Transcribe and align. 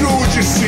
Ajude-se! 0.00 0.64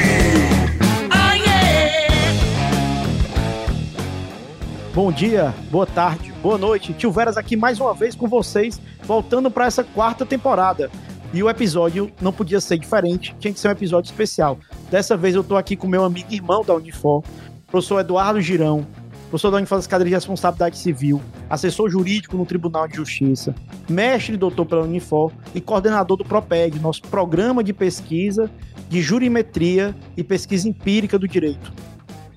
Bom 4.94 5.10
dia, 5.10 5.54
boa 5.70 5.86
tarde, 5.86 6.30
boa 6.42 6.58
noite. 6.58 6.92
Tio 6.92 7.10
Veras 7.10 7.38
aqui 7.38 7.56
mais 7.56 7.80
uma 7.80 7.94
vez 7.94 8.14
com 8.14 8.28
vocês, 8.28 8.78
voltando 9.04 9.50
para 9.50 9.64
essa 9.64 9.82
quarta 9.82 10.26
temporada. 10.26 10.90
E 11.32 11.42
o 11.42 11.48
episódio 11.48 12.12
não 12.20 12.30
podia 12.30 12.60
ser 12.60 12.76
diferente, 12.76 13.34
tinha 13.38 13.54
que 13.54 13.58
ser 13.58 13.68
um 13.68 13.72
episódio 13.72 14.10
especial. 14.10 14.58
Dessa 14.90 15.16
vez 15.16 15.34
eu 15.34 15.42
tô 15.42 15.56
aqui 15.56 15.76
com 15.76 15.88
meu 15.88 16.04
amigo 16.04 16.28
e 16.30 16.34
irmão 16.34 16.62
da 16.62 16.74
Unifor, 16.74 17.24
professor 17.70 18.00
Eduardo 18.00 18.38
Girão, 18.38 18.86
professor 19.30 19.50
da 19.50 19.56
Unifor 19.56 19.78
das 19.78 19.86
cadeiras 19.86 20.10
de 20.10 20.14
responsabilidade 20.14 20.76
civil, 20.76 21.22
assessor 21.48 21.88
jurídico 21.88 22.36
no 22.36 22.44
Tribunal 22.44 22.86
de 22.86 22.96
Justiça, 22.96 23.54
mestre 23.88 24.34
e 24.34 24.36
doutor 24.36 24.66
pela 24.66 24.82
Unifor 24.82 25.32
e 25.54 25.60
coordenador 25.60 26.18
do 26.18 26.24
PROPED, 26.24 26.78
nosso 26.80 27.00
programa 27.00 27.64
de 27.64 27.72
pesquisa 27.72 28.50
de 28.92 29.00
jurimetria 29.00 29.96
e 30.18 30.22
pesquisa 30.22 30.68
empírica 30.68 31.18
do 31.18 31.26
direito. 31.26 31.72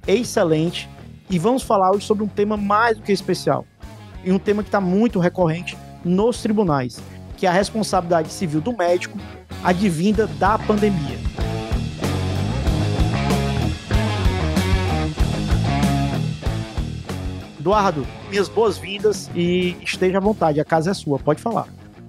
Excelente 0.07 0.89
e 1.29 1.37
vamos 1.37 1.63
falar 1.63 1.91
hoje 1.91 2.05
sobre 2.05 2.23
um 2.23 2.29
tema 2.29 2.55
mais 2.55 2.95
do 2.95 3.03
que 3.03 3.11
especial. 3.11 3.65
E 4.23 4.31
um 4.31 4.39
tema 4.39 4.63
que 4.63 4.69
está 4.69 4.79
muito 4.79 5.19
recorrente 5.19 5.77
nos 6.05 6.41
tribunais, 6.41 6.97
que 7.35 7.45
é 7.45 7.49
a 7.49 7.51
responsabilidade 7.51 8.31
civil 8.31 8.61
do 8.61 8.71
médico 8.71 9.19
advinda 9.65 10.27
da 10.27 10.57
pandemia. 10.57 11.19
Eduardo, 17.59 18.07
minhas 18.29 18.47
boas-vindas 18.47 19.29
e 19.35 19.75
esteja 19.83 20.19
à 20.19 20.21
vontade, 20.21 20.61
a 20.61 20.63
casa 20.63 20.91
é 20.91 20.93
sua, 20.93 21.19
pode 21.19 21.41
falar. 21.41 21.67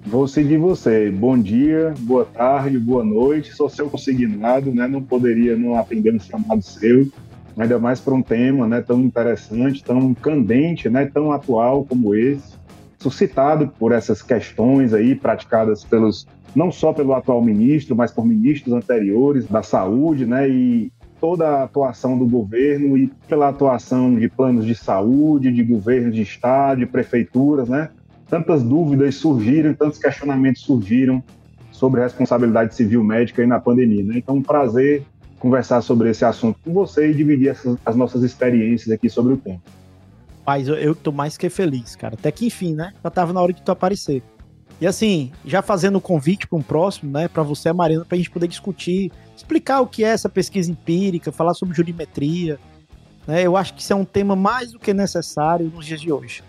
Vou 0.09 0.25
seguir 0.25 0.57
você. 0.57 1.11
Bom 1.11 1.37
dia, 1.37 1.93
boa 1.99 2.23
tarde, 2.23 2.79
boa 2.79 3.03
noite. 3.03 3.53
Sou 3.53 3.67
seu 3.67 3.89
consignado, 3.89 4.73
né? 4.73 4.87
Não 4.87 5.03
poderia 5.03 5.57
não 5.57 5.77
atender 5.77 6.15
um 6.15 6.19
chamado 6.19 6.61
seu 6.61 7.11
ainda 7.57 7.77
mais 7.77 7.99
para 7.99 8.13
um 8.13 8.21
tema 8.21 8.65
né, 8.67 8.81
tão 8.81 9.01
interessante, 9.01 9.83
tão 9.83 10.13
candente, 10.13 10.89
né, 10.89 11.09
tão 11.11 11.31
atual 11.31 11.83
como 11.83 12.15
esse, 12.15 12.55
suscitado 12.99 13.67
por 13.79 13.91
essas 13.91 14.21
questões 14.21 14.93
aí 14.93 15.15
praticadas 15.15 15.83
pelos 15.83 16.27
não 16.55 16.71
só 16.71 16.93
pelo 16.93 17.13
atual 17.13 17.43
ministro, 17.43 17.95
mas 17.95 18.11
por 18.11 18.25
ministros 18.25 18.73
anteriores 18.73 19.45
da 19.47 19.61
saúde, 19.61 20.25
né, 20.25 20.47
e 20.47 20.91
toda 21.19 21.47
a 21.47 21.63
atuação 21.63 22.17
do 22.17 22.25
governo 22.25 22.97
e 22.97 23.11
pela 23.27 23.49
atuação 23.49 24.15
de 24.15 24.29
planos 24.29 24.65
de 24.65 24.75
saúde, 24.75 25.51
de 25.51 25.63
governos 25.63 26.15
de 26.15 26.21
estado, 26.21 26.79
de 26.79 26.85
prefeituras, 26.85 27.67
né, 27.67 27.89
tantas 28.29 28.63
dúvidas 28.63 29.15
surgiram, 29.15 29.73
tantos 29.73 29.99
questionamentos 29.99 30.61
surgiram 30.61 31.23
sobre 31.71 32.01
responsabilidade 32.01 32.75
civil 32.75 33.03
médica 33.03 33.41
aí 33.41 33.47
na 33.47 33.59
pandemia, 33.59 34.03
né? 34.03 34.17
Então, 34.17 34.35
um 34.35 34.41
prazer 34.41 35.03
conversar 35.39 35.81
sobre 35.81 36.09
esse 36.09 36.25
assunto 36.25 36.59
com 36.63 36.73
você 36.73 37.11
e 37.11 37.13
dividir 37.13 37.49
essas, 37.49 37.77
as 37.85 37.95
nossas 37.95 38.23
experiências 38.23 38.91
aqui 38.91 39.09
sobre 39.09 39.33
o 39.33 39.37
tema. 39.37 39.61
Paz, 40.43 40.67
eu, 40.67 40.75
eu 40.75 40.95
tô 40.95 41.11
mais 41.11 41.37
que 41.37 41.49
feliz, 41.49 41.95
cara. 41.95 42.15
Até 42.15 42.31
que 42.31 42.47
enfim, 42.47 42.73
né? 42.73 42.93
Já 43.03 43.09
tava 43.09 43.33
na 43.33 43.41
hora 43.41 43.53
de 43.53 43.61
tu 43.61 43.71
aparecer. 43.71 44.23
E 44.79 44.87
assim, 44.87 45.31
já 45.45 45.61
fazendo 45.61 45.97
o 45.97 46.01
convite 46.01 46.47
para 46.47 46.57
um 46.57 46.61
próximo, 46.61 47.11
né, 47.11 47.27
para 47.27 47.41
você, 47.41 47.73
Marina, 47.73 48.05
para 48.05 48.15
a 48.15 48.17
gente 48.17 48.29
poder 48.29 48.47
discutir, 48.47 49.11
explicar 49.35 49.81
o 49.81 49.87
que 49.87 50.03
é 50.03 50.09
essa 50.09 50.29
pesquisa 50.29 50.71
empírica, 50.71 51.31
falar 51.31 51.55
sobre 51.55 51.75
jurimetria. 51.75 52.59
Né, 53.25 53.41
eu 53.41 53.57
acho 53.57 53.73
que 53.73 53.81
isso 53.81 53.91
é 53.91 53.95
um 53.95 54.05
tema 54.05 54.35
mais 54.35 54.71
do 54.71 54.79
que 54.79 54.93
necessário 54.93 55.71
nos 55.73 55.85
dias 55.85 55.99
de 55.99 56.11
hoje. 56.11 56.43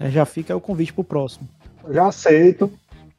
É, 0.00 0.10
já 0.10 0.24
fica 0.24 0.56
o 0.56 0.60
convite 0.60 0.94
para 0.94 1.02
o 1.02 1.04
próximo. 1.04 1.46
Já 1.90 2.08
aceito. 2.08 2.72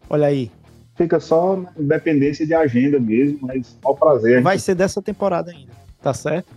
Olha 0.09 0.27
aí, 0.27 0.51
fica 0.95 1.19
só 1.19 1.55
na 1.55 1.71
dependência 1.77 2.45
de 2.45 2.55
agenda 2.55 2.99
mesmo, 2.99 3.39
mas 3.43 3.77
ao 3.83 3.95
prazer. 3.95 4.41
Vai 4.41 4.57
ser 4.57 4.73
dessa 4.73 5.01
temporada 5.01 5.51
ainda, 5.51 5.71
tá 6.01 6.13
certo? 6.13 6.51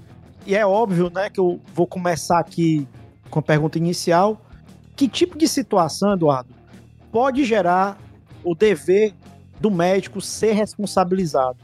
E 0.47 0.57
é 0.57 0.67
óbvio, 0.67 1.11
né, 1.11 1.29
que 1.31 1.39
eu 1.39 1.61
vou 1.75 1.87
começar 1.87 2.39
aqui 2.39 2.89
com 3.31 3.39
a 3.39 3.43
pergunta 3.43 3.79
inicial. 3.79 4.41
Que 4.97 5.09
tipo 5.09 5.37
de 5.37 5.47
situação, 5.47 6.15
Eduardo, 6.15 6.51
pode 7.13 7.45
gerar 7.45 7.99
o 8.43 8.55
dever 8.55 9.13
do 9.61 9.71
médico 9.71 10.21
ser 10.21 10.53
responsabilizado? 10.53 11.59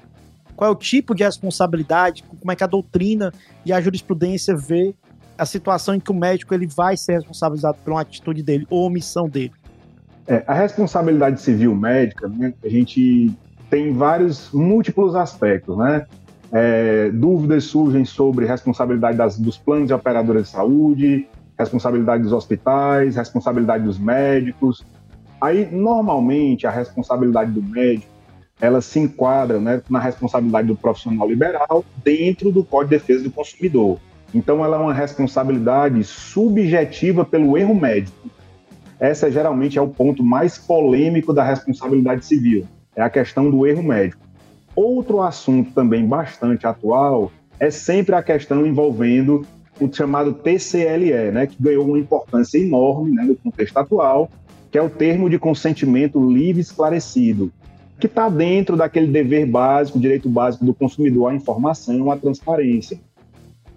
Qual 0.56 0.68
é 0.68 0.72
o 0.72 0.76
tipo 0.76 1.14
de 1.14 1.24
responsabilidade? 1.24 2.22
Como 2.22 2.52
é 2.52 2.56
que 2.56 2.64
a 2.64 2.66
doutrina 2.66 3.32
e 3.64 3.72
a 3.72 3.80
jurisprudência 3.80 4.54
vê 4.54 4.94
a 5.40 5.46
situação 5.46 5.94
em 5.94 6.00
que 6.00 6.10
o 6.10 6.14
médico 6.14 6.52
ele 6.52 6.66
vai 6.66 6.98
ser 6.98 7.14
responsabilizado 7.14 7.78
por 7.82 7.92
uma 7.92 8.02
atitude 8.02 8.42
dele 8.42 8.66
ou 8.68 8.86
omissão 8.86 9.26
dele? 9.26 9.52
É, 10.28 10.44
a 10.46 10.52
responsabilidade 10.52 11.40
civil 11.40 11.74
médica, 11.74 12.28
né, 12.28 12.52
a 12.62 12.68
gente 12.68 13.32
tem 13.70 13.94
vários 13.94 14.50
múltiplos 14.52 15.14
aspectos, 15.14 15.78
né? 15.78 16.04
É, 16.52 17.10
dúvidas 17.10 17.64
surgem 17.64 18.04
sobre 18.04 18.44
responsabilidade 18.44 19.16
das, 19.16 19.38
dos 19.38 19.56
planos 19.56 19.86
de 19.86 19.94
operadora 19.94 20.42
de 20.42 20.48
saúde, 20.48 21.26
responsabilidade 21.58 22.22
dos 22.22 22.32
hospitais, 22.32 23.16
responsabilidade 23.16 23.84
dos 23.84 23.98
médicos. 23.98 24.84
Aí, 25.40 25.68
normalmente, 25.70 26.66
a 26.66 26.70
responsabilidade 26.70 27.52
do 27.52 27.62
médico 27.62 28.10
ela 28.60 28.82
se 28.82 28.98
enquadra 28.98 29.58
né, 29.58 29.80
na 29.88 29.98
responsabilidade 29.98 30.68
do 30.68 30.76
profissional 30.76 31.26
liberal 31.26 31.82
dentro 32.04 32.52
do 32.52 32.62
Código 32.62 32.90
de 32.90 32.98
Defesa 32.98 33.24
do 33.24 33.30
Consumidor. 33.30 33.98
Então, 34.34 34.64
ela 34.64 34.76
é 34.76 34.80
uma 34.80 34.94
responsabilidade 34.94 36.04
subjetiva 36.04 37.24
pelo 37.24 37.56
erro 37.58 37.74
médico. 37.74 38.30
Essa 38.98 39.30
geralmente 39.30 39.78
é 39.78 39.82
o 39.82 39.88
ponto 39.88 40.22
mais 40.22 40.58
polêmico 40.58 41.32
da 41.32 41.42
responsabilidade 41.42 42.24
civil, 42.24 42.66
é 42.94 43.00
a 43.00 43.08
questão 43.08 43.50
do 43.50 43.66
erro 43.66 43.82
médico. 43.82 44.20
Outro 44.76 45.22
assunto 45.22 45.72
também 45.72 46.06
bastante 46.06 46.66
atual 46.66 47.32
é 47.58 47.70
sempre 47.70 48.14
a 48.14 48.22
questão 48.22 48.66
envolvendo 48.66 49.46
o 49.80 49.92
chamado 49.92 50.34
TCLE, 50.34 51.32
né, 51.32 51.46
que 51.46 51.56
ganhou 51.60 51.86
uma 51.86 51.98
importância 51.98 52.58
enorme 52.58 53.12
né, 53.12 53.22
no 53.22 53.34
contexto 53.34 53.76
atual, 53.78 54.30
que 54.70 54.78
é 54.78 54.82
o 54.82 54.90
termo 54.90 55.28
de 55.28 55.38
consentimento 55.38 56.20
livre 56.30 56.60
esclarecido, 56.60 57.50
que 57.98 58.06
está 58.06 58.28
dentro 58.28 58.76
daquele 58.76 59.06
dever 59.06 59.46
básico, 59.46 59.98
direito 59.98 60.28
básico 60.28 60.64
do 60.64 60.74
consumidor 60.74 61.30
à 61.30 61.34
informação, 61.34 62.10
à 62.10 62.16
transparência. 62.16 62.98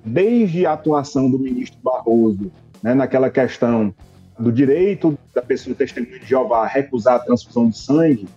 Desde 0.05 0.65
a 0.65 0.73
atuação 0.73 1.29
do 1.29 1.39
ministro 1.39 1.79
Barroso 1.81 2.51
né, 2.81 2.93
naquela 2.93 3.29
questão 3.29 3.93
do 4.37 4.51
direito 4.51 5.17
da 5.33 5.41
pessoa 5.41 5.75
testemunha 5.75 6.19
de 6.19 6.25
Jeová 6.25 6.63
a 6.63 6.67
recusar 6.67 7.15
a 7.15 7.19
transfusão 7.19 7.69
de 7.69 7.77
sangue, 7.77 8.27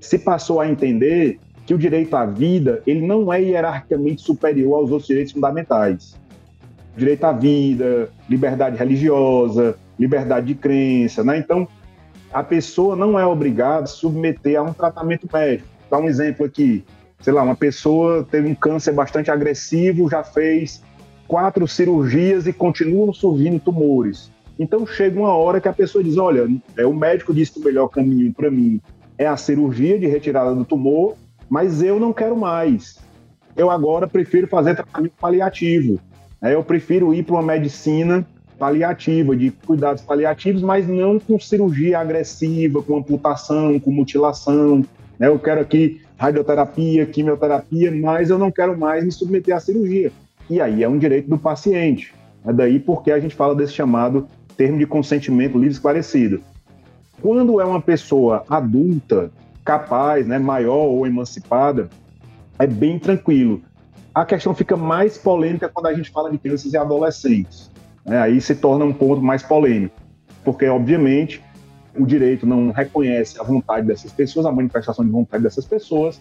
se 0.00 0.18
passou 0.18 0.60
a 0.60 0.68
entender 0.68 1.38
que 1.66 1.74
o 1.74 1.78
direito 1.78 2.14
à 2.16 2.24
vida 2.26 2.82
ele 2.86 3.06
não 3.06 3.32
é 3.32 3.40
hierarquicamente 3.40 4.22
superior 4.22 4.74
aos 4.76 4.90
outros 4.90 5.06
direitos 5.06 5.32
fundamentais. 5.32 6.16
Direito 6.96 7.24
à 7.24 7.32
vida, 7.32 8.10
liberdade 8.28 8.76
religiosa, 8.76 9.76
liberdade 9.98 10.46
de 10.46 10.54
crença, 10.54 11.22
né? 11.22 11.38
Então, 11.38 11.66
a 12.32 12.42
pessoa 12.42 12.96
não 12.96 13.18
é 13.18 13.24
obrigada 13.24 13.84
a 13.84 13.86
submeter 13.86 14.58
a 14.58 14.62
um 14.62 14.72
tratamento 14.72 15.28
médico. 15.32 15.68
Dá 15.90 15.98
um 15.98 16.08
exemplo 16.08 16.44
aqui. 16.44 16.84
Sei 17.20 17.32
lá, 17.32 17.42
uma 17.42 17.54
pessoa 17.54 18.26
teve 18.28 18.48
um 18.48 18.54
câncer 18.54 18.92
bastante 18.92 19.30
agressivo, 19.30 20.10
já 20.10 20.24
fez 20.24 20.82
quatro 21.32 21.66
cirurgias 21.66 22.46
e 22.46 22.52
continuam 22.52 23.10
surgindo 23.10 23.58
tumores. 23.58 24.30
Então 24.58 24.86
chega 24.86 25.18
uma 25.18 25.34
hora 25.34 25.62
que 25.62 25.68
a 25.68 25.72
pessoa 25.72 26.04
diz: 26.04 26.18
olha, 26.18 26.46
é, 26.76 26.84
o 26.84 26.92
médico 26.92 27.32
disse 27.32 27.52
que 27.52 27.60
o 27.60 27.64
melhor 27.64 27.88
caminho 27.88 28.30
para 28.34 28.50
mim 28.50 28.82
é 29.16 29.26
a 29.26 29.34
cirurgia 29.34 29.98
de 29.98 30.06
retirada 30.06 30.54
do 30.54 30.62
tumor, 30.62 31.16
mas 31.48 31.82
eu 31.82 31.98
não 31.98 32.12
quero 32.12 32.36
mais. 32.36 32.98
Eu 33.56 33.70
agora 33.70 34.06
prefiro 34.06 34.46
fazer 34.46 34.74
tratamento 34.74 35.14
paliativo. 35.18 35.98
Né? 36.38 36.54
Eu 36.54 36.62
prefiro 36.62 37.14
ir 37.14 37.22
para 37.22 37.36
uma 37.36 37.42
medicina 37.42 38.26
paliativa, 38.58 39.34
de 39.34 39.50
cuidados 39.50 40.02
paliativos, 40.02 40.60
mas 40.60 40.86
não 40.86 41.18
com 41.18 41.40
cirurgia 41.40 41.98
agressiva, 41.98 42.82
com 42.82 42.98
amputação, 42.98 43.80
com 43.80 43.90
mutilação. 43.90 44.84
Né? 45.18 45.28
Eu 45.28 45.38
quero 45.38 45.62
aqui 45.62 46.02
radioterapia, 46.18 47.06
quimioterapia, 47.06 47.90
mas 47.90 48.28
eu 48.28 48.38
não 48.38 48.50
quero 48.50 48.78
mais 48.78 49.02
me 49.02 49.10
submeter 49.10 49.56
à 49.56 49.60
cirurgia. 49.60 50.12
E 50.52 50.60
aí 50.60 50.82
é 50.82 50.88
um 50.88 50.98
direito 50.98 51.30
do 51.30 51.38
paciente. 51.38 52.12
É 52.44 52.52
daí 52.52 52.78
porque 52.78 53.10
a 53.10 53.18
gente 53.18 53.34
fala 53.34 53.54
desse 53.54 53.72
chamado 53.72 54.28
termo 54.54 54.76
de 54.76 54.86
consentimento 54.86 55.54
livre 55.56 55.72
esclarecido. 55.72 56.42
Quando 57.22 57.58
é 57.58 57.64
uma 57.64 57.80
pessoa 57.80 58.44
adulta, 58.50 59.30
capaz, 59.64 60.26
né, 60.26 60.38
maior 60.38 60.88
ou 60.88 61.06
emancipada, 61.06 61.88
é 62.58 62.66
bem 62.66 62.98
tranquilo. 62.98 63.62
A 64.14 64.26
questão 64.26 64.54
fica 64.54 64.76
mais 64.76 65.16
polêmica 65.16 65.70
quando 65.70 65.86
a 65.86 65.94
gente 65.94 66.10
fala 66.10 66.30
de 66.30 66.36
crianças 66.36 66.70
e 66.70 66.76
adolescentes. 66.76 67.70
Né? 68.04 68.20
Aí 68.20 68.38
se 68.38 68.54
torna 68.54 68.84
um 68.84 68.92
ponto 68.92 69.22
mais 69.22 69.42
polêmico, 69.42 69.96
porque, 70.44 70.66
obviamente, 70.66 71.42
o 71.98 72.04
direito 72.04 72.44
não 72.44 72.72
reconhece 72.72 73.40
a 73.40 73.42
vontade 73.42 73.86
dessas 73.86 74.12
pessoas, 74.12 74.44
a 74.44 74.52
manifestação 74.52 75.02
de 75.02 75.10
vontade 75.10 75.42
dessas 75.42 75.64
pessoas, 75.64 76.20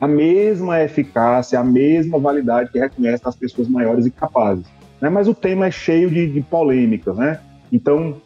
a 0.00 0.06
mesma 0.06 0.82
eficácia, 0.82 1.58
a 1.58 1.64
mesma 1.64 2.18
validade 2.18 2.70
que 2.70 2.78
reconhece 2.78 3.24
nas 3.24 3.34
pessoas 3.34 3.68
maiores 3.68 4.06
e 4.06 4.10
capazes. 4.10 4.64
Né? 5.00 5.08
Mas 5.08 5.28
o 5.28 5.34
tema 5.34 5.66
é 5.66 5.70
cheio 5.70 6.10
de, 6.10 6.26
de 6.30 6.40
polêmicas, 6.40 7.16
né? 7.16 7.40
Então, 7.72 8.16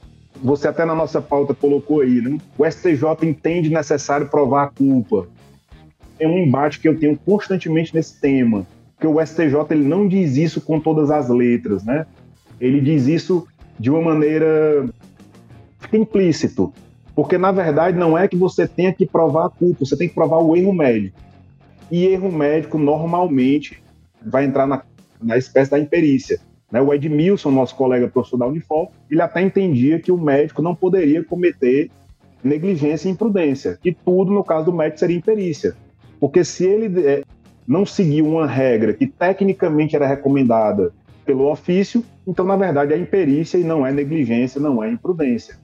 você 0.43 0.69
até 0.69 0.85
na 0.85 0.95
nossa 0.95 1.21
pauta 1.21 1.55
colocou 1.55 2.01
aí, 2.01 2.21
né? 2.21 2.39
O 2.59 2.69
STJ 2.69 3.05
entende 3.23 3.71
necessário 3.71 4.29
provar 4.29 4.65
a 4.65 4.69
culpa. 4.69 5.27
é 6.19 6.27
um 6.27 6.39
embate 6.39 6.79
que 6.79 6.89
eu 6.89 6.99
tenho 6.99 7.19
constantemente 7.25 7.95
nesse 7.95 8.21
tema, 8.21 8.67
que 9.01 9.07
o 9.07 9.25
STJ 9.25 9.67
ele 9.71 9.85
não 9.85 10.07
diz 10.07 10.37
isso 10.37 10.61
com 10.61 10.79
todas 10.79 11.11
as 11.11 11.29
letras, 11.29 11.85
né? 11.85 12.07
Ele 12.61 12.81
diz 12.81 13.07
isso 13.07 13.47
de 13.79 13.91
uma 13.91 14.01
maneira 14.01 14.89
fica 15.81 15.97
implícito, 15.97 16.73
porque 17.15 17.37
na 17.37 17.51
verdade 17.51 17.99
não 17.99 18.17
é 18.17 18.29
que 18.29 18.37
você 18.37 18.69
tenha 18.69 18.93
que 18.93 19.05
provar 19.05 19.47
a 19.47 19.51
culpa, 19.51 19.85
você 19.85 19.97
tem 19.97 20.09
que 20.09 20.15
provar 20.15 20.39
o 20.39 20.57
erro 20.57 20.73
médico. 20.73 21.19
E 21.93 22.07
erro 22.07 22.33
médico 22.33 22.79
normalmente 22.79 23.83
vai 24.25 24.47
entrar 24.47 24.67
na, 24.67 24.83
na 25.23 25.37
espécie 25.37 25.71
da 25.71 25.79
imperícia. 25.79 26.41
Né? 26.71 26.81
O 26.81 26.95
Edmilson, 26.95 27.51
nosso 27.51 27.77
colega 27.77 28.09
professor 28.09 28.39
da 28.39 28.47
Unifol, 28.47 28.91
ele 29.11 29.21
até 29.21 29.43
entendia 29.43 30.01
que 30.01 30.11
o 30.11 30.17
médico 30.17 30.63
não 30.63 30.75
poderia 30.75 31.23
cometer 31.23 31.91
negligência 32.43 33.09
e 33.09 33.13
imprudência, 33.13 33.79
que 33.83 33.93
tudo, 33.93 34.33
no 34.33 34.43
caso 34.43 34.65
do 34.65 34.73
médico, 34.73 35.01
seria 35.01 35.19
imperícia. 35.19 35.77
Porque 36.19 36.43
se 36.43 36.65
ele 36.65 37.07
é, 37.07 37.23
não 37.69 37.85
seguiu 37.85 38.27
uma 38.27 38.47
regra 38.47 38.95
que 38.95 39.07
tecnicamente 39.07 39.95
era 39.95 40.07
recomendada 40.07 40.95
pelo 41.27 41.51
ofício, 41.51 42.03
então, 42.27 42.47
na 42.47 42.57
verdade, 42.57 42.95
é 42.95 42.97
imperícia 42.97 43.59
e 43.59 43.65
não 43.65 43.87
é 43.87 43.93
negligência, 43.93 44.59
não 44.59 44.83
é 44.83 44.91
imprudência. 44.91 45.59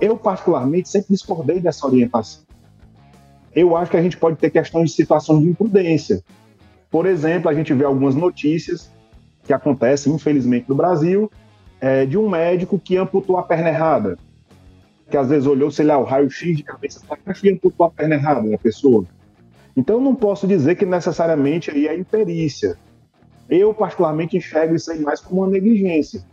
Eu, 0.00 0.16
particularmente, 0.16 0.88
sempre 0.88 1.08
discordei 1.10 1.60
dessa 1.60 1.86
orientação. 1.86 2.44
Eu 3.54 3.76
acho 3.76 3.90
que 3.90 3.96
a 3.96 4.02
gente 4.02 4.16
pode 4.16 4.36
ter 4.36 4.50
questões 4.50 4.90
de 4.90 4.96
situação 4.96 5.40
de 5.40 5.48
imprudência. 5.48 6.22
Por 6.90 7.06
exemplo, 7.06 7.48
a 7.48 7.54
gente 7.54 7.72
vê 7.72 7.84
algumas 7.84 8.14
notícias 8.14 8.90
que 9.44 9.52
acontecem, 9.52 10.12
infelizmente, 10.12 10.68
no 10.68 10.74
Brasil, 10.74 11.30
é, 11.80 12.06
de 12.06 12.16
um 12.16 12.28
médico 12.28 12.78
que 12.78 12.96
amputou 12.96 13.36
a 13.36 13.42
perna 13.42 13.68
errada. 13.68 14.18
Que 15.10 15.16
às 15.16 15.28
vezes 15.28 15.46
olhou, 15.46 15.70
sei 15.70 15.86
lá, 15.86 15.98
o 15.98 16.04
raio-x 16.04 16.56
de 16.56 16.62
cabeça 16.62 17.00
e 17.42 17.50
amputou 17.50 17.86
a 17.86 17.90
perna 17.90 18.14
errada 18.14 18.48
da 18.48 18.58
pessoa. 18.58 19.04
Então, 19.76 20.00
não 20.00 20.14
posso 20.14 20.46
dizer 20.46 20.76
que 20.76 20.86
necessariamente 20.86 21.70
aí 21.70 21.86
é 21.86 21.96
imperícia. 21.96 22.76
Eu, 23.48 23.74
particularmente, 23.74 24.36
enxergo 24.36 24.74
isso 24.74 24.90
aí 24.90 25.00
mais 25.00 25.20
como 25.20 25.42
uma 25.42 25.50
negligência, 25.50 26.24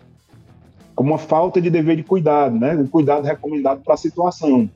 como 0.95 1.12
uma 1.12 1.18
falta 1.18 1.59
de 1.59 1.69
dever 1.69 1.97
de 1.97 2.03
cuidado, 2.03 2.57
né? 2.57 2.75
Um 2.75 2.88
cuidado 2.88 3.25
recomendado 3.25 3.81
para 3.81 3.95
a 3.95 3.97
situação. 3.97 4.69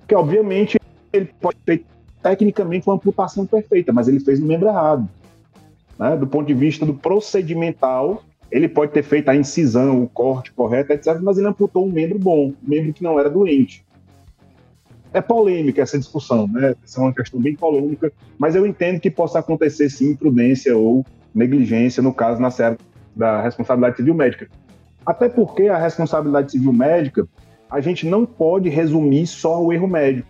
Porque, 0.00 0.14
obviamente, 0.14 0.78
ele 1.16 1.30
pode 1.40 1.56
ter 1.64 1.84
tecnicamente 2.22 2.88
uma 2.88 2.96
amputação 2.96 3.46
perfeita, 3.46 3.92
mas 3.92 4.08
ele 4.08 4.20
fez 4.20 4.40
no 4.40 4.46
membro 4.46 4.68
errado. 4.68 5.08
Né? 5.98 6.16
Do 6.16 6.26
ponto 6.26 6.46
de 6.46 6.54
vista 6.54 6.84
do 6.84 6.94
procedimental, 6.94 8.22
ele 8.50 8.68
pode 8.68 8.92
ter 8.92 9.02
feito 9.02 9.28
a 9.28 9.36
incisão, 9.36 10.02
o 10.02 10.08
corte 10.08 10.52
correto, 10.52 10.92
etc., 10.92 11.18
mas 11.22 11.38
ele 11.38 11.46
amputou 11.46 11.86
um 11.86 11.92
membro 11.92 12.18
bom, 12.18 12.48
um 12.48 12.54
membro 12.62 12.92
que 12.92 13.02
não 13.02 13.18
era 13.18 13.30
doente. 13.30 13.84
É 15.12 15.20
polêmica 15.20 15.80
essa 15.80 15.98
discussão, 15.98 16.48
né? 16.48 16.74
Essa 16.82 17.00
é 17.00 17.04
uma 17.04 17.14
questão 17.14 17.40
bem 17.40 17.54
polêmica, 17.54 18.12
mas 18.36 18.56
eu 18.56 18.66
entendo 18.66 18.98
que 18.98 19.10
possa 19.10 19.38
acontecer 19.38 19.88
sim 19.88 20.10
imprudência 20.10 20.76
ou 20.76 21.06
negligência, 21.32 22.02
no 22.02 22.12
caso, 22.12 22.40
na 22.40 22.50
série 22.50 22.76
da 23.14 23.40
responsabilidade 23.40 23.96
civil 23.96 24.14
médica. 24.14 24.48
Até 25.06 25.28
porque 25.28 25.68
a 25.68 25.78
responsabilidade 25.78 26.50
civil 26.50 26.72
médica, 26.72 27.28
a 27.70 27.80
gente 27.80 28.06
não 28.06 28.26
pode 28.26 28.68
resumir 28.68 29.26
só 29.26 29.62
o 29.62 29.72
erro 29.72 29.86
médico. 29.86 30.28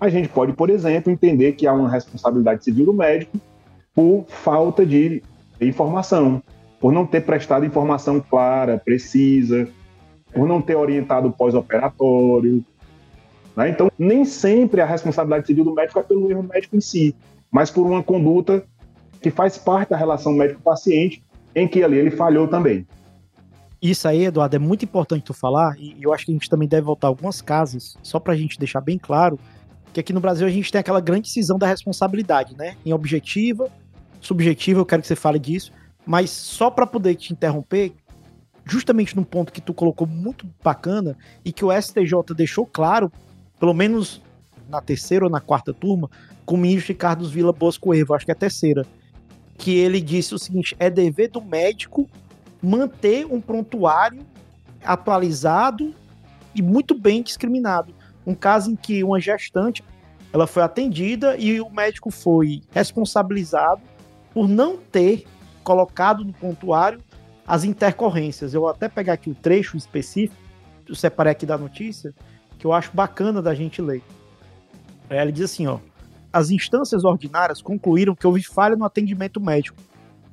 A 0.00 0.08
gente 0.08 0.28
pode, 0.28 0.52
por 0.52 0.68
exemplo, 0.68 1.10
entender 1.10 1.52
que 1.52 1.66
há 1.66 1.72
uma 1.72 1.88
responsabilidade 1.88 2.64
civil 2.64 2.86
do 2.86 2.92
médico 2.92 3.38
por 3.94 4.26
falta 4.28 4.84
de 4.84 5.22
informação, 5.60 6.42
por 6.78 6.92
não 6.92 7.06
ter 7.06 7.22
prestado 7.22 7.64
informação 7.64 8.20
clara, 8.20 8.78
precisa, 8.78 9.68
por 10.34 10.46
não 10.46 10.60
ter 10.60 10.76
orientado 10.76 11.28
o 11.28 11.32
pós-operatório. 11.32 12.62
Né? 13.56 13.70
Então, 13.70 13.90
nem 13.98 14.24
sempre 14.26 14.82
a 14.82 14.86
responsabilidade 14.86 15.46
civil 15.46 15.64
do 15.64 15.74
médico 15.74 15.98
é 15.98 16.02
pelo 16.02 16.30
erro 16.30 16.42
médico 16.42 16.76
em 16.76 16.80
si, 16.80 17.16
mas 17.50 17.70
por 17.70 17.86
uma 17.86 18.02
conduta 18.02 18.64
que 19.22 19.30
faz 19.30 19.56
parte 19.56 19.90
da 19.90 19.96
relação 19.96 20.34
médico-paciente, 20.34 21.24
em 21.54 21.66
que 21.66 21.82
ali 21.82 21.96
ele 21.96 22.10
falhou 22.10 22.46
também. 22.46 22.86
Isso 23.80 24.06
aí, 24.06 24.24
Eduardo, 24.24 24.56
é 24.56 24.58
muito 24.58 24.84
importante 24.84 25.24
tu 25.24 25.32
falar, 25.32 25.74
e 25.78 25.96
eu 26.00 26.12
acho 26.12 26.26
que 26.26 26.32
a 26.32 26.34
gente 26.34 26.50
também 26.50 26.68
deve 26.68 26.82
voltar 26.82 27.08
algumas 27.08 27.40
casas, 27.40 27.96
só 28.02 28.20
para 28.20 28.34
a 28.34 28.36
gente 28.36 28.58
deixar 28.58 28.80
bem 28.82 28.98
claro, 28.98 29.38
que 29.96 30.00
aqui 30.00 30.12
no 30.12 30.20
Brasil 30.20 30.46
a 30.46 30.50
gente 30.50 30.70
tem 30.70 30.78
aquela 30.78 31.00
grande 31.00 31.26
cisão 31.26 31.56
da 31.56 31.66
responsabilidade, 31.66 32.54
né? 32.54 32.76
Em 32.84 32.92
objetiva, 32.92 33.70
subjetiva, 34.20 34.78
eu 34.78 34.84
quero 34.84 35.00
que 35.00 35.08
você 35.08 35.16
fale 35.16 35.38
disso, 35.38 35.72
mas 36.04 36.28
só 36.28 36.70
para 36.70 36.86
poder 36.86 37.14
te 37.14 37.32
interromper, 37.32 37.94
justamente 38.66 39.16
num 39.16 39.24
ponto 39.24 39.50
que 39.50 39.60
tu 39.60 39.72
colocou 39.72 40.06
muito 40.06 40.46
bacana 40.62 41.16
e 41.42 41.50
que 41.50 41.64
o 41.64 41.72
STJ 41.72 42.34
deixou 42.36 42.66
claro, 42.66 43.10
pelo 43.58 43.72
menos 43.72 44.20
na 44.68 44.82
terceira 44.82 45.24
ou 45.24 45.30
na 45.30 45.40
quarta 45.40 45.72
turma, 45.72 46.10
com 46.44 46.56
o 46.56 46.58
ministro 46.58 46.92
Ricardo 46.92 47.26
Vila 47.26 47.52
Bosco 47.54 47.94
Evo, 47.94 48.12
acho 48.12 48.26
que 48.26 48.30
é 48.32 48.34
a 48.34 48.36
terceira, 48.36 48.84
que 49.56 49.78
ele 49.78 50.02
disse 50.02 50.34
o 50.34 50.38
seguinte: 50.38 50.76
é 50.78 50.90
dever 50.90 51.30
do 51.30 51.40
médico 51.40 52.06
manter 52.62 53.24
um 53.24 53.40
prontuário 53.40 54.26
atualizado 54.84 55.94
e 56.54 56.60
muito 56.60 56.94
bem 56.94 57.22
discriminado. 57.22 57.95
Um 58.26 58.34
caso 58.34 58.70
em 58.70 58.76
que 58.76 59.04
uma 59.04 59.20
gestante 59.20 59.84
ela 60.32 60.46
foi 60.46 60.62
atendida 60.62 61.36
e 61.36 61.60
o 61.60 61.70
médico 61.70 62.10
foi 62.10 62.62
responsabilizado 62.70 63.80
por 64.34 64.48
não 64.48 64.76
ter 64.76 65.24
colocado 65.62 66.24
no 66.24 66.32
prontuário 66.32 67.00
as 67.46 67.64
intercorrências. 67.64 68.52
Eu 68.52 68.62
vou 68.62 68.70
até 68.70 68.88
pegar 68.88 69.14
aqui 69.14 69.30
o 69.30 69.34
trecho 69.34 69.76
específico, 69.76 70.40
eu 70.88 70.94
separei 70.94 71.32
aqui 71.32 71.46
da 71.46 71.56
notícia, 71.56 72.12
que 72.58 72.66
eu 72.66 72.72
acho 72.72 72.90
bacana 72.92 73.40
da 73.40 73.54
gente 73.54 73.80
ler. 73.80 74.02
Ele 75.08 75.32
diz 75.32 75.44
assim, 75.44 75.66
ó: 75.66 75.78
as 76.32 76.50
instâncias 76.50 77.04
ordinárias 77.04 77.62
concluíram 77.62 78.14
que 78.14 78.26
houve 78.26 78.42
falha 78.42 78.76
no 78.76 78.84
atendimento 78.84 79.40
médico, 79.40 79.78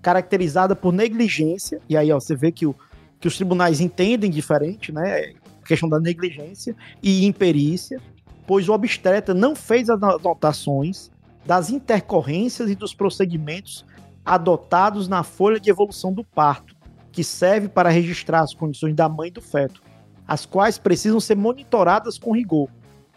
caracterizada 0.01 0.75
por 0.75 0.91
negligência, 0.91 1.79
e 1.87 1.95
aí 1.95 2.11
ó, 2.11 2.19
você 2.19 2.35
vê 2.35 2.51
que, 2.51 2.65
o, 2.65 2.75
que 3.19 3.27
os 3.27 3.35
tribunais 3.35 3.79
entendem 3.79 4.29
diferente, 4.29 4.91
né? 4.91 5.33
Questão 5.65 5.87
da 5.89 5.99
negligência 5.99 6.75
e 7.01 7.25
imperícia, 7.25 8.01
pois 8.45 8.67
o 8.67 8.73
obstetra 8.73 9.33
não 9.33 9.55
fez 9.55 9.89
as 9.89 10.01
anotações 10.01 11.11
das 11.45 11.69
intercorrências 11.69 12.69
e 12.69 12.75
dos 12.75 12.93
procedimentos 12.93 13.85
adotados 14.25 15.07
na 15.07 15.23
folha 15.23 15.59
de 15.59 15.69
evolução 15.69 16.13
do 16.13 16.23
parto, 16.23 16.75
que 17.11 17.23
serve 17.23 17.67
para 17.67 17.89
registrar 17.89 18.41
as 18.41 18.53
condições 18.53 18.95
da 18.95 19.09
mãe 19.09 19.27
e 19.27 19.31
do 19.31 19.41
feto, 19.41 19.81
as 20.27 20.45
quais 20.45 20.77
precisam 20.77 21.19
ser 21.19 21.35
monitoradas 21.35 22.17
com 22.17 22.31
rigor, 22.31 22.69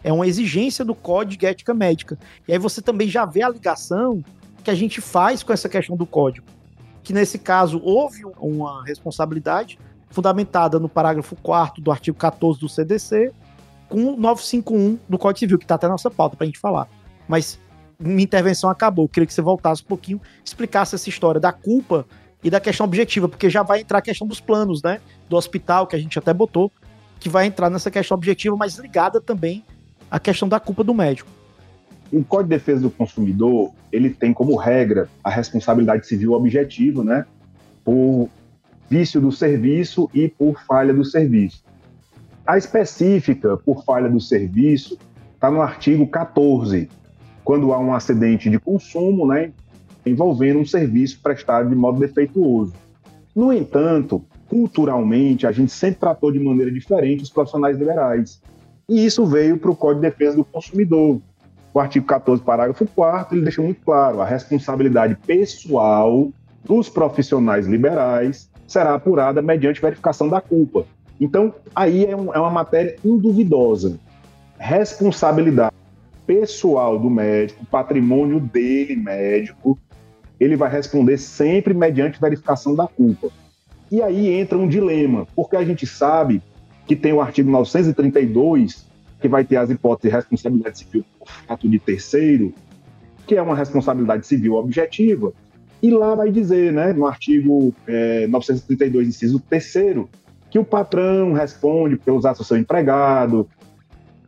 é 0.03 0.13
uma 0.13 0.27
exigência 0.27 0.85
do 0.85 0.93
Código 0.93 1.39
de 1.39 1.45
Ética 1.45 1.73
Médica. 1.73 2.17
E 2.47 2.53
aí 2.53 2.59
você 2.59 2.81
também 2.81 3.07
já 3.07 3.25
vê 3.25 3.41
a 3.41 3.49
ligação 3.49 4.23
que 4.63 4.69
a 4.69 4.75
gente 4.75 5.01
faz 5.01 5.43
com 5.43 5.51
essa 5.51 5.67
questão 5.67 5.97
do 5.97 6.05
código. 6.05 6.47
Que 7.03 7.13
nesse 7.13 7.39
caso 7.39 7.81
houve 7.83 8.23
uma 8.39 8.85
responsabilidade 8.85 9.79
fundamentada 10.09 10.79
no 10.79 10.89
parágrafo 10.89 11.35
4 11.37 11.81
do 11.81 11.91
artigo 11.91 12.17
14 12.17 12.59
do 12.59 12.69
CDC 12.69 13.31
com 13.89 14.15
951 14.17 14.99
do 15.07 15.17
Código 15.17 15.39
Civil, 15.39 15.57
que 15.57 15.65
está 15.65 15.75
até 15.75 15.87
na 15.87 15.93
nossa 15.93 16.11
pauta 16.11 16.35
para 16.35 16.43
a 16.43 16.47
gente 16.47 16.59
falar. 16.59 16.87
Mas 17.27 17.59
minha 17.99 18.23
intervenção 18.23 18.69
acabou. 18.69 19.05
Eu 19.05 19.09
queria 19.09 19.27
que 19.27 19.33
você 19.33 19.41
voltasse 19.41 19.81
um 19.81 19.85
pouquinho, 19.85 20.21
explicasse 20.43 20.95
essa 20.95 21.09
história 21.09 21.39
da 21.39 21.51
culpa 21.51 22.05
e 22.43 22.49
da 22.49 22.59
questão 22.59 22.85
objetiva, 22.85 23.27
porque 23.27 23.49
já 23.49 23.63
vai 23.63 23.81
entrar 23.81 23.99
a 23.99 24.01
questão 24.01 24.27
dos 24.27 24.39
planos, 24.39 24.81
né? 24.83 24.99
Do 25.29 25.35
hospital, 25.35 25.87
que 25.87 25.95
a 25.95 25.99
gente 25.99 26.17
até 26.19 26.33
botou, 26.33 26.71
que 27.19 27.29
vai 27.29 27.45
entrar 27.45 27.69
nessa 27.69 27.89
questão 27.89 28.15
objetiva, 28.15 28.55
mas 28.55 28.77
ligada 28.77 29.19
também 29.19 29.63
a 30.09 30.19
questão 30.19 30.47
da 30.47 30.59
culpa 30.59 30.83
do 30.83 30.93
médico. 30.93 31.29
O 32.11 32.23
Código 32.23 32.49
de 32.49 32.55
Defesa 32.55 32.81
do 32.81 32.91
Consumidor, 32.91 33.71
ele 33.91 34.09
tem 34.11 34.33
como 34.33 34.55
regra 34.55 35.09
a 35.23 35.29
responsabilidade 35.29 36.07
civil 36.07 36.33
objetiva, 36.33 37.03
né, 37.03 37.25
por 37.83 38.29
vício 38.89 39.19
do 39.19 39.31
serviço 39.31 40.09
e 40.13 40.27
por 40.27 40.61
falha 40.63 40.93
do 40.93 41.03
serviço. 41.03 41.63
A 42.45 42.57
específica 42.57 43.57
por 43.57 43.83
falha 43.83 44.09
do 44.09 44.19
serviço 44.19 44.97
está 45.33 45.51
no 45.51 45.61
artigo 45.61 46.07
14, 46.07 46.89
quando 47.43 47.73
há 47.73 47.79
um 47.79 47.93
acidente 47.93 48.49
de 48.49 48.59
consumo, 48.59 49.27
né, 49.27 49.51
envolvendo 50.05 50.59
um 50.59 50.65
serviço 50.65 51.19
prestado 51.21 51.69
de 51.69 51.75
modo 51.75 51.99
defeituoso. 51.99 52.73
No 53.35 53.51
entanto, 53.51 54.23
culturalmente, 54.49 55.45
a 55.45 55.51
gente 55.51 55.71
sempre 55.71 55.99
tratou 55.99 56.31
de 56.31 56.39
maneira 56.39 56.71
diferente 56.71 57.23
os 57.23 57.29
profissionais 57.29 57.77
liberais. 57.77 58.41
E 58.89 59.05
isso 59.05 59.25
veio 59.25 59.57
para 59.57 59.69
o 59.69 59.75
Código 59.75 60.01
de 60.01 60.09
Defesa 60.09 60.37
do 60.37 60.45
Consumidor. 60.45 61.21
O 61.73 61.79
artigo 61.79 62.05
14, 62.05 62.41
parágrafo 62.41 62.87
4 62.87 63.35
ele 63.35 63.43
deixa 63.43 63.61
muito 63.61 63.81
claro: 63.83 64.21
a 64.21 64.25
responsabilidade 64.25 65.15
pessoal 65.27 66.31
dos 66.63 66.89
profissionais 66.89 67.67
liberais 67.67 68.49
será 68.67 68.93
apurada 68.93 69.41
mediante 69.41 69.81
verificação 69.81 70.27
da 70.27 70.41
culpa. 70.41 70.85
Então, 71.19 71.55
aí 71.73 72.05
é, 72.05 72.15
um, 72.15 72.33
é 72.33 72.39
uma 72.39 72.51
matéria 72.51 72.95
induvidosa. 73.03 73.99
Responsabilidade 74.59 75.75
pessoal 76.27 76.99
do 76.99 77.09
médico, 77.09 77.65
patrimônio 77.65 78.39
dele, 78.39 78.97
médico, 78.97 79.79
ele 80.39 80.55
vai 80.55 80.69
responder 80.69 81.17
sempre 81.17 81.73
mediante 81.73 82.19
verificação 82.19 82.75
da 82.75 82.85
culpa. 82.85 83.29
E 83.89 84.01
aí 84.01 84.27
entra 84.33 84.57
um 84.57 84.67
dilema, 84.67 85.25
porque 85.33 85.55
a 85.55 85.63
gente 85.63 85.87
sabe 85.87 86.43
que 86.85 86.95
tem 86.95 87.13
o 87.13 87.21
artigo 87.21 87.49
932, 87.49 88.85
que 89.21 89.27
vai 89.27 89.43
ter 89.45 89.55
as 89.55 89.69
hipóteses 89.69 90.11
de 90.11 90.15
responsabilidade 90.15 90.77
civil 90.77 91.05
por 91.17 91.29
fato 91.29 91.69
de 91.69 91.79
terceiro, 91.79 92.53
que 93.25 93.35
é 93.35 93.41
uma 93.41 93.55
responsabilidade 93.55 94.27
civil 94.27 94.55
objetiva, 94.55 95.33
e 95.81 95.91
lá 95.91 96.15
vai 96.15 96.31
dizer, 96.31 96.73
né, 96.73 96.93
no 96.93 97.05
artigo 97.05 97.73
é, 97.87 98.27
932, 98.27 99.07
inciso 99.07 99.39
3 99.39 100.07
que 100.49 100.57
o 100.57 100.63
patrão 100.63 101.33
responde 101.33 101.97
pelos 101.97 102.25
atos 102.25 102.39
do 102.39 102.47
seu 102.47 102.57
empregado, 102.57 103.47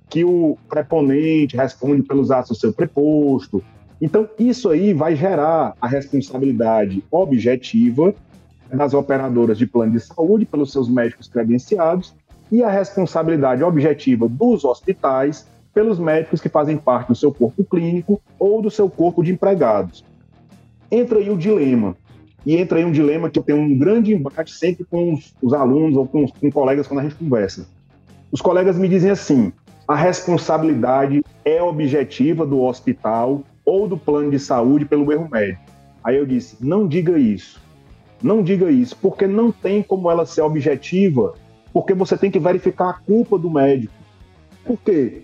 que 0.09 0.23
o 0.23 0.57
preponente 0.67 1.55
responde 1.55 2.03
pelos 2.03 2.29
atos 2.29 2.49
do 2.49 2.55
seu 2.55 2.73
preposto. 2.73 3.63
Então, 4.01 4.27
isso 4.37 4.69
aí 4.69 4.93
vai 4.93 5.15
gerar 5.15 5.75
a 5.79 5.87
responsabilidade 5.87 7.03
objetiva 7.11 8.13
das 8.71 8.93
operadoras 8.93 9.57
de 9.57 9.65
plano 9.65 9.93
de 9.93 9.99
saúde 9.99 10.45
pelos 10.45 10.71
seus 10.71 10.89
médicos 10.89 11.27
credenciados 11.27 12.13
e 12.51 12.63
a 12.63 12.69
responsabilidade 12.69 13.63
objetiva 13.63 14.27
dos 14.27 14.63
hospitais 14.63 15.47
pelos 15.73 15.99
médicos 15.99 16.41
que 16.41 16.49
fazem 16.49 16.77
parte 16.77 17.09
do 17.09 17.15
seu 17.15 17.31
corpo 17.31 17.63
clínico 17.63 18.21
ou 18.37 18.61
do 18.61 18.71
seu 18.71 18.89
corpo 18.89 19.23
de 19.23 19.31
empregados. 19.31 20.03
Entra 20.91 21.19
aí 21.19 21.29
o 21.29 21.37
dilema. 21.37 21.95
E 22.45 22.55
entra 22.55 22.77
aí 22.77 22.85
um 22.85 22.91
dilema 22.91 23.29
que 23.29 23.37
eu 23.37 23.43
tenho 23.43 23.59
um 23.59 23.77
grande 23.77 24.13
embate 24.13 24.53
sempre 24.53 24.85
com 24.85 25.13
os, 25.13 25.35
os 25.41 25.53
alunos 25.53 25.97
ou 25.97 26.07
com, 26.07 26.25
com 26.27 26.51
colegas 26.51 26.87
quando 26.87 27.01
a 27.01 27.03
gente 27.03 27.15
conversa. 27.15 27.67
Os 28.31 28.41
colegas 28.41 28.77
me 28.77 28.87
dizem 28.87 29.11
assim: 29.11 29.51
a 29.87 29.95
responsabilidade 29.95 31.23
é 31.43 31.61
objetiva 31.61 32.45
do 32.45 32.61
hospital 32.61 33.43
ou 33.65 33.87
do 33.87 33.97
plano 33.97 34.31
de 34.31 34.39
saúde 34.39 34.85
pelo 34.85 35.11
erro 35.11 35.27
médico. 35.29 35.61
Aí 36.03 36.15
eu 36.15 36.25
disse: 36.25 36.57
não 36.59 36.87
diga 36.87 37.17
isso. 37.17 37.59
Não 38.21 38.43
diga 38.43 38.69
isso, 38.69 38.97
porque 38.97 39.25
não 39.25 39.51
tem 39.51 39.81
como 39.81 40.11
ela 40.11 40.25
ser 40.25 40.41
objetiva, 40.41 41.35
porque 41.71 41.93
você 41.93 42.17
tem 42.17 42.29
que 42.29 42.39
verificar 42.39 42.89
a 42.89 42.93
culpa 42.93 43.37
do 43.37 43.49
médico. 43.49 43.93
Por 44.65 44.77
quê? 44.77 45.23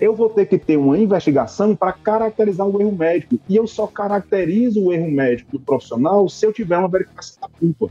Eu 0.00 0.14
vou 0.14 0.30
ter 0.30 0.46
que 0.46 0.58
ter 0.58 0.76
uma 0.76 0.98
investigação 0.98 1.76
para 1.76 1.92
caracterizar 1.92 2.66
o 2.66 2.80
erro 2.80 2.92
médico. 2.92 3.38
E 3.48 3.56
eu 3.56 3.66
só 3.66 3.86
caracterizo 3.86 4.84
o 4.84 4.92
erro 4.92 5.10
médico 5.10 5.52
do 5.52 5.60
profissional 5.60 6.28
se 6.28 6.46
eu 6.46 6.52
tiver 6.52 6.78
uma 6.78 6.88
verificação 6.88 7.36
da 7.40 7.48
culpa. 7.48 7.90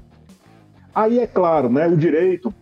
Aí 0.93 1.19
é 1.19 1.27
claro, 1.27 1.69
né, 1.69 1.87
o 1.87 1.95
direito 1.95 2.53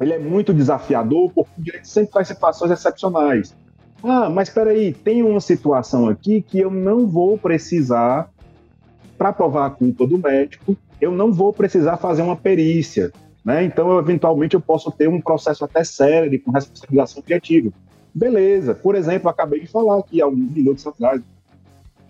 ele 0.00 0.12
é 0.12 0.18
muito 0.18 0.52
desafiador, 0.52 1.30
porque 1.32 1.50
o 1.58 1.62
direito 1.62 1.88
sempre 1.88 2.12
faz 2.12 2.28
situações 2.28 2.70
excepcionais. 2.70 3.56
Ah, 4.02 4.28
mas 4.28 4.48
espera 4.48 4.70
aí, 4.70 4.92
tem 4.92 5.22
uma 5.22 5.40
situação 5.40 6.08
aqui 6.08 6.42
que 6.42 6.58
eu 6.58 6.70
não 6.70 7.06
vou 7.06 7.38
precisar, 7.38 8.28
para 9.16 9.32
provar 9.32 9.66
a 9.66 9.70
culpa 9.70 10.06
do 10.06 10.18
médico, 10.18 10.76
eu 11.00 11.12
não 11.12 11.32
vou 11.32 11.52
precisar 11.52 11.96
fazer 11.96 12.22
uma 12.22 12.36
perícia. 12.36 13.12
Né? 13.44 13.64
Então, 13.64 13.90
eu, 13.90 13.98
eventualmente, 13.98 14.54
eu 14.54 14.60
posso 14.60 14.90
ter 14.90 15.08
um 15.08 15.20
processo 15.20 15.64
até 15.64 15.84
sério, 15.84 16.40
com 16.42 16.50
responsabilização 16.50 17.20
objetiva. 17.20 17.70
Beleza. 18.14 18.74
Por 18.74 18.94
exemplo, 18.94 19.28
acabei 19.28 19.60
de 19.60 19.66
falar 19.66 19.98
aqui 19.98 20.20
alguns 20.22 20.52
minutos 20.52 20.86
atrás. 20.86 21.20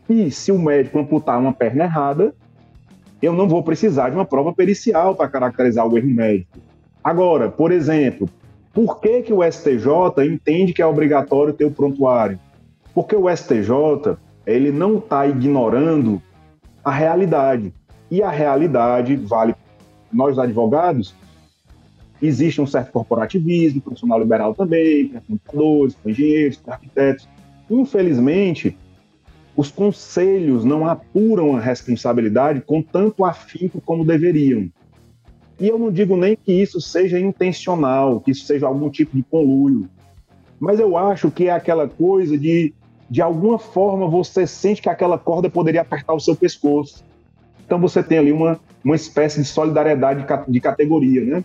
E 0.09 0.31
se 0.31 0.53
o 0.53 0.59
médico 0.59 0.99
amputar 0.99 1.41
uma 1.41 1.53
perna 1.53 1.85
errada, 1.85 2.35
eu 3.23 3.33
não 3.33 3.49
vou 3.49 3.63
precisar 3.63 4.11
de 4.11 4.17
uma 4.17 4.27
prova 4.27 4.53
pericial 4.53 5.15
para 5.15 5.29
caracterizar 5.29 5.87
o 5.87 5.97
erro 5.97 6.11
médico. 6.11 6.59
Agora, 7.03 7.51
por 7.51 7.73
exemplo, 7.73 8.29
por 8.73 9.01
que, 9.01 9.23
que 9.23 9.33
o 9.33 9.43
STJ 9.43 10.27
entende 10.27 10.75
que 10.75 10.83
é 10.83 10.87
obrigatório 10.87 11.55
ter 11.55 11.65
o 11.65 11.71
prontuário? 11.71 12.39
Porque 12.95 13.17
o 13.17 13.35
STJ 13.35 14.17
ele 14.47 14.71
não 14.71 14.99
está 14.99 15.27
ignorando 15.27 16.21
a 16.85 16.91
realidade. 16.91 17.73
E 18.11 18.23
a 18.23 18.31
realidade 18.31 19.17
vale 19.17 19.55
nós 20.13 20.39
advogados 20.39 21.15
existe 22.23 22.61
um 22.61 22.67
certo 22.67 22.93
corporativismo, 22.93 23.81
profissional 23.81 24.19
liberal 24.19 24.55
também, 24.55 25.09
para 25.09 25.21
contadores, 25.21 25.95
para 25.95 26.11
engenheiros, 26.11 26.57
para 26.57 26.75
arquitetos. 26.75 27.29
Infelizmente, 27.71 28.77
os 29.57 29.71
conselhos 29.71 30.65
não 30.65 30.87
apuram 30.87 31.57
a 31.57 31.61
responsabilidade 31.61 32.61
com 32.61 32.83
tanto 32.83 33.25
afinco 33.25 33.81
como 33.81 34.05
deveriam. 34.05 34.69
E 35.61 35.69
eu 35.69 35.79
não 35.79 35.93
digo 35.93 36.17
nem 36.17 36.37
que 36.37 36.53
isso 36.53 36.81
seja 36.81 37.19
intencional, 37.19 38.21
que 38.21 38.33
isso 38.33 38.45
seja 38.45 38.67
algum 38.67 38.91
tipo 38.91 39.17
de 39.17 39.23
conluio, 39.23 39.89
mas 40.59 40.81
eu 40.81 40.97
acho 40.97 41.31
que 41.31 41.49
é 41.49 41.53
aquela 41.53 41.89
coisa 41.89 42.37
de, 42.39 42.73
de 43.09 43.21
alguma 43.23 43.59
forma, 43.59 44.09
você 44.09 44.47
sente 44.47 44.83
que 44.83 44.89
aquela 44.89 45.19
corda 45.19 45.49
poderia 45.51 45.83
apertar 45.83 46.15
o 46.15 46.21
seu 46.21 46.35
pescoço. 46.35 47.05
Então 47.65 47.79
você 47.79 48.03
tem 48.03 48.19
ali 48.19 48.33
uma, 48.33 48.59
uma 48.85 48.97
espécie 48.97 49.41
de 49.41 49.47
solidariedade 49.47 50.25
de, 50.25 50.53
de 50.53 50.61
categoria, 50.61 51.25
né? 51.25 51.45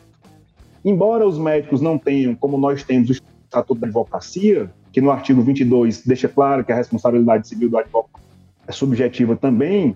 Embora 0.83 1.27
os 1.27 1.37
médicos 1.37 1.81
não 1.81 1.97
tenham, 1.97 2.35
como 2.35 2.57
nós 2.57 2.83
temos, 2.83 3.09
o 3.09 3.13
Estatuto 3.13 3.79
da 3.79 3.87
Advocacia, 3.87 4.71
que 4.91 5.01
no 5.01 5.11
artigo 5.11 5.41
22 5.41 6.05
deixa 6.05 6.27
claro 6.27 6.63
que 6.63 6.71
a 6.71 6.75
responsabilidade 6.75 7.47
civil 7.47 7.69
do 7.69 7.77
advogado 7.77 8.21
é 8.67 8.71
subjetiva 8.71 9.35
também, 9.35 9.95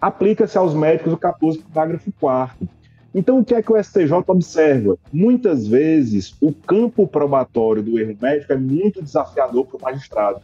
aplica-se 0.00 0.56
aos 0.56 0.74
médicos 0.74 1.12
o 1.12 1.16
14, 1.16 1.58
parágrafo 1.72 2.12
4 2.18 2.68
então, 3.14 3.40
o 3.40 3.44
que 3.44 3.54
é 3.54 3.62
que 3.62 3.72
o 3.72 3.82
STJ 3.82 4.12
observa? 4.28 4.96
Muitas 5.12 5.66
vezes, 5.66 6.34
o 6.40 6.52
campo 6.52 7.08
probatório 7.08 7.82
do 7.82 7.98
erro 7.98 8.16
médico 8.20 8.52
é 8.52 8.56
muito 8.56 9.02
desafiador 9.02 9.66
para 9.66 9.78
o 9.78 9.82
magistrado. 9.82 10.40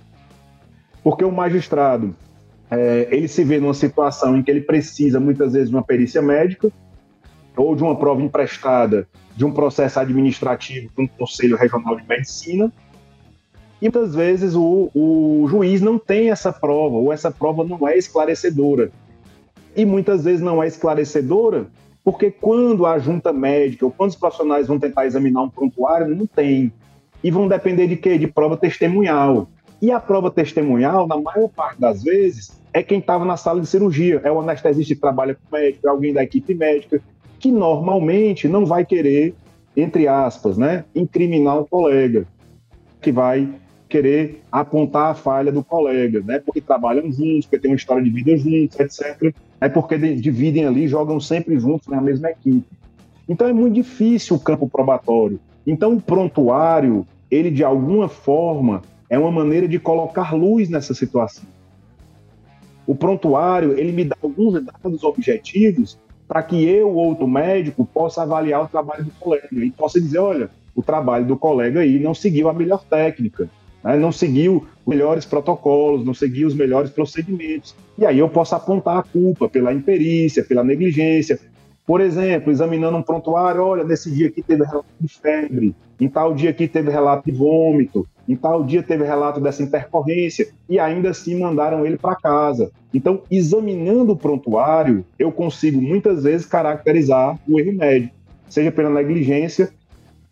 Porque 1.03 1.25
o 1.25 1.31
magistrado, 1.31 2.15
é, 2.69 3.07
ele 3.11 3.29
se 3.29 3.45
vê 3.45 3.61
numa 3.61 3.75
situação 3.75 4.37
em 4.37 4.43
que 4.43 4.51
ele 4.51 4.63
precisa, 4.63 5.21
muitas 5.21 5.53
vezes, 5.53 5.71
de 5.71 5.77
uma 5.77 5.85
perícia 5.85 6.21
médica 6.21 6.73
ou 7.57 7.75
de 7.75 7.83
uma 7.83 7.97
prova 7.97 8.23
emprestada 8.23 9.09
de 9.35 9.45
um 9.45 9.53
processo 9.53 10.01
administrativo 10.01 10.91
para 10.95 11.05
um 11.05 11.07
Conselho 11.07 11.57
Regional 11.57 11.97
de 11.97 12.07
Medicina. 12.07 12.73
E 13.81 13.85
muitas 13.85 14.15
vezes 14.15 14.55
o, 14.55 14.91
o 14.95 15.47
juiz 15.49 15.81
não 15.81 15.99
tem 15.99 16.31
essa 16.31 16.53
prova, 16.53 16.97
ou 16.97 17.13
essa 17.13 17.31
prova 17.31 17.63
não 17.63 17.87
é 17.87 17.97
esclarecedora. 17.99 18.91
E 19.77 19.85
muitas 19.85 20.25
vezes 20.25 20.41
não 20.41 20.63
é 20.63 20.67
esclarecedora 20.67 21.67
porque 22.07 22.31
quando 22.31 22.87
a 22.87 23.01
junta 23.01 23.33
médica 23.33 23.85
ou 23.85 23.91
quando 23.91 24.11
os 24.11 24.17
profissionais 24.17 24.69
vão 24.69 24.79
tentar 24.79 25.07
examinar 25.07 25.43
um 25.43 25.51
prontuário, 25.51 26.15
não 26.15 26.25
tem. 26.25 26.73
E 27.21 27.33
vão 27.33 27.49
depender 27.49 27.89
de 27.89 27.97
quê? 27.97 28.17
De 28.17 28.29
prova 28.29 28.57
testemunhal. 28.57 29.49
E 29.83 29.91
a 29.91 29.99
prova 29.99 30.31
testemunhal, 30.31 31.09
na 31.09 31.17
maior 31.17 31.49
parte 31.49 31.81
das 31.81 32.05
vezes, 32.05 32.63
é 32.73 32.81
quem 32.81 33.01
estava 33.01 33.25
na 33.25 33.37
sala 33.37 33.61
de 33.61 33.67
cirurgia. 33.67 34.21
É 34.23 34.31
o 34.31 34.41
anestesista 34.41 34.95
que 34.95 35.01
trabalha 35.01 35.35
com 35.35 35.41
o 35.57 35.59
médico, 35.59 35.85
é 35.85 35.91
alguém 35.91 36.13
da 36.13 36.23
equipe 36.23 36.55
médica, 36.55 37.03
que 37.39 37.51
normalmente 37.51 38.49
não 38.49 38.65
vai 38.65 38.85
querer, 38.85 39.35
entre 39.77 40.09
aspas, 40.09 40.57
né, 40.57 40.85
incriminar 40.95 41.59
o 41.59 41.67
colega, 41.67 42.27
que 43.01 43.13
vai 43.13 43.49
querer 43.89 44.43
apontar 44.51 45.11
a 45.11 45.15
falha 45.15 45.53
do 45.53 45.63
colega, 45.63 46.21
né, 46.21 46.41
porque 46.41 46.61
trabalham 46.61 47.11
juntos, 47.13 47.47
porque 47.47 47.59
tem 47.59 47.71
uma 47.71 47.77
história 47.77 48.03
de 48.03 48.11
vida 48.11 48.37
juntos, 48.37 48.79
etc. 48.81 49.35
É 49.61 49.69
porque 49.69 49.97
dividem 49.97 50.67
ali, 50.67 50.89
jogam 50.89 51.21
sempre 51.21 51.59
juntos 51.59 51.87
na 51.89 52.01
mesma 52.01 52.31
equipe. 52.31 52.67
Então 53.29 53.47
é 53.47 53.53
muito 53.53 53.75
difícil 53.75 54.37
o 54.37 54.41
campo 54.41 54.69
probatório. 54.69 55.41
Então 55.67 55.95
o 55.95 56.01
prontuário, 56.01 57.07
ele 57.31 57.51
de 57.51 57.65
alguma 57.65 58.09
forma 58.09 58.83
é 59.09 59.19
uma 59.19 59.31
maneira 59.31 59.69
de 59.69 59.79
colocar 59.79 60.35
luz 60.35 60.69
nessa 60.69 60.95
situação. 60.95 61.45
O 62.87 62.95
prontuário, 62.95 63.79
ele 63.79 63.91
me 63.91 64.05
dá 64.05 64.17
alguns 64.23 64.63
dados 64.63 65.03
objetivos 65.03 65.99
para 66.27 66.43
que 66.43 66.65
eu, 66.65 66.93
outro 66.93 67.27
médico, 67.27 67.87
possa 67.87 68.23
avaliar 68.23 68.65
o 68.65 68.69
trabalho 68.69 69.05
do 69.05 69.13
colega 69.13 69.49
e 69.53 69.71
possa 69.71 70.01
dizer, 70.01 70.19
olha, 70.19 70.51
o 70.75 70.83
trabalho 70.83 71.25
do 71.25 71.37
colega 71.37 71.81
aí 71.81 71.99
não 71.99 72.15
seguiu 72.15 72.49
a 72.49 72.53
melhor 72.53 72.85
técnica, 72.85 73.49
né? 73.83 73.97
não 73.97 74.13
seguiu 74.13 74.67
os 74.85 74.87
melhores 74.87 75.25
protocolos, 75.25 76.05
não 76.05 76.13
seguiu 76.13 76.49
os 76.49 76.55
melhores 76.55 76.91
procedimentos. 76.91 77.75
E 77.97 78.05
aí 78.05 78.19
eu 78.19 78.29
posso 78.29 78.55
apontar 78.55 78.99
a 78.99 79.03
culpa 79.03 79.49
pela 79.49 79.73
imperícia, 79.73 80.45
pela 80.45 80.65
negligência. 80.65 81.39
Por 81.87 82.01
exemplo, 82.01 82.51
examinando 82.51 82.97
um 82.97 83.03
prontuário, 83.03 83.63
olha, 83.63 83.85
nesse 83.85 84.11
dia 84.11 84.27
aqui 84.27 84.43
teve 84.43 84.65
relato 84.65 84.87
de 85.01 85.09
febre, 85.09 85.75
em 86.01 86.09
tal 86.09 86.35
dia 86.35 86.51
aqui 86.51 86.67
teve 86.67 86.91
relato 86.91 87.31
de 87.31 87.37
vômito, 87.37 88.07
em 88.29 88.37
tal 88.37 88.65
dia 88.65 88.83
teve 88.83 89.05
relato 89.05 89.41
dessa 89.41 89.63
intercorrência, 89.63 90.49
e 90.69 90.79
ainda 90.79 91.11
assim 91.11 91.39
mandaram 91.39 91.87
ele 91.87 91.97
para 91.97 92.17
casa. 92.17 92.71
Então, 92.93 93.23
examinando 93.31 94.13
o 94.13 94.17
prontuário, 94.17 95.05
eu 95.19 95.31
consigo 95.31 95.81
muitas 95.81 96.25
vezes 96.25 96.47
caracterizar 96.47 97.39
o 97.49 97.61
erro 97.61 97.77
médico, 97.77 98.15
seja 98.49 98.73
pela 98.73 98.91
negligência. 98.91 99.71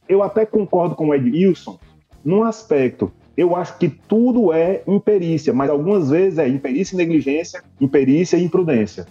Eu 0.09 0.23
até 0.23 0.45
concordo 0.45 0.95
com 0.95 1.09
o 1.09 1.15
Ed 1.15 1.31
Wilson 1.31 1.79
num 2.25 2.43
aspecto. 2.43 3.13
Eu 3.37 3.57
acho 3.57 3.79
que 3.79 3.89
tudo 3.89 4.53
é 4.53 4.83
imperícia, 4.87 5.53
mas 5.53 5.69
algumas 5.69 6.11
vezes 6.11 6.39
é 6.39 6.49
imperícia 6.49 6.95
e 6.95 6.99
negligência, 6.99 7.63
imperícia 7.81 8.37
e 8.37 8.45
imprudência. 8.45 9.07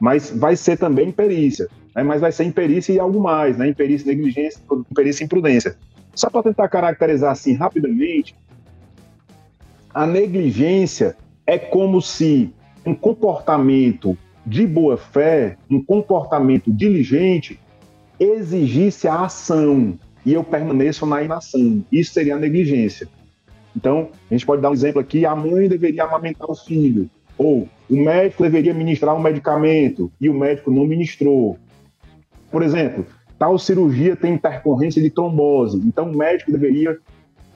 Mas 0.00 0.30
vai 0.30 0.56
ser 0.56 0.76
também 0.76 1.08
imperícia, 1.08 1.68
né? 1.94 2.02
mas 2.02 2.20
vai 2.20 2.32
ser 2.32 2.44
imperícia 2.44 2.92
e 2.92 2.98
algo 2.98 3.20
mais, 3.20 3.56
né? 3.56 3.68
imperícia 3.68 4.06
negligência, 4.06 4.60
imperícia 4.90 5.22
e 5.22 5.26
imprudência. 5.26 5.76
Só 6.14 6.30
para 6.30 6.44
tentar 6.44 6.68
caracterizar 6.68 7.32
assim 7.32 7.54
rapidamente, 7.54 8.34
a 9.92 10.06
negligência 10.06 11.16
é 11.46 11.58
como 11.58 12.00
se 12.00 12.52
um 12.84 12.94
comportamento 12.94 14.16
de 14.46 14.66
boa 14.66 14.96
fé, 14.96 15.56
um 15.70 15.82
comportamento 15.82 16.72
diligente, 16.72 17.58
exigisse 18.18 19.08
a 19.08 19.22
ação 19.22 19.98
e 20.24 20.32
eu 20.32 20.44
permaneço 20.44 21.06
na 21.06 21.22
inação. 21.22 21.84
Isso 21.90 22.12
seria 22.12 22.36
a 22.36 22.38
negligência. 22.38 23.08
Então, 23.76 24.10
a 24.30 24.34
gente 24.34 24.46
pode 24.46 24.62
dar 24.62 24.70
um 24.70 24.74
exemplo 24.74 25.00
aqui: 25.00 25.26
a 25.26 25.34
mãe 25.34 25.68
deveria 25.68 26.04
amamentar 26.04 26.50
o 26.50 26.54
filho, 26.54 27.10
ou 27.36 27.68
o 27.90 27.96
médico 27.96 28.42
deveria 28.42 28.72
ministrar 28.72 29.14
um 29.14 29.20
medicamento 29.20 30.10
e 30.20 30.28
o 30.28 30.34
médico 30.34 30.70
não 30.70 30.86
ministrou. 30.86 31.58
Por 32.50 32.62
exemplo, 32.62 33.04
tal 33.38 33.58
cirurgia 33.58 34.16
tem 34.16 34.34
intercorrência 34.34 35.02
de 35.02 35.10
trombose, 35.10 35.78
então 35.84 36.10
o 36.10 36.16
médico 36.16 36.52
deveria 36.52 36.98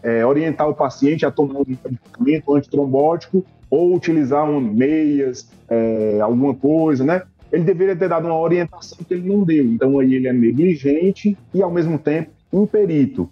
é, 0.03 0.25
orientar 0.25 0.69
o 0.69 0.75
paciente 0.75 1.27
a 1.27 1.31
tomar 1.31 1.61
um 1.61 1.65
medicamento 1.67 2.55
antitrombótico 2.55 3.45
ou 3.71 3.95
utilizar 3.95 4.49
um, 4.49 4.61
meias, 4.61 5.51
é, 5.69 6.21
alguma 6.21 6.55
coisa, 6.55 7.05
né? 7.05 7.23
Ele 7.51 7.65
deveria 7.65 7.97
ter 7.97 8.09
dado 8.09 8.27
uma 8.27 8.39
orientação 8.39 8.99
que 9.07 9.15
ele 9.15 9.29
não 9.29 9.43
deu. 9.43 9.65
Então 9.65 9.99
aí 9.99 10.15
ele 10.15 10.29
é 10.29 10.33
negligente 10.33 11.37
e 11.53 11.63
ao 11.63 11.71
mesmo 11.71 11.99
tempo 11.99 12.31
imperito. 12.53 13.29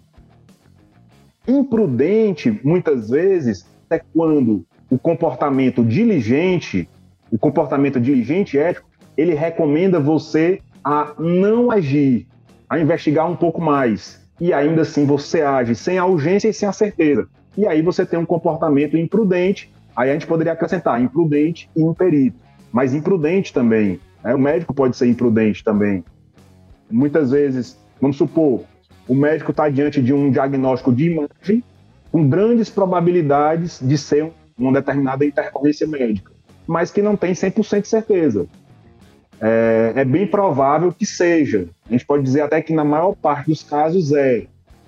Imprudente, 1.47 2.59
muitas 2.63 3.09
vezes, 3.09 3.65
é 3.89 4.01
quando 4.13 4.65
o 4.89 4.97
comportamento 4.97 5.83
diligente, 5.83 6.89
o 7.31 7.37
comportamento 7.37 7.99
diligente 7.99 8.57
ético, 8.57 8.87
ele 9.15 9.33
recomenda 9.33 9.99
você 9.99 10.59
a 10.83 11.13
não 11.17 11.71
agir, 11.71 12.27
a 12.69 12.79
investigar 12.79 13.29
um 13.29 13.35
pouco 13.35 13.61
mais. 13.61 14.21
E 14.39 14.53
ainda 14.53 14.81
assim 14.81 15.05
você 15.05 15.41
age 15.41 15.75
sem 15.75 15.97
a 15.97 16.05
urgência 16.05 16.49
e 16.49 16.53
sem 16.53 16.67
a 16.67 16.73
certeza. 16.73 17.27
E 17.57 17.65
aí 17.65 17.81
você 17.81 18.05
tem 18.05 18.19
um 18.19 18.25
comportamento 18.25 18.95
imprudente, 18.97 19.71
aí 19.95 20.09
a 20.09 20.13
gente 20.13 20.27
poderia 20.27 20.53
acrescentar 20.53 21.01
imprudente 21.01 21.69
e 21.75 21.81
imperito. 21.81 22.37
Mas 22.71 22.93
imprudente 22.93 23.51
também. 23.51 23.99
Né? 24.23 24.35
O 24.35 24.39
médico 24.39 24.73
pode 24.73 24.95
ser 24.95 25.07
imprudente 25.07 25.63
também. 25.63 26.03
Muitas 26.89 27.31
vezes, 27.31 27.77
vamos 27.99 28.17
supor, 28.17 28.63
o 29.07 29.15
médico 29.15 29.51
está 29.51 29.69
diante 29.69 30.01
de 30.01 30.13
um 30.13 30.29
diagnóstico 30.29 30.93
de 30.93 31.11
imagem 31.11 31.63
com 32.11 32.27
grandes 32.27 32.69
probabilidades 32.69 33.79
de 33.81 33.97
ser 33.97 34.31
uma 34.57 34.73
determinada 34.73 35.25
intercorrência 35.25 35.87
médica, 35.87 36.31
mas 36.65 36.91
que 36.91 37.01
não 37.01 37.15
tem 37.15 37.33
100% 37.33 37.81
de 37.81 37.87
certeza. 37.87 38.47
É, 39.39 39.93
é, 39.95 40.05
bem 40.05 40.25
provável 40.25 40.91
que 40.91 41.05
seja. 41.05 41.67
A 41.87 41.91
gente 41.91 42.05
pode 42.05 42.23
dizer 42.23 42.41
até 42.41 42.61
que 42.61 42.73
na 42.73 42.83
maior 42.83 43.15
parte 43.15 43.47
dos 43.47 43.63
casos 43.63 44.11
é. 44.13 44.45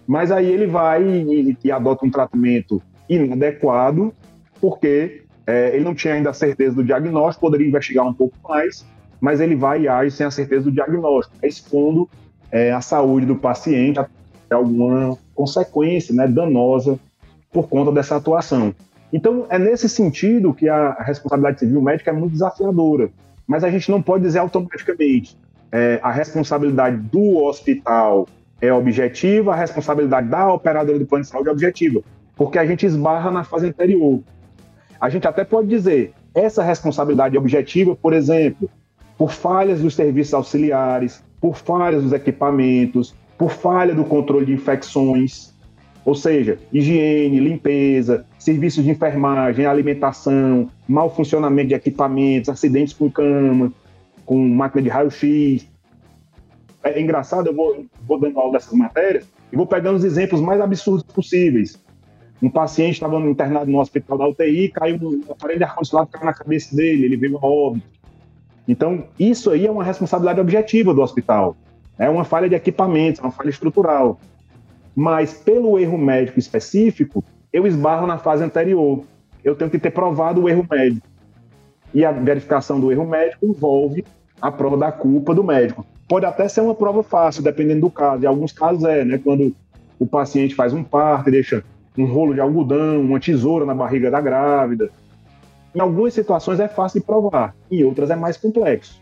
Mas 0.08 0.32
aí 0.32 0.48
ele 0.48 0.66
vai 0.66 1.04
e, 1.04 1.58
e 1.64 1.72
adota 1.72 2.06
um 2.06 2.10
tratamento 2.10 2.82
inadequado, 3.08 4.14
porque 4.60 5.24
é, 5.46 5.76
ele 5.76 5.84
não 5.84 5.94
tinha 5.94 6.16
ainda 6.16 6.32
a 6.32 6.34
certeza 6.34 6.76
do 6.76 6.84
diagnóstico, 6.84 7.46
poderia 7.46 7.68
investigar 7.68 8.08
um 8.08 8.14
pouco 8.14 8.36
mais, 8.48 8.86
mas 9.22 9.40
ele 9.40 9.56
vai 9.56 9.82
e 9.82 9.88
age 9.88 10.12
sem 10.12 10.26
a 10.26 10.32
certeza 10.32 10.66
do 10.66 10.72
diagnóstico, 10.72 11.36
expondo 11.44 12.10
é, 12.52 12.72
a 12.72 12.82
saúde 12.82 13.26
do 13.26 13.36
paciente 13.36 14.00
a 14.00 14.08
alguma 14.52 15.18
consequência 15.36 16.14
né, 16.14 16.28
danosa 16.28 17.00
por 17.52 17.68
conta 17.68 17.92
dessa 17.92 18.16
atuação. 18.16 18.74
Então, 19.12 19.46
é 19.50 19.58
nesse 19.58 19.90
sentido 19.90 20.54
que 20.54 20.70
a 20.70 20.94
responsabilidade 21.02 21.60
civil 21.60 21.82
médica 21.82 22.12
é 22.12 22.14
muito 22.14 22.34
desafiadora, 22.34 23.10
mas 23.50 23.64
a 23.64 23.72
gente 23.72 23.90
não 23.90 24.00
pode 24.00 24.24
dizer 24.24 24.38
automaticamente 24.38 25.36
é, 25.72 26.00
a 26.04 26.12
responsabilidade 26.12 26.98
do 26.98 27.44
hospital 27.44 28.28
é 28.62 28.72
objetiva, 28.72 29.54
a 29.54 29.56
responsabilidade 29.56 30.28
da 30.28 30.54
operadora 30.54 31.00
do 31.00 31.06
plano 31.08 31.24
de 31.24 31.32
saúde 31.32 31.50
é 31.50 31.52
objetiva, 31.52 32.02
porque 32.36 32.60
a 32.60 32.66
gente 32.66 32.86
esbarra 32.86 33.32
na 33.32 33.44
fase 33.44 33.66
anterior. 33.66 34.22
A 35.02 35.10
gente 35.10 35.28
até 35.28 35.44
pode 35.44 35.68
dizer 35.68 36.14
essa 36.36 36.62
responsabilidade 36.62 37.36
é 37.36 37.40
objetiva, 37.40 37.96
por 37.96 38.14
exemplo, 38.14 38.70
por 39.18 39.32
falhas 39.32 39.82
dos 39.82 39.96
serviços 39.96 40.36
auxiliares, 40.36 41.24
por 41.42 41.58
falhas 41.58 42.04
dos 42.04 42.14
equipamentos, 42.14 43.16
por 43.36 43.50
falha 43.50 43.96
do 43.96 44.04
controle 44.04 44.46
de 44.46 44.54
infecções, 44.54 45.56
ou 46.06 46.14
seja, 46.14 46.60
higiene, 46.72 47.40
limpeza, 47.40 48.28
serviços 48.40 48.84
de 48.84 48.90
enfermagem, 48.90 49.66
alimentação, 49.66 50.70
mau 50.88 51.14
funcionamento 51.14 51.68
de 51.68 51.76
equipamentos, 51.76 52.50
acidentes 52.50 52.94
com 52.94 53.12
cama, 53.12 53.72
com 54.26 54.38
máquina 54.48 54.82
de 54.82 54.90
raio-x. 54.90 55.68
É 56.84 57.00
engraçado, 57.00 57.48
eu 57.48 57.56
vou, 57.56 57.86
vou 58.08 58.20
dando 58.20 58.40
aula 58.40 58.54
dessas 58.54 58.74
matérias 58.74 59.28
e 59.52 59.56
vou 59.56 59.68
pegando 59.68 59.98
os 59.98 60.04
exemplos 60.04 60.42
mais 60.42 60.60
absurdos 60.62 61.04
possíveis. 61.04 61.78
Um 62.42 62.50
paciente 62.50 62.94
estava 62.94 63.20
internado 63.20 63.70
no 63.70 63.80
hospital 63.80 64.18
da 64.18 64.28
UTI, 64.28 64.70
caiu 64.70 64.98
no 64.98 65.32
aparelho 65.32 65.60
de 65.60 65.66
ar-condicionado, 65.66 66.10
caiu 66.10 66.26
na 66.26 66.34
cabeça 66.34 66.74
dele, 66.74 67.06
ele 67.06 67.18
veio 67.18 67.38
a 67.38 67.46
óbito. 67.46 67.86
Então, 68.66 69.06
isso 69.20 69.50
aí 69.50 69.68
é 69.68 69.72
uma 69.72 69.84
responsabilidade 69.84 70.40
objetiva 70.40 70.94
do 70.94 71.02
hospital. 71.02 71.58
É 71.98 72.10
uma 72.10 72.24
falha 72.24 72.48
de 72.48 72.56
equipamentos, 72.56 73.20
é 73.20 73.24
uma 73.24 73.32
falha 73.32 73.50
estrutural 73.50 74.18
mas 75.00 75.34
pelo 75.34 75.80
erro 75.80 75.98
médico 75.98 76.40
específico, 76.40 77.24
eu 77.52 77.66
esbarro 77.66 78.08
na 78.08 78.18
fase 78.18 78.44
anterior. 78.44 79.04
Eu 79.44 79.56
tenho 79.56 79.72
que 79.72 79.80
ter 79.80 79.92
provado 79.92 80.44
o 80.44 80.50
erro 80.50 80.66
médico. 80.70 81.08
E 81.94 82.06
a 82.06 82.12
verificação 82.12 82.80
do 82.80 82.92
erro 82.92 83.08
médico 83.08 83.46
envolve 83.46 84.06
a 84.42 84.52
prova 84.52 84.78
da 84.78 84.92
culpa 84.92 85.34
do 85.34 85.44
médico. 85.44 85.86
Pode 86.08 86.26
até 86.26 86.48
ser 86.48 86.62
uma 86.62 86.76
prova 86.76 87.04
fácil, 87.04 87.44
dependendo 87.44 87.82
do 87.82 87.90
caso. 87.90 88.24
Em 88.24 88.28
alguns 88.28 88.52
casos 88.52 88.84
é, 88.84 89.04
né? 89.04 89.18
Quando 89.18 89.56
o 89.98 90.06
paciente 90.06 90.56
faz 90.56 90.74
um 90.74 90.84
parto 90.84 91.30
e 91.30 91.32
deixa 91.32 91.64
um 91.98 92.06
rolo 92.06 92.34
de 92.34 92.40
algodão, 92.40 93.02
uma 93.02 93.20
tesoura 93.20 93.66
na 93.66 93.74
barriga 93.74 94.10
da 94.10 94.22
grávida. 94.22 94.90
Em 95.76 95.80
algumas 95.80 96.14
situações 96.14 96.60
é 96.60 96.68
fácil 96.68 97.00
de 97.00 97.06
provar, 97.06 97.54
em 97.70 97.84
outras 97.84 98.10
é 98.10 98.16
mais 98.16 98.38
complexo. 98.38 99.02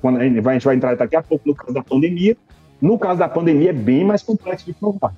Quando 0.00 0.18
a 0.18 0.24
gente 0.24 0.40
vai 0.40 0.76
entrar 0.76 0.94
daqui 0.96 1.16
a 1.16 1.22
pouco 1.22 1.48
no 1.48 1.54
caso 1.54 1.72
da 1.72 1.82
pandemia, 1.82 2.36
no 2.80 2.98
caso 2.98 3.18
da 3.20 3.28
pandemia, 3.28 3.70
é 3.70 3.72
bem 3.72 4.04
mais 4.04 4.22
complexo 4.22 4.66
de 4.66 4.72
provar. 4.72 5.14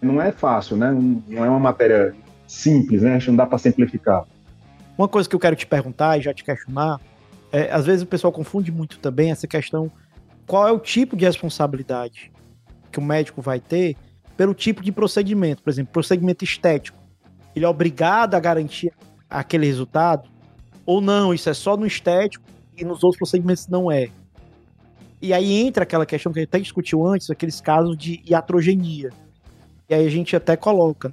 Não 0.00 0.20
é 0.20 0.32
fácil, 0.32 0.76
né? 0.76 0.90
Não 1.28 1.44
é 1.44 1.48
uma 1.48 1.60
matéria 1.60 2.14
simples, 2.46 3.02
né? 3.02 3.18
Não 3.26 3.36
dá 3.36 3.46
para 3.46 3.58
simplificar. 3.58 4.24
Uma 4.96 5.08
coisa 5.08 5.28
que 5.28 5.34
eu 5.34 5.40
quero 5.40 5.56
te 5.56 5.66
perguntar 5.66 6.18
e 6.18 6.22
já 6.22 6.34
te 6.34 6.44
questionar, 6.44 7.00
é, 7.52 7.70
às 7.70 7.86
vezes 7.86 8.02
o 8.02 8.06
pessoal 8.06 8.32
confunde 8.32 8.70
muito 8.70 8.98
também 8.98 9.30
essa 9.30 9.46
questão, 9.46 9.90
qual 10.46 10.66
é 10.66 10.72
o 10.72 10.78
tipo 10.78 11.16
de 11.16 11.24
responsabilidade 11.24 12.32
que 12.90 12.98
o 12.98 13.02
médico 13.02 13.40
vai 13.40 13.60
ter 13.60 13.96
pelo 14.36 14.54
tipo 14.54 14.82
de 14.82 14.90
procedimento, 14.90 15.62
por 15.62 15.70
exemplo, 15.70 15.92
procedimento 15.92 16.44
estético. 16.44 16.98
Ele 17.54 17.64
é 17.64 17.68
obrigado 17.68 18.34
a 18.34 18.40
garantir 18.40 18.92
aquele 19.28 19.66
resultado? 19.66 20.28
Ou 20.84 21.00
não, 21.00 21.32
isso 21.32 21.48
é 21.48 21.54
só 21.54 21.76
no 21.76 21.86
estético 21.86 22.44
e 22.76 22.84
nos 22.84 23.04
outros 23.04 23.18
procedimentos 23.18 23.68
não 23.68 23.90
é? 23.90 24.08
E 25.22 25.34
aí 25.34 25.52
entra 25.52 25.82
aquela 25.82 26.06
questão 26.06 26.32
que 26.32 26.38
a 26.38 26.42
gente 26.42 26.48
até 26.48 26.58
discutiu 26.58 27.06
antes, 27.06 27.30
aqueles 27.30 27.60
casos 27.60 27.96
de 27.96 28.22
iatrogenia. 28.26 29.10
E 29.90 29.94
aí 29.94 30.06
a 30.06 30.10
gente 30.10 30.36
até 30.36 30.56
coloca, 30.56 31.12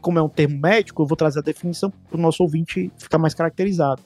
como 0.00 0.18
é 0.18 0.22
um 0.22 0.28
termo 0.28 0.60
médico, 0.60 1.00
eu 1.00 1.06
vou 1.06 1.16
trazer 1.16 1.38
a 1.38 1.42
definição 1.42 1.90
para 1.90 2.18
o 2.18 2.20
nosso 2.20 2.42
ouvinte 2.42 2.90
ficar 2.98 3.18
mais 3.18 3.34
caracterizado. 3.34 4.02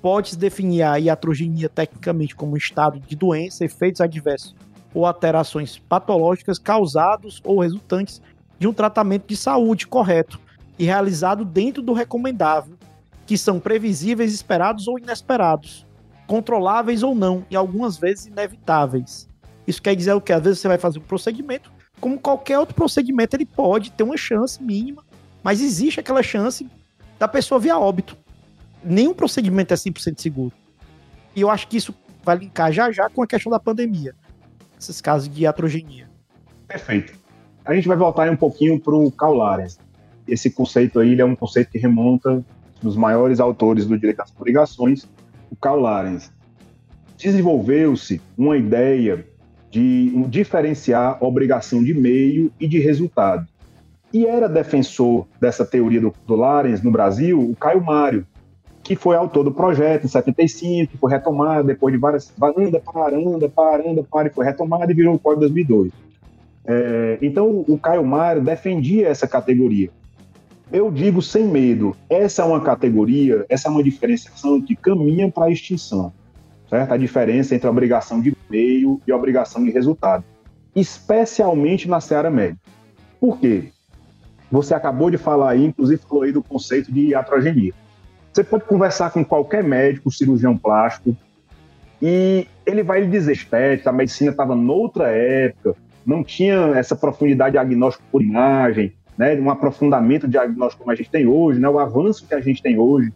Pode-se 0.00 0.38
definir 0.38 0.82
a 0.82 0.96
iatrogenia 0.96 1.68
tecnicamente 1.68 2.34
como 2.34 2.54
um 2.54 2.56
estado 2.56 2.98
de 2.98 3.14
doença, 3.14 3.62
efeitos 3.62 4.00
adversos 4.00 4.56
ou 4.94 5.04
alterações 5.04 5.78
patológicas 5.78 6.58
causados 6.58 7.42
ou 7.44 7.60
resultantes 7.60 8.22
de 8.58 8.66
um 8.66 8.72
tratamento 8.72 9.26
de 9.26 9.36
saúde 9.36 9.86
correto 9.86 10.40
e 10.78 10.86
realizado 10.86 11.44
dentro 11.44 11.82
do 11.82 11.92
recomendável, 11.92 12.78
que 13.26 13.36
são 13.36 13.60
previsíveis, 13.60 14.32
esperados 14.32 14.88
ou 14.88 14.98
inesperados, 14.98 15.86
controláveis 16.26 17.02
ou 17.02 17.14
não, 17.14 17.44
e 17.50 17.56
algumas 17.56 17.98
vezes 17.98 18.24
inevitáveis. 18.24 19.28
Isso 19.66 19.82
quer 19.82 19.94
dizer 19.94 20.14
o 20.14 20.22
que? 20.22 20.32
Às 20.32 20.42
vezes 20.42 20.60
você 20.60 20.68
vai 20.68 20.78
fazer 20.78 21.00
um 21.00 21.02
procedimento, 21.02 21.75
como 22.00 22.18
qualquer 22.18 22.58
outro 22.58 22.74
procedimento, 22.74 23.36
ele 23.36 23.46
pode 23.46 23.90
ter 23.92 24.02
uma 24.02 24.16
chance 24.16 24.62
mínima, 24.62 25.04
mas 25.42 25.60
existe 25.60 26.00
aquela 26.00 26.22
chance 26.22 26.68
da 27.18 27.26
pessoa 27.26 27.58
vir 27.58 27.70
a 27.70 27.78
óbito. 27.78 28.16
Nenhum 28.84 29.14
procedimento 29.14 29.72
é 29.72 29.76
100% 29.76 30.20
seguro. 30.20 30.52
E 31.34 31.40
eu 31.40 31.50
acho 31.50 31.68
que 31.68 31.76
isso 31.76 31.94
vai 32.22 32.36
linkar 32.36 32.72
já 32.72 32.90
já 32.90 33.08
com 33.08 33.22
a 33.22 33.26
questão 33.26 33.50
da 33.50 33.58
pandemia, 33.58 34.14
esses 34.78 35.00
casos 35.00 35.28
de 35.28 35.42
iatrogenia. 35.42 36.08
Perfeito. 36.66 37.14
A 37.64 37.74
gente 37.74 37.88
vai 37.88 37.96
voltar 37.96 38.30
um 38.30 38.36
pouquinho 38.36 38.80
para 38.80 38.94
o 38.94 39.10
Caulares. 39.10 39.78
Esse 40.26 40.50
conceito 40.50 40.98
aí 40.98 41.18
é 41.20 41.24
um 41.24 41.36
conceito 41.36 41.70
que 41.70 41.78
remonta 41.78 42.44
dos 42.82 42.96
maiores 42.96 43.40
autores 43.40 43.86
do 43.86 43.98
direito 43.98 44.18
das 44.18 44.32
obrigações, 44.36 45.08
o 45.50 45.56
Karl 45.56 45.80
Larens, 45.80 46.32
desenvolveu-se 47.16 48.20
uma 48.36 48.56
ideia 48.56 49.26
de 49.70 50.10
diferenciar 50.28 51.22
obrigação 51.22 51.82
de 51.82 51.92
meio 51.92 52.50
e 52.58 52.66
de 52.66 52.78
resultado. 52.78 53.46
E 54.12 54.26
era 54.26 54.48
defensor 54.48 55.26
dessa 55.40 55.64
teoria 55.64 56.00
do, 56.00 56.12
do 56.26 56.36
Larens 56.36 56.82
no 56.82 56.90
Brasil 56.90 57.38
o 57.38 57.56
Caio 57.56 57.84
Mário, 57.84 58.26
que 58.82 58.94
foi 58.94 59.16
autor 59.16 59.42
do 59.42 59.52
projeto 59.52 60.04
em 60.04 60.08
75, 60.08 60.92
que 60.92 60.96
foi 60.96 61.10
retomado 61.10 61.66
depois 61.66 61.92
de 61.92 61.98
várias. 61.98 62.32
Anda, 62.56 62.80
para, 62.80 63.16
anda, 63.16 63.48
para, 63.48 63.90
anda, 63.90 64.02
para, 64.04 64.28
e 64.28 64.30
foi 64.30 64.44
retomado 64.44 64.90
e 64.90 64.94
virou 64.94 65.16
o 65.16 65.18
Código 65.18 65.40
2002. 65.40 65.92
É, 66.64 67.18
então, 67.20 67.64
o 67.66 67.78
Caio 67.78 68.04
Mário 68.04 68.42
defendia 68.42 69.08
essa 69.08 69.26
categoria. 69.26 69.90
Eu 70.72 70.90
digo 70.90 71.22
sem 71.22 71.44
medo, 71.44 71.96
essa 72.08 72.42
é 72.42 72.44
uma 72.44 72.60
categoria, 72.60 73.44
essa 73.48 73.68
é 73.68 73.70
uma 73.70 73.82
diferenciação 73.82 74.60
que 74.60 74.74
caminha 74.74 75.30
para 75.30 75.46
a 75.46 75.50
extinção, 75.50 76.12
certo? 76.68 76.92
A 76.92 76.96
diferença 76.96 77.54
entre 77.54 77.66
a 77.66 77.70
obrigação 77.70 78.20
de 78.20 78.36
meio 78.48 79.00
e 79.06 79.12
a 79.12 79.16
obrigação 79.16 79.64
de 79.64 79.70
resultado, 79.70 80.24
especialmente 80.74 81.88
na 81.88 82.00
seara 82.00 82.30
médica. 82.30 82.60
Por 83.18 83.38
quê? 83.38 83.70
você 84.50 84.74
acabou 84.74 85.10
de 85.10 85.18
falar 85.18 85.50
aí, 85.50 85.64
inclusive 85.64 86.00
falou 86.02 86.24
aí 86.24 86.32
do 86.32 86.42
conceito 86.42 86.92
de 86.92 87.08
iatrogenia. 87.08 87.72
Você 88.32 88.44
pode 88.44 88.64
conversar 88.64 89.10
com 89.10 89.24
qualquer 89.24 89.64
médico, 89.64 90.10
cirurgião 90.10 90.56
plástico, 90.56 91.16
e 92.00 92.46
ele 92.64 92.82
vai 92.82 93.00
lhe 93.00 93.10
dizer, 93.10 93.32
estética, 93.32 93.90
a 93.90 93.92
medicina 93.92 94.30
estava 94.30 94.54
noutra 94.54 95.08
época, 95.08 95.74
não 96.04 96.22
tinha 96.22 96.72
essa 96.74 96.94
profundidade 96.94 97.52
de 97.52 97.58
diagnóstico 97.58 98.04
por 98.12 98.22
imagem, 98.22 98.92
né, 99.16 99.34
um 99.40 99.50
aprofundamento 99.50 100.28
diagnóstico 100.28 100.82
como 100.82 100.92
a 100.92 100.94
gente 100.94 101.10
tem 101.10 101.26
hoje, 101.26 101.58
né, 101.58 101.68
o 101.68 101.78
avanço 101.78 102.26
que 102.26 102.34
a 102.34 102.40
gente 102.40 102.62
tem 102.62 102.78
hoje 102.78 103.12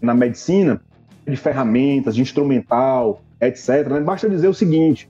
na 0.00 0.14
medicina, 0.14 0.80
de 1.26 1.36
ferramentas, 1.36 2.14
de 2.14 2.22
instrumental, 2.22 3.22
etc. 3.40 3.88
Né, 3.88 4.00
basta 4.00 4.28
dizer 4.28 4.48
o 4.48 4.54
seguinte: 4.54 5.08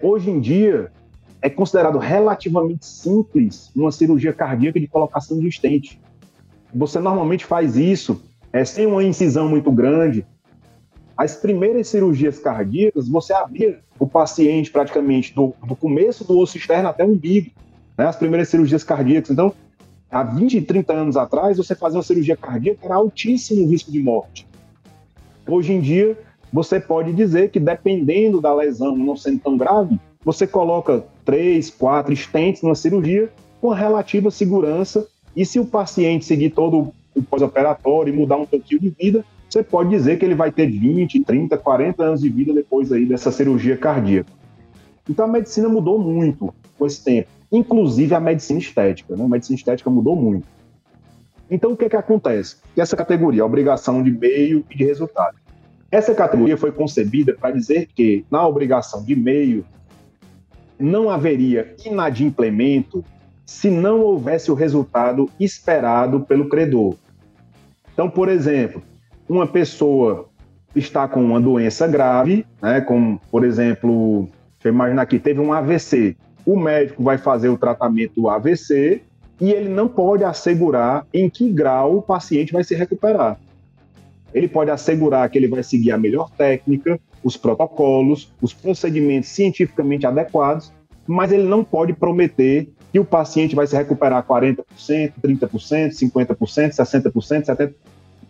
hoje 0.00 0.30
em 0.30 0.40
dia 0.40 0.90
é 1.40 1.50
considerado 1.50 1.98
relativamente 1.98 2.86
simples 2.86 3.70
uma 3.76 3.92
cirurgia 3.92 4.32
cardíaca 4.32 4.80
de 4.80 4.86
colocação 4.86 5.38
de 5.38 5.48
estente. 5.48 6.00
Você 6.74 6.98
normalmente 6.98 7.44
faz 7.44 7.76
isso 7.76 8.22
é, 8.52 8.64
sem 8.64 8.86
uma 8.86 9.04
incisão 9.04 9.48
muito 9.48 9.70
grande. 9.70 10.26
As 11.16 11.36
primeiras 11.36 11.88
cirurgias 11.88 12.38
cardíacas, 12.38 13.08
você 13.08 13.32
abria 13.32 13.80
o 13.98 14.06
paciente 14.06 14.70
praticamente 14.70 15.34
do, 15.34 15.54
do 15.66 15.76
começo 15.76 16.24
do 16.24 16.38
osso 16.38 16.56
externo 16.56 16.88
até 16.88 17.04
o 17.04 17.08
umbigo. 17.08 17.50
Né? 17.96 18.06
As 18.06 18.16
primeiras 18.16 18.48
cirurgias 18.48 18.82
cardíacas. 18.82 19.30
Então, 19.30 19.52
há 20.10 20.22
20, 20.22 20.62
30 20.62 20.92
anos 20.92 21.16
atrás, 21.16 21.56
você 21.56 21.74
fazia 21.74 21.98
uma 21.98 22.02
cirurgia 22.02 22.36
cardíaca 22.36 22.86
era 22.86 22.94
altíssimo 22.94 23.68
risco 23.68 23.92
de 23.92 24.00
morte. 24.00 24.46
Hoje 25.46 25.72
em 25.72 25.80
dia, 25.80 26.18
você 26.52 26.80
pode 26.80 27.12
dizer 27.12 27.50
que 27.50 27.60
dependendo 27.60 28.40
da 28.40 28.54
lesão 28.54 28.96
não 28.96 29.16
sendo 29.16 29.40
tão 29.40 29.56
grave, 29.56 29.98
você 30.24 30.46
coloca 30.46 31.04
três, 31.24 31.70
quatro 31.70 32.12
estentes 32.12 32.62
numa 32.62 32.74
cirurgia 32.74 33.30
com 33.60 33.68
relativa 33.68 34.30
segurança 34.30 35.06
e 35.36 35.44
se 35.44 35.58
o 35.58 35.66
paciente 35.66 36.24
seguir 36.24 36.50
todo 36.50 36.92
o 37.14 37.22
pós-operatório 37.22 38.12
e 38.12 38.16
mudar 38.16 38.36
um 38.36 38.46
pouquinho 38.46 38.80
de 38.80 38.90
vida, 38.90 39.24
você 39.48 39.62
pode 39.62 39.90
dizer 39.90 40.18
que 40.18 40.24
ele 40.24 40.34
vai 40.34 40.50
ter 40.50 40.66
20, 40.66 41.20
30, 41.24 41.56
40 41.58 42.02
anos 42.02 42.20
de 42.20 42.28
vida 42.28 42.52
depois 42.52 42.90
aí 42.90 43.04
dessa 43.04 43.30
cirurgia 43.30 43.76
cardíaca. 43.76 44.32
Então 45.08 45.26
a 45.26 45.28
medicina 45.28 45.68
mudou 45.68 45.98
muito 45.98 46.52
com 46.78 46.86
esse 46.86 47.04
tempo, 47.04 47.28
inclusive 47.52 48.14
a 48.14 48.20
medicina 48.20 48.58
estética, 48.58 49.14
né? 49.16 49.24
A 49.24 49.28
medicina 49.28 49.56
estética 49.56 49.90
mudou 49.90 50.16
muito. 50.16 50.46
Então 51.50 51.72
o 51.72 51.76
que 51.76 51.84
é 51.84 51.88
que 51.88 51.96
acontece? 51.96 52.56
Que 52.74 52.80
essa 52.80 52.96
categoria, 52.96 53.44
obrigação 53.44 54.02
de 54.02 54.10
meio 54.10 54.64
e 54.70 54.76
de 54.76 54.84
resultado. 54.84 55.36
Essa 55.90 56.14
categoria 56.14 56.56
foi 56.56 56.72
concebida 56.72 57.34
para 57.34 57.52
dizer 57.52 57.88
que 57.94 58.24
na 58.30 58.46
obrigação 58.46 59.04
de 59.04 59.14
meio 59.14 59.64
não 60.78 61.08
haveria 61.08 61.74
inadimplemento 61.84 63.04
se 63.46 63.70
não 63.70 64.00
houvesse 64.00 64.50
o 64.50 64.54
resultado 64.54 65.30
esperado 65.38 66.20
pelo 66.20 66.48
credor. 66.48 66.96
Então, 67.92 68.10
por 68.10 68.28
exemplo, 68.28 68.82
uma 69.28 69.46
pessoa 69.46 70.28
está 70.74 71.06
com 71.06 71.22
uma 71.22 71.40
doença 71.40 71.86
grave, 71.86 72.44
né, 72.60 72.80
como, 72.80 73.20
por 73.30 73.44
exemplo, 73.44 74.28
deixa 74.54 74.68
eu 74.68 74.72
imaginar 74.72 75.02
aqui, 75.02 75.18
teve 75.18 75.40
um 75.40 75.52
AVC. 75.52 76.16
O 76.44 76.58
médico 76.58 77.02
vai 77.02 77.16
fazer 77.16 77.48
o 77.48 77.56
tratamento 77.56 78.20
do 78.20 78.28
AVC 78.28 79.02
e 79.44 79.52
ele 79.52 79.68
não 79.68 79.86
pode 79.86 80.24
assegurar 80.24 81.06
em 81.12 81.28
que 81.28 81.52
grau 81.52 81.98
o 81.98 82.02
paciente 82.02 82.50
vai 82.50 82.64
se 82.64 82.74
recuperar. 82.74 83.38
Ele 84.32 84.48
pode 84.48 84.70
assegurar 84.70 85.28
que 85.28 85.36
ele 85.36 85.48
vai 85.48 85.62
seguir 85.62 85.92
a 85.92 85.98
melhor 85.98 86.30
técnica, 86.30 86.98
os 87.22 87.36
protocolos, 87.36 88.32
os 88.40 88.54
procedimentos 88.54 89.28
cientificamente 89.28 90.06
adequados, 90.06 90.72
mas 91.06 91.30
ele 91.30 91.42
não 91.42 91.62
pode 91.62 91.92
prometer 91.92 92.70
que 92.90 92.98
o 92.98 93.04
paciente 93.04 93.54
vai 93.54 93.66
se 93.66 93.76
recuperar 93.76 94.26
40%, 94.26 94.64
30%, 95.22 95.90
50%, 95.90 96.36
60%, 96.36 97.12
70%, 97.12 97.74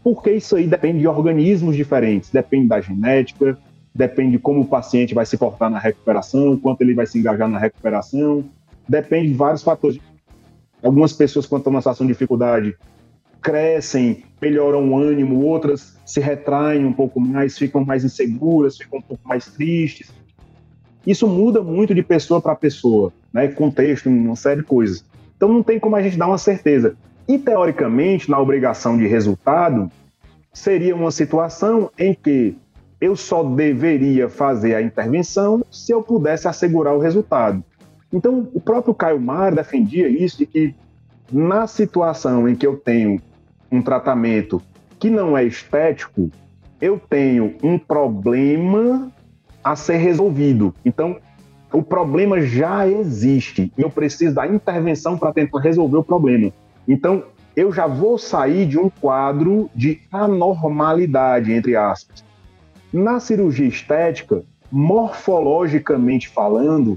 porque 0.02 0.32
isso 0.32 0.56
aí 0.56 0.66
depende 0.66 0.98
de 0.98 1.06
organismos 1.06 1.76
diferentes, 1.76 2.28
depende 2.30 2.66
da 2.66 2.80
genética, 2.80 3.56
depende 3.94 4.32
de 4.32 4.38
como 4.40 4.62
o 4.62 4.66
paciente 4.66 5.14
vai 5.14 5.24
se 5.24 5.36
portar 5.36 5.70
na 5.70 5.78
recuperação, 5.78 6.58
quanto 6.58 6.82
ele 6.82 6.92
vai 6.92 7.06
se 7.06 7.20
engajar 7.20 7.48
na 7.48 7.60
recuperação, 7.60 8.44
depende 8.88 9.28
de 9.28 9.34
vários 9.34 9.62
fatores. 9.62 10.00
Algumas 10.84 11.14
pessoas, 11.14 11.46
quando 11.46 11.60
estão 11.60 11.72
numa 11.72 11.80
situação 11.80 12.06
de 12.06 12.12
dificuldade, 12.12 12.76
crescem, 13.40 14.22
melhoram 14.40 14.90
o 14.90 14.98
ânimo, 14.98 15.42
outras 15.42 15.98
se 16.04 16.20
retraem 16.20 16.84
um 16.84 16.92
pouco 16.92 17.18
mais, 17.18 17.56
ficam 17.56 17.82
mais 17.84 18.04
inseguras, 18.04 18.76
ficam 18.76 18.98
um 18.98 19.02
pouco 19.02 19.26
mais 19.26 19.46
tristes. 19.46 20.12
Isso 21.06 21.26
muda 21.26 21.62
muito 21.62 21.94
de 21.94 22.02
pessoa 22.02 22.40
para 22.40 22.54
pessoa, 22.54 23.12
né? 23.32 23.48
contexto, 23.48 24.10
uma 24.10 24.36
série 24.36 24.60
de 24.60 24.66
coisas. 24.66 25.04
Então 25.36 25.50
não 25.50 25.62
tem 25.62 25.80
como 25.80 25.96
a 25.96 26.02
gente 26.02 26.18
dar 26.18 26.26
uma 26.26 26.38
certeza. 26.38 26.96
E 27.26 27.38
teoricamente, 27.38 28.30
na 28.30 28.38
obrigação 28.38 28.98
de 28.98 29.06
resultado, 29.06 29.90
seria 30.52 30.94
uma 30.94 31.10
situação 31.10 31.90
em 31.98 32.14
que 32.14 32.56
eu 33.00 33.16
só 33.16 33.42
deveria 33.42 34.28
fazer 34.28 34.74
a 34.74 34.82
intervenção 34.82 35.64
se 35.70 35.92
eu 35.92 36.02
pudesse 36.02 36.46
assegurar 36.46 36.94
o 36.94 36.98
resultado. 36.98 37.62
Então, 38.14 38.48
o 38.54 38.60
próprio 38.60 38.94
Caio 38.94 39.20
Mar 39.20 39.52
defendia 39.52 40.08
isso, 40.08 40.38
de 40.38 40.46
que 40.46 40.72
na 41.32 41.66
situação 41.66 42.48
em 42.48 42.54
que 42.54 42.64
eu 42.64 42.76
tenho 42.76 43.20
um 43.72 43.82
tratamento 43.82 44.62
que 45.00 45.10
não 45.10 45.36
é 45.36 45.42
estético, 45.42 46.30
eu 46.80 46.96
tenho 46.96 47.56
um 47.60 47.76
problema 47.76 49.10
a 49.64 49.74
ser 49.74 49.96
resolvido. 49.96 50.72
Então, 50.84 51.18
o 51.72 51.82
problema 51.82 52.40
já 52.40 52.86
existe 52.86 53.72
e 53.76 53.82
eu 53.82 53.90
preciso 53.90 54.36
da 54.36 54.46
intervenção 54.46 55.18
para 55.18 55.32
tentar 55.32 55.58
resolver 55.58 55.96
o 55.96 56.04
problema. 56.04 56.52
Então, 56.86 57.24
eu 57.56 57.72
já 57.72 57.88
vou 57.88 58.16
sair 58.16 58.64
de 58.64 58.78
um 58.78 58.88
quadro 58.88 59.68
de 59.74 60.00
anormalidade, 60.12 61.52
entre 61.52 61.74
aspas. 61.74 62.24
Na 62.92 63.18
cirurgia 63.18 63.66
estética, 63.66 64.44
morfologicamente 64.70 66.28
falando, 66.28 66.96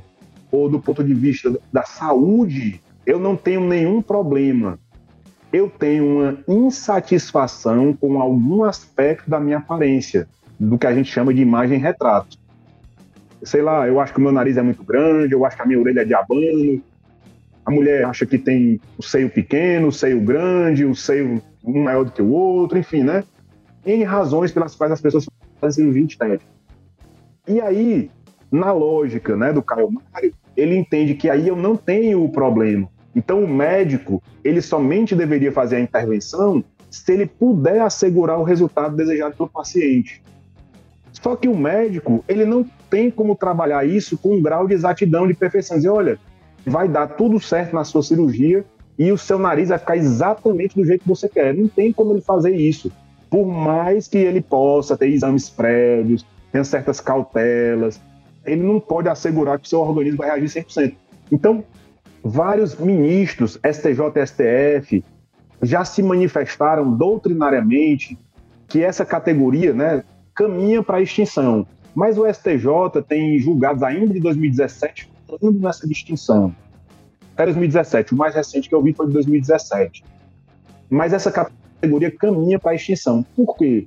ou 0.52 0.70
do 0.70 0.80
ponto 0.80 1.04
de 1.04 1.14
vista 1.14 1.58
da 1.72 1.84
saúde, 1.84 2.82
eu 3.06 3.20
não 3.20 3.36
tenho 3.36 3.62
nenhum 3.62 4.02
problema. 4.02 4.80
Eu 5.52 5.70
tenho 5.70 6.06
uma 6.06 6.38
insatisfação 6.48 7.94
com 7.94 8.22
algum 8.22 8.64
aspecto 8.64 9.30
da 9.30 9.40
minha 9.40 9.58
aparência, 9.58 10.28
do 10.60 10.78
que 10.78 10.88
a 10.88 10.94
gente 10.94 11.12
chama 11.12 11.34
de 11.34 11.42
imagem 11.42 11.80
retrato 11.80 12.38
sei 13.44 13.62
lá, 13.62 13.88
eu 13.88 14.00
acho 14.00 14.14
que 14.14 14.20
o 14.20 14.22
meu 14.22 14.32
nariz 14.32 14.58
é 14.58 14.62
muito 14.62 14.84
grande, 14.84 15.34
eu 15.34 15.46
acho 15.46 15.56
que 15.56 15.62
a 15.62 15.66
minha 15.66 15.80
orelha 15.80 16.02
é 16.02 16.06
de 16.06 16.14
abano, 16.14 16.82
a 17.66 17.72
mulher 17.72 18.06
acha 18.06 18.26
que 18.26 18.38
tem 18.38 18.80
o 18.98 19.04
seio 19.04 19.30
pequeno, 19.30 19.88
o 19.88 19.92
seio 19.92 20.20
grande, 20.22 20.86
o 20.86 20.96
seio 20.96 21.42
um 21.64 21.84
maior 21.84 22.06
do 22.06 22.12
que 22.12 22.22
o 22.22 22.30
outro, 22.30 22.78
enfim, 22.78 23.04
né? 23.04 23.24
Em 23.86 24.04
razões 24.04 24.52
pelas 24.52 24.76
quais 24.76 24.92
as 24.92 25.02
pessoas 25.02 25.28
fazem 25.60 25.84
cirurgia 25.84 26.06
estética. 26.06 26.52
E 27.48 27.60
aí, 27.60 28.10
na 28.52 28.72
lógica 28.72 29.36
né, 29.36 29.52
do 29.52 29.62
Caio 29.62 29.92
Mário, 29.92 30.34
ele 30.56 30.76
entende 30.76 31.14
que 31.14 31.30
aí 31.30 31.48
eu 31.48 31.56
não 31.56 31.76
tenho 31.76 32.24
o 32.24 32.30
problema. 32.30 32.90
Então, 33.16 33.44
o 33.44 33.48
médico, 33.48 34.22
ele 34.44 34.62
somente 34.62 35.16
deveria 35.16 35.52
fazer 35.52 35.78
a 35.78 35.80
intervenção 35.80 36.64
se 36.90 37.12
ele 37.12 37.26
puder 37.26 37.82
assegurar 37.82 38.40
o 38.40 38.44
resultado 38.44 38.96
desejado 38.96 39.36
pelo 39.36 39.50
paciente. 39.50 40.22
Só 41.12 41.36
que 41.36 41.48
o 41.48 41.58
médico, 41.58 42.24
ele 42.28 42.46
não 42.46 42.66
tem 42.90 43.10
como 43.10 43.36
trabalhar 43.36 43.86
isso 43.86 44.18
com 44.18 44.36
um 44.36 44.42
grau 44.42 44.68
de 44.68 44.74
exatidão, 44.74 45.28
de 45.28 45.34
perfeição. 45.34 45.78
Dizer, 45.78 45.90
olha, 45.90 46.20
vai 46.66 46.88
dar 46.88 47.08
tudo 47.08 47.40
certo 47.40 47.74
na 47.74 47.84
sua 47.84 48.04
cirurgia 48.04 48.64
e 48.98 49.12
o 49.12 49.18
seu 49.18 49.38
nariz 49.40 49.70
vai 49.70 49.78
ficar 49.78 49.98
exatamente 49.98 50.76
do 50.76 50.86
jeito 50.86 51.02
que 51.02 51.08
você 51.08 51.28
quer. 51.28 51.54
Não 51.54 51.68
tem 51.68 51.92
como 51.92 52.14
ele 52.14 52.22
fazer 52.22 52.56
isso. 52.56 52.92
Por 53.30 53.46
mais 53.46 54.08
que 54.08 54.18
ele 54.18 54.42
possa 54.42 54.96
ter 54.96 55.10
exames 55.10 55.50
prévios, 55.50 56.26
tenha 56.52 56.64
certas 56.64 57.00
cautelas, 57.00 58.00
ele 58.48 58.64
não 58.64 58.80
pode 58.80 59.10
assegurar 59.10 59.60
que 59.60 59.68
o 59.68 59.70
seu 59.70 59.80
organismo 59.82 60.18
vai 60.18 60.28
reagir 60.28 60.64
100%. 60.64 60.96
Então, 61.32 61.64
vários 62.24 62.76
ministros, 62.78 63.60
STJ 63.64 64.26
STF, 64.26 65.04
já 65.62 65.84
se 65.84 66.02
manifestaram 66.02 66.96
doutrinariamente 66.96 68.18
que 68.68 68.84
essa 68.84 69.06
categoria 69.06 69.74
né, 69.74 70.04
caminha 70.34 70.82
para 70.82 70.98
a 70.98 71.02
extinção. 71.02 71.66
Mas 71.94 72.18
o 72.18 72.32
STJ 72.32 73.02
tem 73.08 73.40
julgados 73.40 73.84
ainda 73.84 74.14
de 74.14 74.20
2017 74.20 75.10
falando 75.28 75.60
nessa 75.60 75.88
distinção. 75.88 76.56
Até 77.34 77.46
2017, 77.46 78.14
o 78.14 78.18
mais 78.18 78.34
recente 78.34 78.70
que 78.70 78.74
eu 78.74 78.82
vi 78.82 78.94
foi 78.94 79.08
de 79.08 79.14
2017. 79.14 80.04
Mas 80.90 81.12
essa 81.12 81.32
categoria 81.32 82.10
caminha 82.10 82.58
para 82.58 82.72
a 82.72 82.76
extinção. 82.76 83.24
Por 83.36 83.56
quê? 83.58 83.86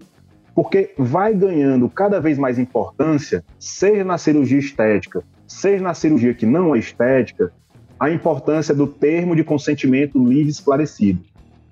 Porque 0.63 0.91
vai 0.99 1.33
ganhando 1.33 1.89
cada 1.89 2.21
vez 2.21 2.37
mais 2.37 2.59
importância, 2.59 3.43
seja 3.59 4.05
na 4.05 4.19
cirurgia 4.19 4.59
estética, 4.59 5.25
seja 5.47 5.83
na 5.83 5.95
cirurgia 5.95 6.35
que 6.35 6.45
não 6.45 6.77
é 6.77 6.79
estética, 6.79 7.51
a 7.99 8.11
importância 8.11 8.75
do 8.75 8.87
termo 8.87 9.35
de 9.35 9.43
consentimento 9.43 10.23
livre 10.23 10.51
esclarecido. 10.51 11.21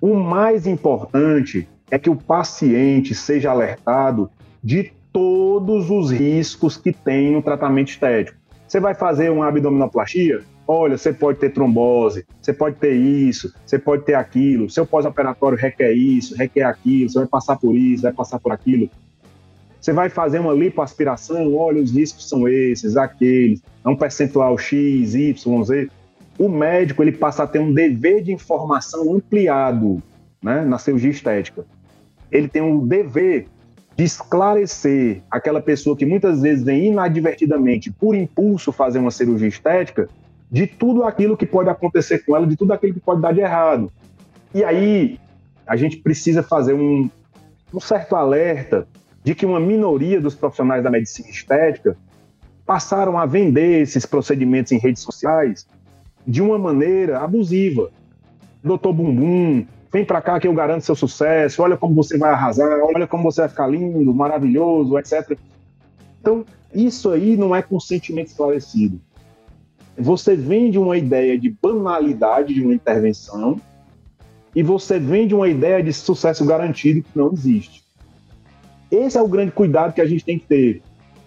O 0.01 0.15
mais 0.15 0.65
importante 0.65 1.69
é 1.91 1.99
que 1.99 2.09
o 2.09 2.15
paciente 2.15 3.13
seja 3.13 3.51
alertado 3.51 4.27
de 4.63 4.91
todos 5.13 5.91
os 5.91 6.09
riscos 6.09 6.75
que 6.75 6.91
tem 6.91 7.31
no 7.31 7.43
tratamento 7.43 7.89
estético. 7.89 8.39
Você 8.67 8.79
vai 8.79 8.95
fazer 8.95 9.29
uma 9.29 9.49
abdominoplastia? 9.49 10.41
Olha, 10.71 10.99
você 10.99 11.11
pode 11.11 11.39
ter 11.39 11.49
trombose, 11.49 12.23
você 12.39 12.53
pode 12.53 12.75
ter 12.75 12.93
isso, 12.93 13.51
você 13.65 13.79
pode 13.79 14.03
ter 14.03 14.13
aquilo, 14.13 14.69
seu 14.69 14.85
pós-operatório 14.85 15.57
requer 15.57 15.93
isso, 15.93 16.35
requer 16.35 16.61
aquilo, 16.61 17.09
você 17.09 17.17
vai 17.17 17.27
passar 17.27 17.57
por 17.57 17.75
isso, 17.75 18.03
vai 18.03 18.13
passar 18.13 18.39
por 18.39 18.51
aquilo. 18.51 18.87
Você 19.81 19.91
vai 19.91 20.09
fazer 20.09 20.37
uma 20.37 20.53
lipoaspiração, 20.53 21.55
olha, 21.55 21.81
os 21.81 21.91
riscos 21.91 22.29
são 22.29 22.47
esses, 22.47 22.95
aqueles, 22.95 23.63
é 23.83 23.89
um 23.89 23.95
percentual 23.95 24.59
X, 24.59 25.15
Y, 25.15 25.63
Z. 25.63 25.89
O 26.37 26.47
médico 26.47 27.01
ele 27.01 27.13
passa 27.13 27.43
a 27.43 27.47
ter 27.47 27.57
um 27.57 27.73
dever 27.73 28.21
de 28.21 28.31
informação 28.31 29.15
ampliado 29.15 30.03
né, 30.39 30.63
na 30.63 30.77
cirurgia 30.77 31.09
estética. 31.09 31.65
Ele 32.31 32.47
tem 32.47 32.61
um 32.61 32.85
dever 32.85 33.47
de 33.97 34.03
esclarecer 34.03 35.23
aquela 35.31 35.61
pessoa 35.61 35.97
que 35.97 36.05
muitas 36.05 36.43
vezes 36.43 36.63
vem 36.63 36.89
inadvertidamente, 36.89 37.91
por 37.91 38.13
impulso, 38.13 38.71
fazer 38.71 38.99
uma 38.99 39.09
cirurgia 39.09 39.47
estética, 39.47 40.07
de 40.51 40.65
tudo 40.65 41.03
aquilo 41.03 41.37
que 41.37 41.45
pode 41.45 41.69
acontecer 41.69 42.25
com 42.25 42.35
ela, 42.35 42.47
de 42.47 42.55
tudo 42.55 42.73
aquilo 42.73 42.93
que 42.93 42.99
pode 42.99 43.21
dar 43.21 43.33
de 43.33 43.41
errado. 43.41 43.91
E 44.53 44.63
aí, 44.63 45.19
a 45.65 45.75
gente 45.75 45.97
precisa 45.97 46.41
fazer 46.41 46.73
um, 46.73 47.09
um 47.73 47.79
certo 47.79 48.15
alerta 48.15 48.87
de 49.23 49.35
que 49.35 49.45
uma 49.45 49.59
minoria 49.59 50.19
dos 50.19 50.33
profissionais 50.33 50.83
da 50.83 50.89
medicina 50.89 51.29
estética 51.29 51.95
passaram 52.65 53.17
a 53.17 53.25
vender 53.25 53.81
esses 53.81 54.05
procedimentos 54.05 54.71
em 54.71 54.77
redes 54.77 55.03
sociais 55.03 55.67
de 56.25 56.41
uma 56.41 56.57
maneira 56.57 57.19
abusiva. 57.19 57.89
Doutor 58.63 58.93
Bumbum, 58.93 59.65
vem 59.91 60.05
para 60.05 60.21
cá 60.21 60.39
que 60.39 60.47
eu 60.47 60.53
garanto 60.53 60.83
seu 60.83 60.95
sucesso, 60.95 61.61
olha 61.61 61.77
como 61.77 61.95
você 61.95 62.17
vai 62.17 62.31
arrasar, 62.31 62.79
olha 62.83 63.07
como 63.07 63.23
você 63.23 63.41
vai 63.41 63.49
ficar 63.49 63.67
lindo, 63.67 64.13
maravilhoso, 64.13 64.97
etc. 64.97 65.37
Então, 66.21 66.45
isso 66.73 67.09
aí 67.11 67.37
não 67.37 67.55
é 67.55 67.61
consentimento 67.61 68.27
esclarecido. 68.27 68.99
Você 69.99 70.33
vende 70.33 70.79
uma 70.79 70.97
ideia 70.97 71.37
de 71.37 71.49
banalidade 71.49 72.53
de 72.53 72.63
uma 72.63 72.73
intervenção 72.73 73.59
e 74.55 74.63
você 74.63 74.97
vende 74.97 75.35
uma 75.35 75.49
ideia 75.49 75.83
de 75.83 75.91
sucesso 75.91 76.45
garantido 76.45 77.01
que 77.01 77.17
não 77.17 77.33
existe. 77.33 77.83
Esse 78.89 79.17
é 79.17 79.21
o 79.21 79.27
grande 79.27 79.51
cuidado 79.51 79.93
que 79.93 79.99
a 79.99 80.05
gente 80.05 80.23
tem 80.23 80.39
que 80.39 80.47
ter. 80.47 80.81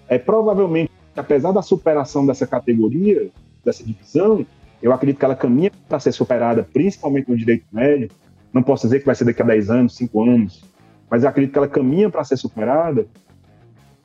É 0.08 0.16
provavelmente, 0.16 0.90
apesar 1.14 1.52
da 1.52 1.61
superação 1.61 2.24
dessa 2.24 2.46
categoria, 2.46 3.28
dessa 3.62 3.85
divisão, 3.85 4.46
eu 4.80 4.90
acredito 4.90 5.18
que 5.18 5.24
ela 5.26 5.37
caminha 5.37 5.70
para 5.87 6.00
ser 6.00 6.12
superada, 6.12 6.66
principalmente 6.72 7.28
no 7.28 7.37
direito 7.37 7.66
médico. 7.70 8.14
Não 8.54 8.62
posso 8.62 8.87
dizer 8.87 9.00
que 9.00 9.06
vai 9.06 9.14
ser 9.14 9.26
daqui 9.26 9.42
a 9.42 9.44
10 9.44 9.70
anos, 9.70 9.96
5 9.96 10.22
anos, 10.22 10.64
mas 11.11 11.24
eu 11.24 11.28
acredito 11.28 11.52
que 11.52 11.58
ela 11.58 11.68
caminha 11.68 12.08
para 12.08 12.24
ser 12.24 12.38
superada. 12.38 13.06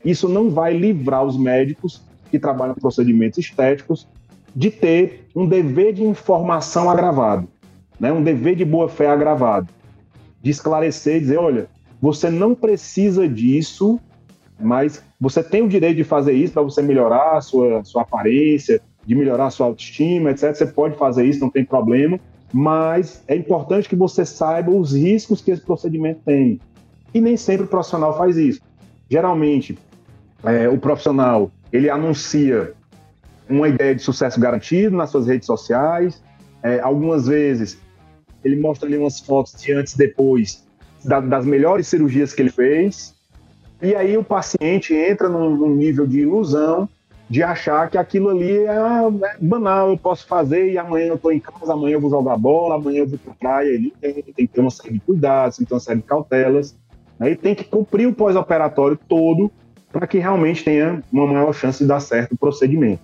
Isso 0.03 0.27
não 0.27 0.49
vai 0.49 0.73
livrar 0.73 1.23
os 1.23 1.37
médicos 1.37 2.03
que 2.29 2.37
trabalham 2.37 2.75
procedimentos 2.75 3.37
estéticos 3.37 4.05
de 4.57 4.71
ter 4.71 5.27
um 5.35 5.45
dever 5.45 5.93
de 5.93 6.03
informação 6.03 6.89
agravado, 6.89 7.47
né? 7.99 8.11
um 8.11 8.23
dever 8.23 8.55
de 8.55 8.65
boa-fé 8.65 9.07
agravado, 9.07 9.67
de 10.41 10.49
esclarecer 10.49 11.19
dizer: 11.19 11.37
olha, 11.37 11.67
você 12.01 12.31
não 12.31 12.55
precisa 12.55 13.27
disso, 13.27 13.99
mas 14.59 15.03
você 15.21 15.43
tem 15.43 15.61
o 15.61 15.69
direito 15.69 15.97
de 15.97 16.03
fazer 16.03 16.33
isso 16.33 16.53
para 16.53 16.63
você 16.63 16.81
melhorar 16.81 17.37
a 17.37 17.41
sua, 17.41 17.83
sua 17.83 18.01
aparência, 18.01 18.81
de 19.05 19.13
melhorar 19.13 19.45
a 19.45 19.49
sua 19.51 19.67
autoestima, 19.67 20.31
etc. 20.31 20.55
Você 20.55 20.65
pode 20.65 20.97
fazer 20.97 21.23
isso, 21.23 21.39
não 21.39 21.51
tem 21.51 21.63
problema, 21.63 22.19
mas 22.51 23.23
é 23.27 23.35
importante 23.35 23.87
que 23.87 23.95
você 23.95 24.25
saiba 24.25 24.71
os 24.71 24.95
riscos 24.95 25.39
que 25.39 25.51
esse 25.51 25.61
procedimento 25.61 26.21
tem. 26.25 26.59
E 27.13 27.21
nem 27.21 27.37
sempre 27.37 27.67
o 27.67 27.69
profissional 27.69 28.17
faz 28.17 28.35
isso. 28.37 28.61
Geralmente, 29.07 29.77
é, 30.43 30.67
o 30.67 30.79
profissional 30.79 31.51
ele 31.71 31.91
anuncia 31.91 32.73
uma 33.49 33.67
ideia 33.67 33.95
de 33.95 34.01
sucesso 34.01 34.39
garantido 34.39 34.95
nas 34.95 35.09
suas 35.09 35.27
redes 35.27 35.45
sociais. 35.45 36.21
É, 36.63 36.79
algumas 36.79 37.27
vezes 37.27 37.77
ele 38.43 38.59
mostra 38.59 38.87
ali 38.87 38.97
umas 38.97 39.19
fotos 39.19 39.53
de 39.53 39.73
antes 39.73 39.93
e 39.93 39.97
depois 39.97 40.65
da, 41.03 41.19
das 41.19 41.45
melhores 41.45 41.87
cirurgias 41.87 42.33
que 42.33 42.41
ele 42.41 42.51
fez. 42.51 43.15
E 43.81 43.95
aí 43.95 44.17
o 44.17 44.23
paciente 44.23 44.93
entra 44.93 45.29
num, 45.29 45.55
num 45.55 45.75
nível 45.75 46.07
de 46.07 46.19
ilusão 46.19 46.89
de 47.29 47.43
achar 47.43 47.89
que 47.89 47.97
aquilo 47.97 48.29
ali 48.29 48.57
é, 48.59 48.71
é, 48.71 49.37
banal, 49.39 49.89
eu 49.89 49.97
posso 49.97 50.25
fazer 50.25 50.71
e 50.71 50.77
amanhã 50.77 51.07
eu 51.07 51.15
estou 51.15 51.31
em 51.31 51.39
casa, 51.39 51.73
amanhã 51.73 51.95
eu 51.95 52.01
vou 52.01 52.09
jogar 52.09 52.37
bola, 52.37 52.75
amanhã 52.75 52.99
eu 52.99 53.07
vou 53.07 53.19
para 53.19 53.33
praia. 53.33 53.67
Ele 53.67 53.93
tem, 53.99 54.13
tem, 54.13 54.23
que 54.23 54.47
ter 54.47 54.61
uma 54.61 54.71
série 54.71 54.93
de 54.93 54.99
cuidados, 55.01 55.57
tem 55.57 55.65
que 55.65 55.69
ter 55.69 55.75
uma 55.75 55.81
série 55.81 55.99
de 55.99 56.05
cautelas. 56.05 56.75
Aí 57.19 57.35
tem 57.35 57.53
que 57.53 57.65
cumprir 57.65 58.07
o 58.07 58.13
pós-operatório 58.13 58.97
todo 59.07 59.51
para 59.91 60.07
que 60.07 60.19
realmente 60.19 60.63
tenha 60.63 61.03
uma 61.11 61.27
maior 61.27 61.53
chance 61.53 61.79
de 61.79 61.85
dar 61.85 61.99
certo 61.99 62.33
o 62.33 62.37
procedimento. 62.37 63.01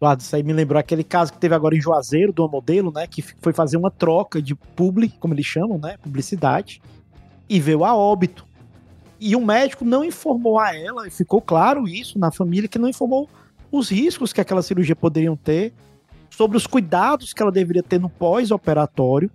Eduardo, 0.00 0.22
isso 0.22 0.34
aí 0.34 0.42
me 0.42 0.54
lembrou 0.54 0.80
aquele 0.80 1.04
caso 1.04 1.30
que 1.30 1.38
teve 1.38 1.54
agora 1.54 1.76
em 1.76 1.80
Juazeiro, 1.80 2.32
do 2.32 2.48
modelo, 2.48 2.90
né? 2.90 3.06
Que 3.06 3.20
foi 3.20 3.52
fazer 3.52 3.76
uma 3.76 3.90
troca 3.90 4.40
de 4.40 4.54
publi, 4.54 5.10
como 5.20 5.34
eles 5.34 5.44
chamam, 5.44 5.78
né? 5.78 5.98
Publicidade 6.02 6.80
e 7.50 7.60
veio 7.60 7.84
a 7.84 7.94
óbito. 7.94 8.46
E 9.18 9.36
o 9.36 9.44
médico 9.44 9.84
não 9.84 10.02
informou 10.02 10.58
a 10.58 10.74
ela, 10.74 11.06
e 11.06 11.10
ficou 11.10 11.42
claro 11.42 11.86
isso 11.86 12.18
na 12.18 12.30
família, 12.30 12.68
que 12.68 12.78
não 12.78 12.88
informou 12.88 13.28
os 13.70 13.90
riscos 13.90 14.32
que 14.32 14.40
aquela 14.40 14.62
cirurgia 14.62 14.96
poderiam 14.96 15.36
ter, 15.36 15.74
sobre 16.30 16.56
os 16.56 16.66
cuidados 16.66 17.34
que 17.34 17.42
ela 17.42 17.52
deveria 17.52 17.82
ter 17.82 18.00
no 18.00 18.08
pós-operatório. 18.08 19.30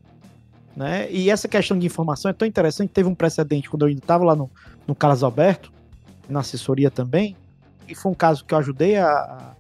Né? 0.76 1.12
E 1.12 1.30
essa 1.30 1.48
questão 1.48 1.78
de 1.78 1.86
informação 1.86 2.32
é 2.32 2.34
tão 2.34 2.48
interessante. 2.48 2.90
Teve 2.90 3.08
um 3.08 3.14
precedente 3.14 3.70
quando 3.70 3.84
eu 3.84 3.90
ainda 3.90 4.02
estava 4.02 4.24
lá 4.24 4.36
no, 4.36 4.50
no 4.88 4.96
Carlos 4.96 5.22
Alberto, 5.22 5.72
na 6.28 6.40
assessoria 6.40 6.90
também, 6.90 7.36
e 7.88 7.94
foi 7.94 8.12
um 8.12 8.16
caso 8.16 8.44
que 8.44 8.54
eu 8.54 8.58
ajudei 8.58 8.98
a, 8.98 9.08
a, 9.08 9.55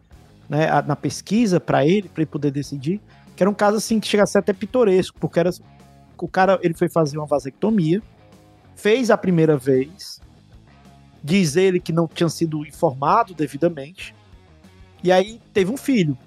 né, 0.50 0.68
na 0.86 0.96
pesquisa 0.96 1.60
para 1.60 1.86
ele, 1.86 2.08
para 2.08 2.22
ele 2.22 2.30
poder 2.30 2.52
decidir, 2.52 3.02
que 3.36 3.44
era 3.44 3.50
um 3.50 3.54
caso 3.54 3.78
assim 3.78 4.00
que 4.00 4.08
chega 4.08 4.24
a 4.24 4.28
ser 4.28 4.40
até 4.40 4.54
pitoresco, 4.54 5.20
porque 5.20 5.40
era, 5.40 5.50
o 6.18 6.28
cara 6.28 6.60
ele 6.62 6.74
foi 6.74 6.90
fazer 6.90 7.18
uma 7.18 7.26
vasectomia, 7.26 8.02
fez 8.76 9.10
a 9.10 9.18
primeira 9.18 9.58
vez, 9.58 10.22
diz 11.24 11.56
ele 11.56 11.80
que 11.80 11.92
não 11.92 12.08
tinha 12.08 12.30
sido 12.30 12.66
informado 12.66 13.34
devidamente, 13.34 14.16
e 15.04 15.12
aí 15.12 15.40
teve 15.54 15.72
um 15.72 15.78
filho. 15.78 16.18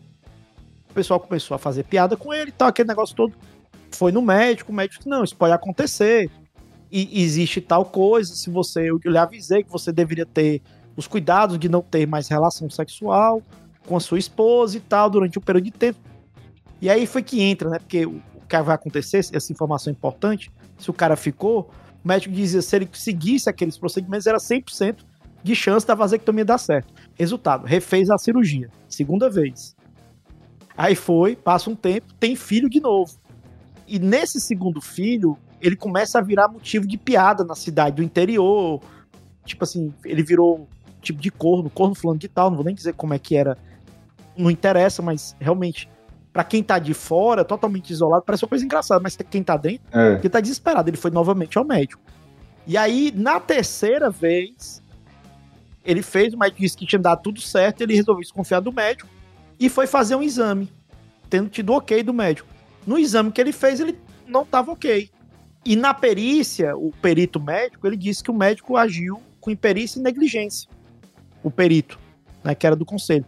O 0.90 0.94
pessoal 0.94 1.20
começou 1.20 1.54
a 1.54 1.58
fazer 1.58 1.84
piada 1.84 2.16
com 2.16 2.32
ele 2.32 2.50
tal, 2.50 2.68
aquele 2.68 2.88
negócio 2.88 3.14
todo. 3.14 3.34
Foi 3.90 4.12
no 4.12 4.22
médico, 4.22 4.72
o 4.72 4.74
médico 4.74 4.98
disse, 4.98 5.08
não, 5.08 5.24
isso 5.24 5.36
pode 5.36 5.52
acontecer. 5.52 6.30
E 6.90 7.22
existe 7.22 7.60
tal 7.60 7.84
coisa, 7.84 8.34
se 8.34 8.48
você. 8.50 8.90
Eu 8.90 8.98
lhe 9.04 9.18
avisei 9.18 9.62
que 9.62 9.70
você 9.70 9.92
deveria 9.92 10.24
ter 10.24 10.62
os 10.96 11.06
cuidados 11.06 11.58
de 11.58 11.68
não 11.68 11.82
ter 11.82 12.06
mais 12.06 12.28
relação 12.28 12.68
sexual 12.70 13.42
com 13.88 13.96
a 13.96 14.00
sua 14.00 14.18
esposa 14.18 14.76
e 14.76 14.80
tal 14.80 15.08
durante 15.08 15.38
um 15.38 15.42
período 15.42 15.64
de 15.64 15.70
tempo. 15.70 15.98
E 16.80 16.90
aí 16.90 17.06
foi 17.06 17.22
que 17.22 17.40
entra, 17.40 17.70
né? 17.70 17.78
Porque 17.78 18.06
o 18.06 18.20
que 18.48 18.62
vai 18.62 18.74
acontecer, 18.74 19.18
essa 19.18 19.52
informação 19.52 19.90
é 19.90 19.94
importante, 19.94 20.50
se 20.78 20.90
o 20.90 20.92
cara 20.92 21.16
ficou, 21.16 21.70
o 22.04 22.08
médico 22.08 22.34
dizia 22.34 22.62
se 22.62 22.76
ele 22.76 22.88
seguisse 22.92 23.48
aqueles 23.48 23.78
procedimentos, 23.78 24.26
era 24.26 24.38
100% 24.38 24.98
de 25.42 25.54
chance 25.54 25.86
da 25.86 25.94
vasectomia 25.94 26.44
dar 26.44 26.58
certo. 26.58 26.92
Resultado, 27.14 27.66
refez 27.66 28.10
a 28.10 28.18
cirurgia, 28.18 28.70
segunda 28.88 29.30
vez. 29.30 29.74
Aí 30.76 30.94
foi, 30.94 31.34
passa 31.34 31.70
um 31.70 31.74
tempo, 31.74 32.12
tem 32.20 32.36
filho 32.36 32.68
de 32.68 32.80
novo. 32.80 33.18
E 33.86 33.98
nesse 33.98 34.40
segundo 34.40 34.80
filho, 34.80 35.36
ele 35.60 35.74
começa 35.74 36.18
a 36.18 36.22
virar 36.22 36.48
motivo 36.48 36.86
de 36.86 36.96
piada 36.96 37.42
na 37.42 37.54
cidade 37.54 37.96
do 37.96 38.02
interior. 38.02 38.80
Tipo 39.44 39.64
assim, 39.64 39.92
ele 40.04 40.22
virou 40.22 40.68
tipo 41.00 41.20
de 41.20 41.30
corno, 41.30 41.70
corno 41.70 41.94
fulano 41.94 42.18
de 42.18 42.28
tal, 42.28 42.50
não 42.50 42.56
vou 42.56 42.64
nem 42.64 42.74
dizer 42.74 42.94
como 42.94 43.14
é 43.14 43.18
que 43.18 43.36
era. 43.36 43.56
Não 44.38 44.50
interessa, 44.50 45.02
mas 45.02 45.36
realmente 45.38 45.88
para 46.32 46.44
quem 46.44 46.62
tá 46.62 46.78
de 46.78 46.94
fora, 46.94 47.44
totalmente 47.44 47.90
isolado, 47.90 48.22
parece 48.24 48.44
uma 48.44 48.48
coisa 48.48 48.64
engraçada, 48.64 49.00
mas 49.02 49.16
quem 49.16 49.42
tá 49.42 49.56
dentro, 49.56 49.82
é. 49.92 50.18
ele 50.18 50.28
tá 50.28 50.40
desesperado. 50.40 50.88
Ele 50.88 50.96
foi 50.96 51.10
novamente 51.10 51.58
ao 51.58 51.64
médico. 51.64 52.00
E 52.64 52.76
aí, 52.76 53.12
na 53.12 53.40
terceira 53.40 54.08
vez, 54.08 54.80
ele 55.84 56.02
fez, 56.02 56.34
o 56.34 56.38
médico 56.38 56.60
disse 56.60 56.76
que 56.76 56.86
tinha 56.86 57.00
dado 57.00 57.22
tudo 57.22 57.40
certo, 57.40 57.80
ele 57.80 57.94
resolveu 57.94 58.22
desconfiar 58.22 58.60
do 58.60 58.72
médico 58.72 59.08
e 59.58 59.68
foi 59.68 59.86
fazer 59.86 60.14
um 60.14 60.22
exame, 60.22 60.70
tendo 61.28 61.48
tido 61.48 61.72
ok 61.72 62.02
do 62.02 62.14
médico. 62.14 62.48
No 62.86 62.98
exame 62.98 63.32
que 63.32 63.40
ele 63.40 63.52
fez, 63.52 63.80
ele 63.80 63.98
não 64.26 64.42
estava 64.42 64.70
ok. 64.70 65.10
E 65.64 65.74
na 65.74 65.92
perícia, 65.92 66.76
o 66.76 66.92
perito 66.92 67.40
médico, 67.40 67.86
ele 67.86 67.96
disse 67.96 68.22
que 68.22 68.30
o 68.30 68.34
médico 68.34 68.76
agiu 68.76 69.20
com 69.40 69.50
imperícia 69.50 69.98
e 69.98 70.02
negligência. 70.02 70.70
O 71.42 71.50
perito, 71.50 71.98
né, 72.44 72.54
que 72.54 72.66
era 72.66 72.76
do 72.76 72.84
conselho. 72.84 73.24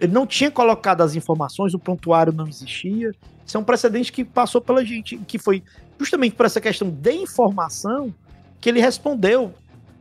Ele 0.00 0.12
não 0.12 0.26
tinha 0.26 0.50
colocado 0.50 1.00
as 1.00 1.14
informações, 1.14 1.74
o 1.74 1.78
prontuário 1.78 2.32
não 2.32 2.46
existia. 2.46 3.10
Isso 3.44 3.56
é 3.56 3.60
um 3.60 3.64
precedente 3.64 4.12
que 4.12 4.24
passou 4.24 4.60
pela 4.60 4.84
gente, 4.84 5.16
que 5.18 5.38
foi 5.38 5.62
justamente 5.98 6.34
por 6.36 6.46
essa 6.46 6.60
questão 6.60 6.88
de 6.88 7.12
informação 7.12 8.14
que 8.60 8.68
ele 8.68 8.80
respondeu, 8.80 9.52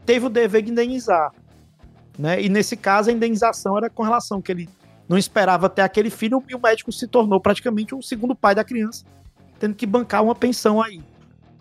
teve 0.06 0.26
o 0.26 0.30
dever 0.30 0.62
de 0.62 0.72
indenizar. 0.72 1.32
Né? 2.18 2.42
E 2.42 2.50
nesse 2.50 2.76
caso, 2.76 3.10
a 3.10 3.14
indenização 3.14 3.78
era 3.78 3.90
com 3.90 4.04
relação 4.04 4.42
que 4.42 4.52
ele 4.52 4.70
não 5.08 5.18
esperava 5.18 5.70
ter 5.70 5.82
aquele 5.82 6.10
filho 6.10 6.44
e 6.50 6.56
o 6.56 6.60
médico 6.62 6.92
se 6.92 7.08
tornou 7.08 7.40
praticamente 7.40 7.96
um 7.96 8.02
segundo 8.02 8.36
pai 8.36 8.54
da 8.54 8.64
criança, 8.64 9.06
tendo 9.60 9.76
que 9.76 9.86
bancar 9.86 10.24
uma 10.24 10.36
pensão 10.36 10.82
aí, 10.82 11.02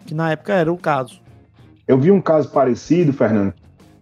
que 0.05 0.14
na 0.14 0.33
época 0.33 0.55
era 0.55 0.72
o 0.72 0.77
caso. 0.77 1.20
Eu 1.87 1.99
vi 1.99 2.11
um 2.11 2.20
caso 2.20 2.51
parecido, 2.51 3.12
Fernando. 3.12 3.55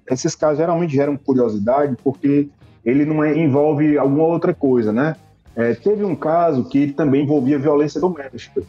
Esses 0.08 0.34
casos 0.34 0.58
geralmente 0.58 0.94
geram 0.94 1.16
curiosidade 1.16 1.96
porque 2.02 2.48
ele 2.84 3.04
não 3.04 3.22
é, 3.22 3.36
envolve 3.36 3.96
alguma 3.96 4.24
outra 4.24 4.52
coisa, 4.52 4.92
né? 4.92 5.16
É, 5.56 5.74
teve 5.74 6.04
um 6.04 6.16
caso 6.16 6.68
que 6.68 6.92
também 6.92 7.22
envolvia 7.22 7.58
violência 7.58 8.00
doméstica, 8.00 8.62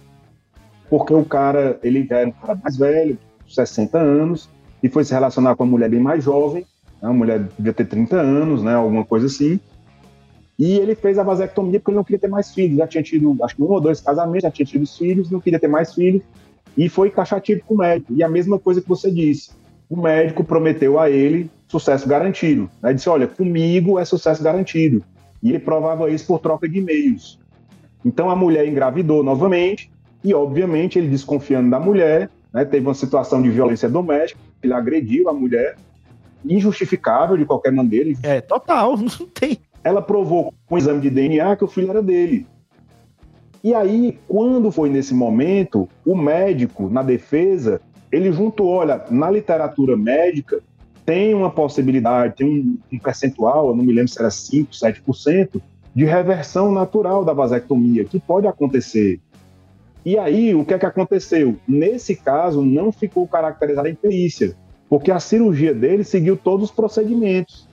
porque 0.89 1.13
o 1.13 1.25
cara, 1.25 1.79
ele 1.83 2.07
era 2.09 2.27
um 2.27 2.31
cara 2.31 2.59
mais 2.61 2.77
velho, 2.77 3.17
60 3.47 3.97
anos, 3.97 4.49
e 4.83 4.89
foi 4.89 5.03
se 5.03 5.13
relacionar 5.13 5.55
com 5.55 5.63
uma 5.63 5.71
mulher 5.71 5.89
bem 5.89 5.99
mais 5.99 6.23
jovem, 6.23 6.65
né, 7.01 7.09
uma 7.09 7.13
mulher 7.13 7.47
devia 7.57 7.73
ter 7.73 7.85
30 7.85 8.15
anos, 8.15 8.61
né, 8.61 8.75
alguma 8.75 9.03
coisa 9.03 9.25
assim, 9.25 9.59
e 10.57 10.77
ele 10.77 10.95
fez 10.95 11.17
a 11.17 11.23
vasectomia 11.23 11.79
porque 11.79 11.91
ele 11.91 11.97
não 11.97 12.03
queria 12.03 12.19
ter 12.19 12.27
mais 12.29 12.53
filhos, 12.53 12.77
já 12.77 12.87
tinha 12.87 13.03
tido, 13.03 13.35
acho 13.43 13.55
que 13.55 13.63
um 13.63 13.65
ou 13.65 13.81
dois 13.81 13.99
casamentos, 13.99 14.43
já 14.43 14.51
tinha 14.51 14.65
tido 14.65 14.87
filhos, 14.87 15.29
não 15.29 15.41
queria 15.41 15.59
ter 15.59 15.67
mais 15.67 15.93
filhos, 15.93 16.21
e 16.77 16.87
foi 16.87 17.09
taxativo 17.09 17.61
com 17.65 17.73
o 17.73 17.77
médico. 17.77 18.13
E 18.13 18.23
a 18.23 18.29
mesma 18.29 18.59
coisa 18.59 18.81
que 18.81 18.87
você 18.87 19.11
disse, 19.11 19.51
o 19.89 19.97
médico 19.97 20.43
prometeu 20.43 20.99
a 20.99 21.09
ele 21.09 21.49
sucesso 21.67 22.07
garantido. 22.07 22.69
Né? 22.81 22.93
Disse, 22.93 23.09
olha, 23.09 23.27
comigo 23.27 23.99
é 23.99 24.05
sucesso 24.05 24.43
garantido. 24.43 25.03
E 25.41 25.49
ele 25.49 25.59
provava 25.59 26.09
isso 26.09 26.25
por 26.27 26.39
troca 26.39 26.67
de 26.67 26.79
e-mails. 26.79 27.39
Então 28.03 28.29
a 28.29 28.35
mulher 28.35 28.67
engravidou 28.67 29.23
novamente 29.23 29.91
e, 30.23 30.33
obviamente, 30.33 30.97
ele 30.97 31.07
desconfiando 31.07 31.69
da 31.69 31.79
mulher, 31.79 32.29
né, 32.53 32.65
teve 32.65 32.85
uma 32.85 32.93
situação 32.93 33.41
de 33.41 33.49
violência 33.49 33.89
doméstica, 33.89 34.39
ele 34.61 34.73
agrediu 34.73 35.29
a 35.29 35.33
mulher, 35.33 35.75
injustificável 36.43 37.37
de 37.37 37.45
qualquer 37.45 37.71
maneira. 37.71 38.11
É, 38.23 38.41
total, 38.41 38.97
não 38.97 39.27
tem. 39.33 39.59
Ela 39.83 40.01
provou 40.01 40.53
com 40.65 40.75
o 40.75 40.77
exame 40.77 41.01
de 41.01 41.09
DNA 41.09 41.55
que 41.55 41.63
o 41.63 41.67
filho 41.67 41.89
era 41.89 42.01
dele. 42.01 42.47
E 43.63 43.73
aí, 43.73 44.19
quando 44.27 44.71
foi 44.71 44.89
nesse 44.89 45.13
momento, 45.13 45.89
o 46.05 46.15
médico, 46.15 46.87
na 46.87 47.01
defesa, 47.01 47.81
ele 48.11 48.31
juntou, 48.31 48.67
olha, 48.67 49.03
na 49.09 49.29
literatura 49.29 49.97
médica, 49.97 50.61
tem 51.05 51.33
uma 51.33 51.51
possibilidade, 51.51 52.35
tem 52.35 52.47
um, 52.47 52.77
um 52.91 52.99
percentual, 52.99 53.69
eu 53.69 53.75
não 53.75 53.83
me 53.83 53.93
lembro 53.93 54.11
se 54.11 54.19
era 54.19 54.29
5%, 54.29 54.69
7%, 54.71 55.61
de 55.93 56.03
reversão 56.03 56.71
natural 56.71 57.23
da 57.23 57.31
vasectomia, 57.31 58.03
que 58.03 58.19
pode 58.19 58.47
acontecer. 58.47 59.19
E 60.03 60.17
aí, 60.17 60.53
o 60.53 60.65
que 60.65 60.73
é 60.73 60.79
que 60.79 60.85
aconteceu? 60.85 61.57
Nesse 61.67 62.15
caso, 62.15 62.63
não 62.63 62.91
ficou 62.91 63.27
caracterizada 63.27 63.87
a 63.87 63.91
imperícia, 63.91 64.55
porque 64.89 65.11
a 65.11 65.19
cirurgia 65.19 65.73
dele 65.73 66.03
seguiu 66.03 66.35
todos 66.35 66.69
os 66.69 66.75
procedimentos. 66.75 67.67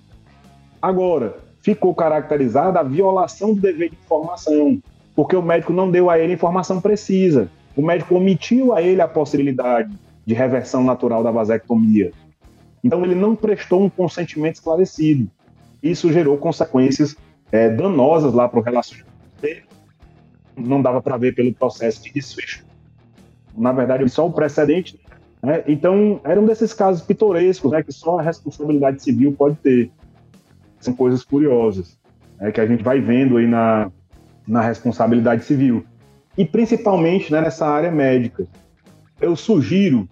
Agora, 0.80 1.36
ficou 1.62 1.94
caracterizada 1.94 2.80
a 2.80 2.82
violação 2.82 3.54
do 3.54 3.60
dever 3.60 3.90
de 3.90 3.96
informação, 3.96 4.80
porque 5.14 5.36
o 5.36 5.42
médico 5.42 5.72
não 5.72 5.90
deu 5.90 6.08
a 6.08 6.18
ele 6.18 6.34
informação 6.34 6.80
precisa. 6.80 7.50
O 7.76 7.82
médico 7.82 8.14
omitiu 8.14 8.74
a 8.74 8.82
ele 8.82 9.00
a 9.00 9.08
possibilidade 9.08 9.92
de 10.24 10.34
reversão 10.34 10.84
natural 10.84 11.22
da 11.22 11.30
vasectomia. 11.30 12.12
Então, 12.82 13.04
ele 13.04 13.14
não 13.14 13.36
prestou 13.36 13.82
um 13.82 13.90
consentimento 13.90 14.56
esclarecido. 14.56 15.30
Isso 15.82 16.12
gerou 16.12 16.36
consequências 16.36 17.16
é, 17.50 17.68
danosas 17.68 18.32
lá 18.32 18.48
para 18.48 18.60
o 18.60 18.62
relacionamento. 18.62 19.12
Não 20.56 20.82
dava 20.82 21.00
para 21.00 21.16
ver 21.16 21.34
pelo 21.34 21.52
processo 21.52 22.02
de 22.02 22.12
desfecho. 22.12 22.64
Na 23.56 23.72
verdade, 23.72 24.08
só 24.08 24.26
o 24.26 24.32
precedente. 24.32 24.98
Né? 25.42 25.62
Então, 25.66 26.20
era 26.24 26.40
um 26.40 26.46
desses 26.46 26.72
casos 26.72 27.02
pitorescos 27.02 27.70
né, 27.72 27.82
que 27.82 27.92
só 27.92 28.18
a 28.18 28.22
responsabilidade 28.22 29.02
civil 29.02 29.32
pode 29.32 29.56
ter. 29.56 29.90
São 30.80 30.94
coisas 30.94 31.24
curiosas 31.24 31.98
né, 32.40 32.50
que 32.50 32.60
a 32.60 32.66
gente 32.66 32.82
vai 32.82 33.00
vendo 33.00 33.36
aí 33.36 33.46
na, 33.46 33.90
na 34.46 34.60
responsabilidade 34.60 35.44
civil. 35.44 35.84
E 36.36 36.44
principalmente 36.44 37.30
né, 37.32 37.40
nessa 37.40 37.66
área 37.66 37.90
médica. 37.90 38.46
Eu 39.20 39.36
sugiro 39.36 40.08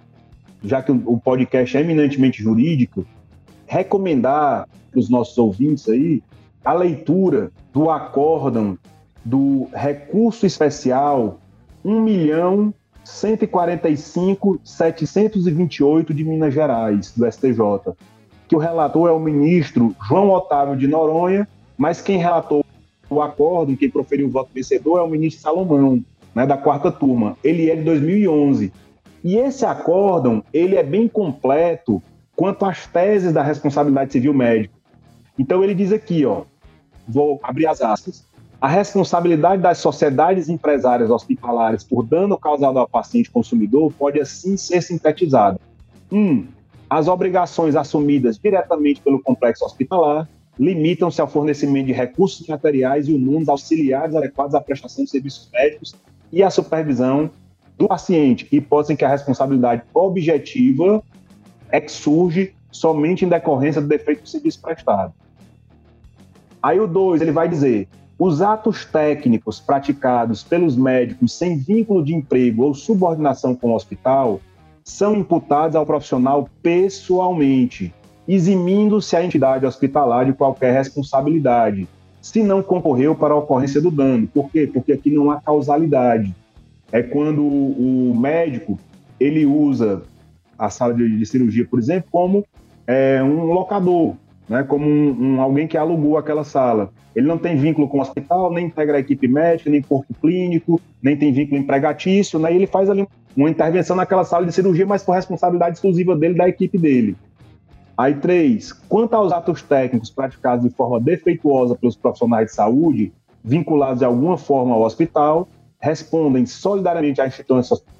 já 0.63 0.83
que 0.83 0.93
o 0.93 1.19
podcast 1.19 1.77
é 1.77 1.81
eminentemente 1.81 2.43
jurídico, 2.43 3.07
recomendar 3.67 4.69
para 4.91 5.01
os 5.01 5.09
nossos 5.09 5.37
ouvintes 5.39 5.89
aí 5.89 6.23
a 6.65 6.73
leitura 6.73 7.51
do 7.73 7.91
acórdão 7.91 8.77
do 9.25 9.69
recurso 9.73 10.47
especial 10.47 11.41
1 11.85 12.01
milhão 12.01 12.75
145 13.05 14.61
728 14.63 16.15
de 16.15 16.25
Minas 16.25 16.53
Gerais, 16.53 17.13
do 17.17 17.31
STJ, 17.31 17.95
que 18.49 18.57
o 18.57 18.59
relator 18.59 19.09
é 19.09 19.13
o 19.13 19.19
ministro 19.19 19.95
João 20.07 20.31
Otávio 20.31 20.77
de 20.77 20.87
Noronha, 20.87 21.49
mas 21.77 22.01
quem 22.01 22.19
relatou 22.19 22.65
o 23.09 23.21
acórdão, 23.21 23.77
quem 23.77 23.91
proferiu 23.91 24.29
o 24.29 24.31
voto 24.31 24.51
vencedor 24.55 24.99
é 24.99 25.03
o 25.03 25.09
ministro 25.09 25.43
Salomão, 25.43 26.03
né, 26.35 26.47
da 26.47 26.57
quarta 26.57 26.93
turma. 26.93 27.37
Ele 27.43 27.71
é 27.71 27.77
de 27.77 27.83
2011. 27.83 28.73
E 29.23 29.37
esse 29.37 29.65
acórdão, 29.65 30.43
ele 30.53 30.77
é 30.77 30.83
bem 30.83 31.07
completo 31.07 32.03
quanto 32.35 32.65
às 32.65 32.87
teses 32.87 33.33
da 33.33 33.43
responsabilidade 33.43 34.13
civil 34.13 34.33
médica. 34.33 34.75
Então 35.39 35.63
ele 35.63 35.75
diz 35.75 35.93
aqui, 35.93 36.25
ó, 36.25 36.43
vou 37.07 37.39
abrir 37.43 37.67
as 37.67 37.81
aspas. 37.83 38.25
A 38.61 38.69
responsabilidade 38.69 39.63
das 39.63 39.79
sociedades 39.79 40.49
empresárias 40.49 41.11
hospitalares 41.11 41.83
por 41.83 42.05
dano 42.05 42.39
causado 42.39 42.79
ao 42.79 42.89
paciente 42.89 43.31
consumidor 43.31 43.93
pode 43.99 44.21
assim 44.21 44.57
ser 44.57 44.83
sintetizada. 44.83 45.59
1. 46.13 46.19
Um, 46.19 46.47
as 46.89 47.09
obrigações 47.09 47.77
assumidas 47.77 48.39
diretamente 48.39 49.01
pelo 49.01 49.23
complexo 49.23 49.65
hospitalar 49.65 50.29
limitam-se 50.59 51.21
ao 51.21 51.29
fornecimento 51.29 51.87
de 51.87 51.93
recursos 51.93 52.47
materiais 52.47 53.09
e 53.09 53.13
humanos 53.15 53.49
auxiliares 53.49 54.15
adequados 54.15 54.55
à 54.55 54.61
prestação 54.61 55.05
de 55.05 55.11
serviços 55.11 55.49
médicos 55.53 55.95
e 56.33 56.43
à 56.43 56.51
supervisão 56.51 57.31
do 57.81 57.89
paciente, 57.89 58.47
hipótese 58.53 58.93
em 58.93 58.97
que 58.97 59.07
a 59.07 59.09
responsabilidade 59.09 59.83
objetiva 59.95 61.03
é 61.71 61.81
que 61.81 61.91
surge 61.91 62.55
somente 62.71 63.25
em 63.25 63.29
decorrência 63.29 63.81
do 63.81 63.89
defeito 63.89 64.23
do 64.23 64.29
serviço 64.29 64.61
prestado. 64.61 65.15
Aí 66.63 66.79
o 66.79 66.87
2, 66.87 67.23
ele 67.23 67.33
vai 67.33 67.49
dizer: 67.49 67.89
os 68.19 68.43
atos 68.43 68.85
técnicos 68.85 69.59
praticados 69.59 70.43
pelos 70.43 70.77
médicos 70.77 71.33
sem 71.33 71.57
vínculo 71.57 72.05
de 72.05 72.15
emprego 72.15 72.65
ou 72.65 72.75
subordinação 72.75 73.57
com 73.57 73.71
o 73.71 73.75
hospital 73.75 74.43
são 74.85 75.17
imputados 75.17 75.75
ao 75.75 75.87
profissional 75.87 76.51
pessoalmente, 76.63 77.95
eximindo-se 78.29 79.17
a 79.17 79.25
entidade 79.25 79.65
hospitalar 79.65 80.27
de 80.27 80.35
qualquer 80.35 80.75
responsabilidade, 80.75 81.89
se 82.21 82.43
não 82.43 82.63
concorreu 82.63 83.15
para 83.15 83.33
a 83.33 83.39
ocorrência 83.39 83.81
do 83.81 83.91
dano. 83.91 84.27
Por 84.27 84.51
quê? 84.51 84.67
Porque 84.71 84.93
aqui 84.93 85.11
não 85.11 85.31
há 85.31 85.41
causalidade 85.41 86.35
é 86.93 87.03
quando 87.03 87.43
o 87.43 88.15
médico 88.19 88.79
ele 89.19 89.45
usa 89.47 90.03
a 90.59 90.69
sala 90.71 90.95
de, 90.95 91.19
de 91.19 91.27
cirurgia, 91.27 91.67
por 91.67 91.79
exemplo, 91.79 92.09
como 92.11 92.45
é, 92.87 93.23
um 93.23 93.45
locador, 93.45 94.15
né, 94.49 94.63
como 94.63 94.87
um, 94.87 95.37
um, 95.37 95.41
alguém 95.41 95.67
que 95.67 95.77
alugou 95.77 96.19
aquela 96.19 96.45
sala. 96.45 96.91
Ele 97.15 97.27
não 97.27 97.39
tem 97.39 97.57
vínculo 97.57 97.89
com 97.89 97.99
o 97.99 98.01
hospital, 98.01 98.53
nem 98.53 98.67
integra 98.67 98.97
a 98.97 99.01
equipe 99.01 99.27
médica, 99.27 99.71
nem 99.71 99.83
corpo 99.83 100.13
clínico, 100.21 100.81
nem 101.03 101.17
tem 101.17 101.33
vínculo 101.33 101.61
empregatício, 101.61 102.39
né, 102.39 102.53
e 102.53 102.57
ele 102.57 102.67
faz 102.67 102.91
ali 102.91 103.07
uma 103.37 103.49
intervenção 103.49 103.95
naquela 103.97 104.25
sala 104.25 104.47
de 104.47 104.53
cirurgia, 104.53 104.87
mas 104.87 105.03
por 105.03 105.13
responsabilidade 105.13 105.77
exclusiva 105.77 106.17
dele, 106.17 106.35
da 106.35 106.49
equipe 106.49 106.77
dele. 106.77 107.17
Aí, 107.97 108.15
três, 108.15 108.73
quanto 108.73 109.15
aos 109.15 109.31
atos 109.31 109.63
técnicos 109.63 110.11
praticados 110.11 110.65
de 110.65 110.75
forma 110.75 110.99
defeituosa 110.99 111.75
pelos 111.77 111.97
profissionais 111.97 112.47
de 112.47 112.55
saúde, 112.55 113.13
vinculados 113.45 113.99
de 113.99 114.05
alguma 114.05 114.37
forma 114.39 114.75
ao 114.75 114.83
hospital, 114.83 115.49
respondem 115.81 116.45
solidariamente 116.45 117.21
à 117.21 117.27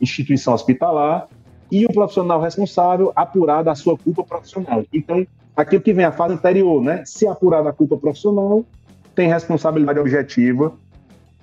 instituição 0.01 0.55
hospitalar 0.55 1.29
e 1.73 1.87
o 1.87 1.93
profissional 1.93 2.41
responsável 2.41 3.13
apurar 3.17 3.63
da 3.63 3.75
sua 3.75 3.97
culpa 3.97 4.23
profissional. 4.23 4.85
Então, 4.93 5.27
aquilo 5.57 5.81
que 5.81 5.93
vem 5.93 6.05
a 6.05 6.13
fase 6.13 6.35
anterior, 6.35 6.83
né? 6.83 7.03
Se 7.07 7.27
apurar 7.27 7.63
da 7.63 7.73
culpa 7.73 7.97
profissional, 7.97 8.65
tem 9.15 9.29
responsabilidade 9.29 9.99
objetiva 9.99 10.75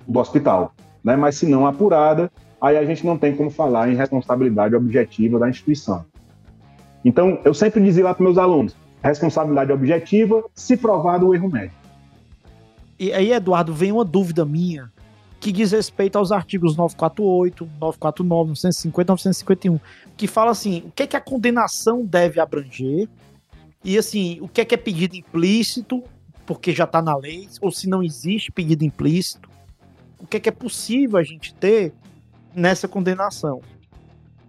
do 0.06 0.18
hospital, 0.18 0.72
né? 1.02 1.16
Mas 1.16 1.36
se 1.36 1.46
não 1.46 1.66
apurada, 1.66 2.30
aí 2.60 2.76
a 2.76 2.84
gente 2.84 3.04
não 3.04 3.18
tem 3.18 3.34
como 3.34 3.50
falar 3.50 3.90
em 3.90 3.96
responsabilidade 3.96 4.76
objetiva 4.76 5.38
da 5.38 5.48
instituição. 5.48 6.04
Então, 7.04 7.40
eu 7.44 7.54
sempre 7.54 7.82
dizia 7.82 8.04
lá 8.04 8.14
para 8.14 8.24
meus 8.24 8.38
alunos, 8.38 8.76
responsabilidade 9.02 9.72
objetiva 9.72 10.44
se 10.54 10.76
provado 10.76 11.28
o 11.28 11.34
erro 11.34 11.48
médico. 11.48 11.74
E 12.98 13.12
aí, 13.12 13.32
Eduardo, 13.32 13.72
vem 13.72 13.92
uma 13.92 14.04
dúvida 14.04 14.44
minha 14.44 14.90
que 15.40 15.52
diz 15.52 15.72
respeito 15.72 16.18
aos 16.18 16.32
artigos 16.32 16.76
948, 16.76 17.64
949, 17.80 18.48
950 18.50 19.12
951, 19.12 19.80
que 20.16 20.26
fala 20.26 20.50
assim, 20.50 20.82
o 20.86 20.90
que 20.90 21.04
é 21.04 21.06
que 21.06 21.16
a 21.16 21.20
condenação 21.20 22.04
deve 22.04 22.40
abranger 22.40 23.08
e 23.84 23.96
assim, 23.96 24.38
o 24.40 24.48
que 24.48 24.60
é 24.60 24.64
que 24.64 24.74
é 24.74 24.78
pedido 24.78 25.14
implícito, 25.16 26.02
porque 26.44 26.72
já 26.72 26.84
está 26.84 27.00
na 27.00 27.16
lei, 27.16 27.48
ou 27.60 27.70
se 27.70 27.88
não 27.88 28.02
existe 28.02 28.50
pedido 28.50 28.84
implícito, 28.84 29.48
o 30.18 30.26
que 30.26 30.36
é 30.36 30.40
que 30.40 30.48
é 30.48 30.52
possível 30.52 31.18
a 31.18 31.22
gente 31.22 31.54
ter 31.54 31.92
nessa 32.54 32.88
condenação. 32.88 33.60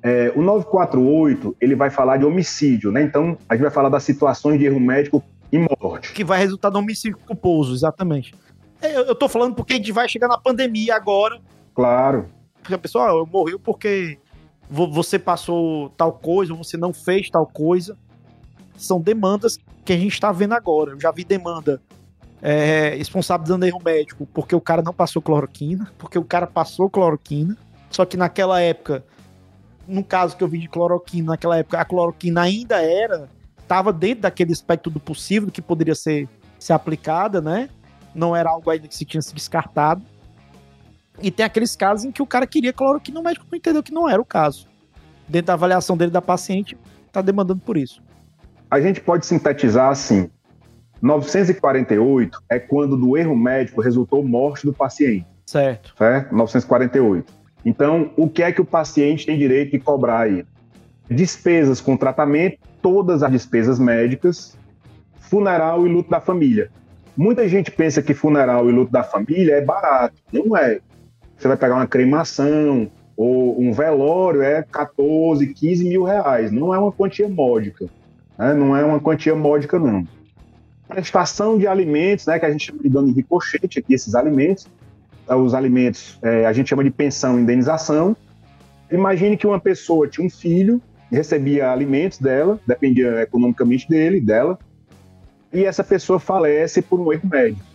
É, 0.01 0.31
o 0.35 0.41
948, 0.41 1.57
ele 1.59 1.75
vai 1.75 1.89
falar 1.89 2.17
de 2.17 2.25
homicídio, 2.25 2.91
né? 2.91 3.03
Então, 3.03 3.37
a 3.47 3.53
gente 3.53 3.63
vai 3.63 3.71
falar 3.71 3.89
das 3.89 4.03
situações 4.03 4.57
de 4.57 4.65
erro 4.65 4.79
médico 4.79 5.23
e 5.51 5.59
morte. 5.59 6.13
Que 6.13 6.23
vai 6.23 6.39
resultar 6.39 6.71
no 6.71 6.79
homicídio 6.79 7.17
culposo, 7.17 7.73
exatamente. 7.73 8.33
É, 8.82 8.95
eu, 8.95 9.05
eu 9.05 9.15
tô 9.15 9.27
falando 9.27 9.55
porque 9.55 9.73
a 9.73 9.75
gente 9.77 9.91
vai 9.91 10.07
chegar 10.07 10.27
na 10.27 10.38
pandemia 10.38 10.95
agora. 10.95 11.39
Claro. 11.73 12.30
Porque 12.61 12.73
a 12.73 12.77
pessoa 12.77 13.09
ah, 13.09 13.25
morreu 13.25 13.59
porque 13.59 14.17
você 14.69 15.17
passou 15.17 15.89
tal 15.91 16.13
coisa, 16.13 16.53
você 16.53 16.77
não 16.77 16.93
fez 16.93 17.30
tal 17.30 17.45
coisa. 17.45 17.97
São 18.77 19.01
demandas 19.01 19.57
que 19.84 19.93
a 19.93 19.97
gente 19.97 20.13
está 20.13 20.32
vendo 20.32 20.53
agora. 20.53 20.91
Eu 20.91 20.99
já 20.99 21.11
vi 21.11 21.23
demanda 21.23 21.82
é, 22.41 22.95
responsabilizando 22.95 23.65
erro 23.65 23.82
médico 23.84 24.27
porque 24.34 24.55
o 24.55 24.61
cara 24.61 24.82
não 24.82 24.93
passou 24.93 25.21
cloroquina, 25.21 25.91
porque 25.97 26.17
o 26.17 26.23
cara 26.23 26.47
passou 26.47 26.89
cloroquina, 26.89 27.57
só 27.89 28.05
que 28.05 28.15
naquela 28.15 28.61
época, 28.61 29.03
no 29.88 30.03
caso 30.03 30.38
que 30.38 30.43
eu 30.43 30.47
vi 30.47 30.59
de 30.59 30.69
cloroquina, 30.69 31.32
naquela 31.32 31.57
época 31.57 31.80
a 31.80 31.86
cloroquina 31.86 32.41
ainda 32.41 32.82
era, 32.82 33.30
estava 33.57 33.91
dentro 33.91 34.21
daquele 34.21 34.51
espectro 34.51 34.91
do 34.91 34.99
possível 34.99 35.51
que 35.51 35.61
poderia 35.61 35.95
ser, 35.95 36.27
ser 36.57 36.73
aplicada, 36.73 37.41
né? 37.41 37.69
Não 38.14 38.36
era 38.36 38.49
algo 38.49 38.70
ainda 38.70 38.88
que 38.88 38.95
se 38.95 39.05
tinha 39.05 39.22
se 39.22 39.34
descartado. 39.34 40.01
E 41.22 41.30
tem 41.30 41.45
aqueles 41.45 41.76
casos 41.76 42.05
em 42.05 42.12
que 42.12 42.22
o 42.22 42.26
cara 42.26 42.47
queria 42.47 42.72
cloroquina, 42.72 43.20
o 43.20 43.24
médico 43.24 43.45
não 43.49 43.57
entendeu 43.57 43.84
que 43.84 43.91
não 43.91 44.10
era 44.10 44.22
o 44.22 44.26
caso. 44.26 44.68
Dentro 45.28 45.47
da 45.47 45.53
avaliação 45.53 45.97
dele 45.97 46.12
da 46.12 46.22
paciente, 46.22 46.78
está 47.07 47.22
demandando 47.22 47.62
por 47.62 47.78
isso. 47.78 48.01
A 48.72 48.80
gente 48.80 49.01
pode 49.01 49.26
sintetizar 49.26 49.89
assim: 49.89 50.30
948 51.01 52.41
é 52.49 52.60
quando 52.60 52.97
do 52.97 53.18
erro 53.18 53.36
médico 53.36 53.82
resultou 53.82 54.24
morte 54.24 54.66
do 54.66 54.74
paciente. 54.74 55.26
Certo. 55.45 55.93
Certo? 55.97 56.36
948. 56.36 57.34
Então, 57.66 58.12
o 58.16 58.30
que 58.30 58.43
é 58.43 58.51
que 58.51 58.62
o 58.62 58.66
paciente 58.66 59.26
tem 59.26 59.38
direito 59.38 59.72
de 59.72 59.80
cobrar 59.80 60.22
aí? 60.22 60.45
Despesas 61.10 61.82
com 61.82 61.97
tratamento, 61.97 62.60
todas 62.82 63.24
as 63.24 63.32
despesas 63.32 63.80
médicas, 63.80 64.57
funeral 65.20 65.86
e 65.86 65.89
luto 65.89 66.10
da 66.10 66.22
família. 66.22 66.72
Muita 67.20 67.49
gente 67.49 67.70
pensa 67.70 68.01
que 68.01 68.13
funeral 68.13 68.70
e 68.70 68.72
luto 68.72 68.93
da 68.93 69.03
família 69.03 69.55
é 69.55 69.61
barato. 69.61 70.15
Não 70.32 70.55
é. 70.55 70.80
Você 71.36 71.49
vai 71.49 71.57
pegar 71.57 71.76
uma 71.76 71.86
cremação 71.86 72.89
ou 73.17 73.59
um 73.61 73.74
velório, 73.74 74.41
é 74.41 74.63
14, 74.63 75.45
15 75.53 75.89
mil 75.89 76.03
reais. 76.03 76.49
Não 76.49 76.74
é 76.74 76.80
uma 76.80 76.93
quantia 76.93 77.28
módica. 77.28 77.88
Né? 78.38 78.53
Não 78.53 78.74
é 78.74 78.86
uma 78.86 79.01
quantia 79.01 79.36
módica, 79.36 79.78
não 79.78 80.07
prestação 80.88 81.57
de 81.57 81.67
alimentos, 81.67 82.26
né, 82.26 82.39
que 82.39 82.45
a 82.45 82.51
gente 82.51 82.65
chama 82.65 82.82
de 82.82 82.89
dano 82.89 83.09
em 83.09 83.11
ricochete 83.11 83.78
aqui, 83.78 83.93
esses 83.93 84.15
alimentos. 84.15 84.65
Então, 85.26 85.43
os 85.43 85.53
alimentos 85.53 86.17
é, 86.24 86.45
a 86.45 86.53
gente 86.53 86.70
chama 86.70 86.86
de 86.86 86.89
pensão 86.89 87.38
indenização. 87.38 88.15
Imagine 88.89 89.38
que 89.38 89.45
uma 89.45 89.59
pessoa 89.59 90.07
tinha 90.07 90.26
um 90.26 90.30
filho, 90.30 90.82
recebia 91.11 91.70
alimentos 91.70 92.17
dela, 92.17 92.59
dependia 92.65 93.22
economicamente 93.22 93.88
dele, 93.88 94.20
dela, 94.20 94.57
e 95.52 95.66
essa 95.66 95.84
pessoa 95.84 96.20
falece 96.20 96.82
por 96.82 97.00
um 97.00 97.12
erro 97.12 97.28
médico. 97.30 97.66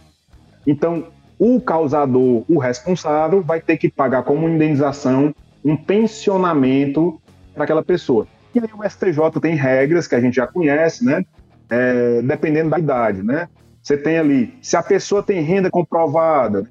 Então, 0.66 1.08
o 1.38 1.60
causador, 1.60 2.44
o 2.48 2.58
responsável, 2.58 3.42
vai 3.42 3.60
ter 3.60 3.76
que 3.76 3.90
pagar 3.90 4.22
como 4.22 4.48
indenização 4.48 5.34
um 5.64 5.76
pensionamento 5.76 7.20
para 7.54 7.64
aquela 7.64 7.82
pessoa. 7.82 8.26
E 8.54 8.60
aí 8.60 8.68
o 8.72 8.88
STJ 8.88 9.40
tem 9.40 9.54
regras 9.54 10.06
que 10.06 10.14
a 10.14 10.20
gente 10.20 10.36
já 10.36 10.46
conhece, 10.46 11.04
né? 11.04 11.24
é, 11.70 12.22
dependendo 12.22 12.70
da 12.70 12.78
idade, 12.78 13.22
né? 13.22 13.48
Você 13.82 13.96
tem 13.96 14.18
ali, 14.18 14.54
se 14.62 14.76
a 14.76 14.82
pessoa 14.82 15.22
tem 15.22 15.42
renda 15.42 15.70
comprovada, 15.70 16.66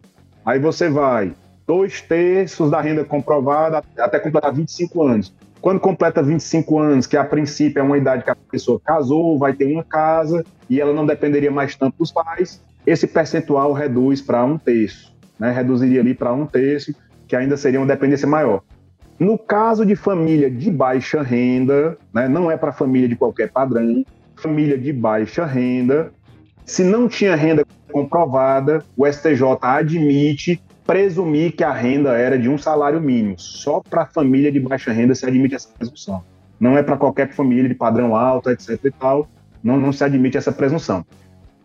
aí 0.46 0.60
você 0.60 0.90
vai 0.90 1.34
dois 1.68 2.02
terços 2.02 2.72
da 2.72 2.82
renda 2.82 3.04
comprovada 3.06 3.84
até 3.98 4.20
completar 4.20 4.54
25 4.54 5.04
anos. 5.04 5.34
Quando 5.62 5.80
completa 5.80 6.22
25 6.22 6.80
anos, 6.80 7.08
que 7.08 7.16
a 7.16 7.24
princípio 7.24 7.80
é 7.80 7.84
uma 7.84 7.98
idade 7.98 8.24
que 8.24 8.30
a 8.30 8.36
pessoa 8.36 8.82
casou, 8.84 9.38
vai 9.38 9.54
ter 9.54 9.66
uma 9.66 9.84
casa 9.84 10.44
e 10.70 10.80
ela 10.80 10.94
não 10.94 11.06
dependeria 11.06 11.52
mais 11.52 11.76
tanto 11.76 11.98
dos 11.98 12.12
pais, 12.12 12.62
esse 12.86 13.08
percentual 13.08 13.74
reduz 13.74 14.22
para 14.22 14.44
um 14.44 14.58
terço, 14.58 15.14
né? 15.40 15.52
Reduziria 15.52 16.02
ali 16.02 16.14
para 16.14 16.34
um 16.34 16.46
terço, 16.46 16.94
que 17.28 17.36
ainda 17.36 17.56
seria 17.58 17.80
uma 17.80 17.88
dependência 17.88 18.28
maior. 18.28 18.62
No 19.20 19.38
caso 19.38 19.86
de 19.86 19.96
família 19.96 20.50
de 20.50 20.70
baixa 20.70 21.22
renda, 21.22 21.98
né, 22.14 22.28
não 22.28 22.52
é 22.52 22.58
para 22.58 22.74
família 22.74 23.08
de 23.08 23.16
qualquer 23.16 23.52
padrão, 23.52 24.04
família 24.36 24.78
de 24.78 24.92
baixa 24.92 25.46
renda, 25.46 26.12
se 26.66 26.84
não 26.84 27.08
tinha 27.08 27.36
renda 27.36 27.66
comprovada, 27.92 28.84
o 28.98 29.06
STJ 29.06 29.44
admite 29.62 30.62
presumir 30.86 31.54
que 31.54 31.64
a 31.64 31.72
renda 31.72 32.18
era 32.18 32.38
de 32.38 32.50
um 32.50 32.58
salário 32.58 33.00
mínimo. 33.00 33.36
Só 33.38 33.82
para 33.82 34.06
família 34.06 34.52
de 34.52 34.60
baixa 34.60 34.92
renda 34.92 35.14
se 35.16 35.26
admite 35.26 35.56
essa 35.56 35.70
presunção. 35.78 36.24
Não 36.60 36.78
é 36.78 36.84
para 36.84 36.98
qualquer 36.98 37.34
família 37.34 37.68
de 37.68 37.76
padrão 37.76 38.16
alto, 38.16 38.50
etc. 38.50 38.80
e 38.84 38.92
tal. 38.92 39.28
Não, 39.64 39.80
não 39.80 39.94
se 39.94 40.04
admite 40.04 40.38
essa 40.38 40.52
presunção. 40.52 41.06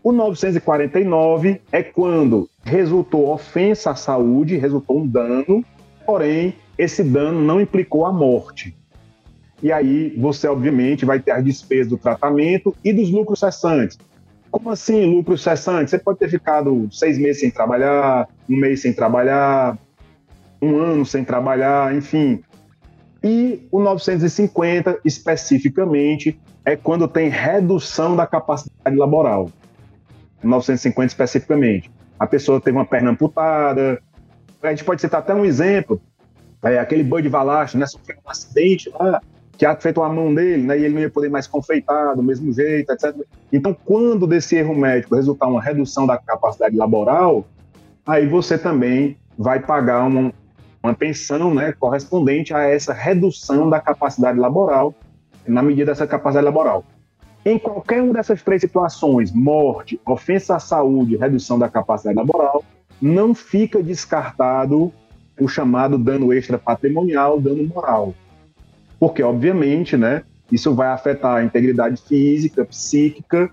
O 0.03 0.13
949 0.13 1.61
é 1.73 1.83
quando 1.83 2.49
resultou 2.63 3.33
ofensa 3.33 3.91
à 3.91 3.95
saúde, 3.95 4.57
resultou 4.57 5.01
um 5.01 5.07
dano, 5.07 5.65
porém 6.07 6.55
esse 6.79 7.03
dano 7.03 7.41
não 7.41 7.61
implicou 7.61 8.07
a 8.07 8.13
morte 8.13 8.79
e 9.63 9.73
aí 9.73 10.15
você, 10.17 10.47
obviamente, 10.47 11.05
vai 11.05 11.21
ter 11.21 11.33
as 11.33 11.45
despesas 11.45 11.89
do 11.89 11.99
tratamento 11.99 12.75
e 12.85 12.93
dos 12.93 13.11
lucros 13.11 13.41
cessantes. 13.41 13.99
Como 14.51 14.71
assim 14.71 15.05
lucros 15.05 15.43
cessantes? 15.43 15.91
Você 15.91 15.99
pode 15.99 16.19
ter 16.19 16.29
ficado 16.29 16.89
seis 16.93 17.19
meses 17.19 17.41
sem 17.41 17.51
trabalhar, 17.51 18.29
um 18.49 18.57
mês 18.57 18.81
sem 18.81 18.93
trabalhar, 18.93 19.77
um 20.63 20.77
ano 20.77 21.05
sem 21.05 21.25
trabalhar, 21.25 21.95
enfim. 21.95 22.41
E 23.23 23.67
o 23.71 23.81
950, 23.81 25.01
especificamente, 25.05 26.39
é 26.69 26.77
quando 26.77 27.09
tem 27.09 27.31
redução 27.31 28.15
da 28.15 28.27
capacidade 28.27 28.95
laboral. 28.95 29.51
950 30.43 31.07
especificamente. 31.07 31.91
A 32.19 32.27
pessoa 32.27 32.61
teve 32.61 32.77
uma 32.77 32.85
perna 32.85 33.11
amputada. 33.11 34.01
A 34.63 34.69
gente 34.69 34.85
pode 34.85 35.01
citar 35.01 35.21
até 35.21 35.35
um 35.35 35.47
exemplo. 35.47 36.01
É, 36.63 36.79
aquele 36.79 37.03
Bud 37.03 37.27
Valacho, 37.29 37.79
né, 37.79 37.87
sofreu 37.87 38.19
um 38.25 38.31
acidente 38.31 38.91
lá, 38.91 39.21
que 39.57 39.65
afetou 39.65 40.05
a 40.05 40.13
mão 40.13 40.35
dele, 40.35 40.63
né, 40.63 40.79
e 40.79 40.85
ele 40.85 40.95
não 40.95 41.01
ia 41.01 41.11
poder 41.11 41.31
mais 41.31 41.47
confeitar 41.47 42.15
do 42.15 42.23
mesmo 42.23 42.53
jeito, 42.53 42.93
etc. 42.93 43.17
Então, 43.53 43.75
quando 43.85 44.27
desse 44.27 44.57
erro 44.57 44.75
médico 44.75 45.15
resultar 45.15 45.47
uma 45.47 45.63
redução 45.63 46.07
da 46.07 46.19
capacidade 46.19 46.77
laboral, 46.77 47.47
aí 48.07 48.27
você 48.27 48.59
também 48.59 49.17
vai 49.39 49.61
pagar 49.61 50.05
uma, 50.05 50.33
uma 50.83 50.95
pensão 50.95 51.55
né, 51.55 51.73
correspondente 51.73 52.53
a 52.53 52.61
essa 52.61 52.93
redução 52.93 53.71
da 53.71 53.81
capacidade 53.81 54.39
laboral, 54.39 54.95
na 55.47 55.63
medida 55.63 55.93
dessa 55.93 56.07
capacidade 56.07 56.45
laboral. 56.45 56.85
Em 57.45 57.59
qualquer 57.59 58.03
uma 58.03 58.15
dessas 58.15 58.43
três 58.43 58.61
situações, 58.61 59.33
morte, 59.33 60.01
ofensa 60.07 60.57
à 60.57 60.59
saúde, 60.59 61.17
redução 61.17 61.59
da 61.59 61.69
capacidade 61.69 62.17
laboral, 62.17 62.65
não 63.01 63.35
fica 63.35 63.83
descartado 63.83 64.93
o 65.41 65.49
chamado 65.49 65.97
dano 65.97 66.33
extra 66.33 66.59
patrimonial, 66.59 67.41
dano 67.41 67.65
moral 67.67 68.15
porque, 68.99 69.23
obviamente, 69.23 69.97
né, 69.97 70.23
isso 70.51 70.75
vai 70.75 70.89
afetar 70.89 71.37
a 71.37 71.45
integridade 71.45 72.03
física, 72.03 72.65
psíquica, 72.65 73.51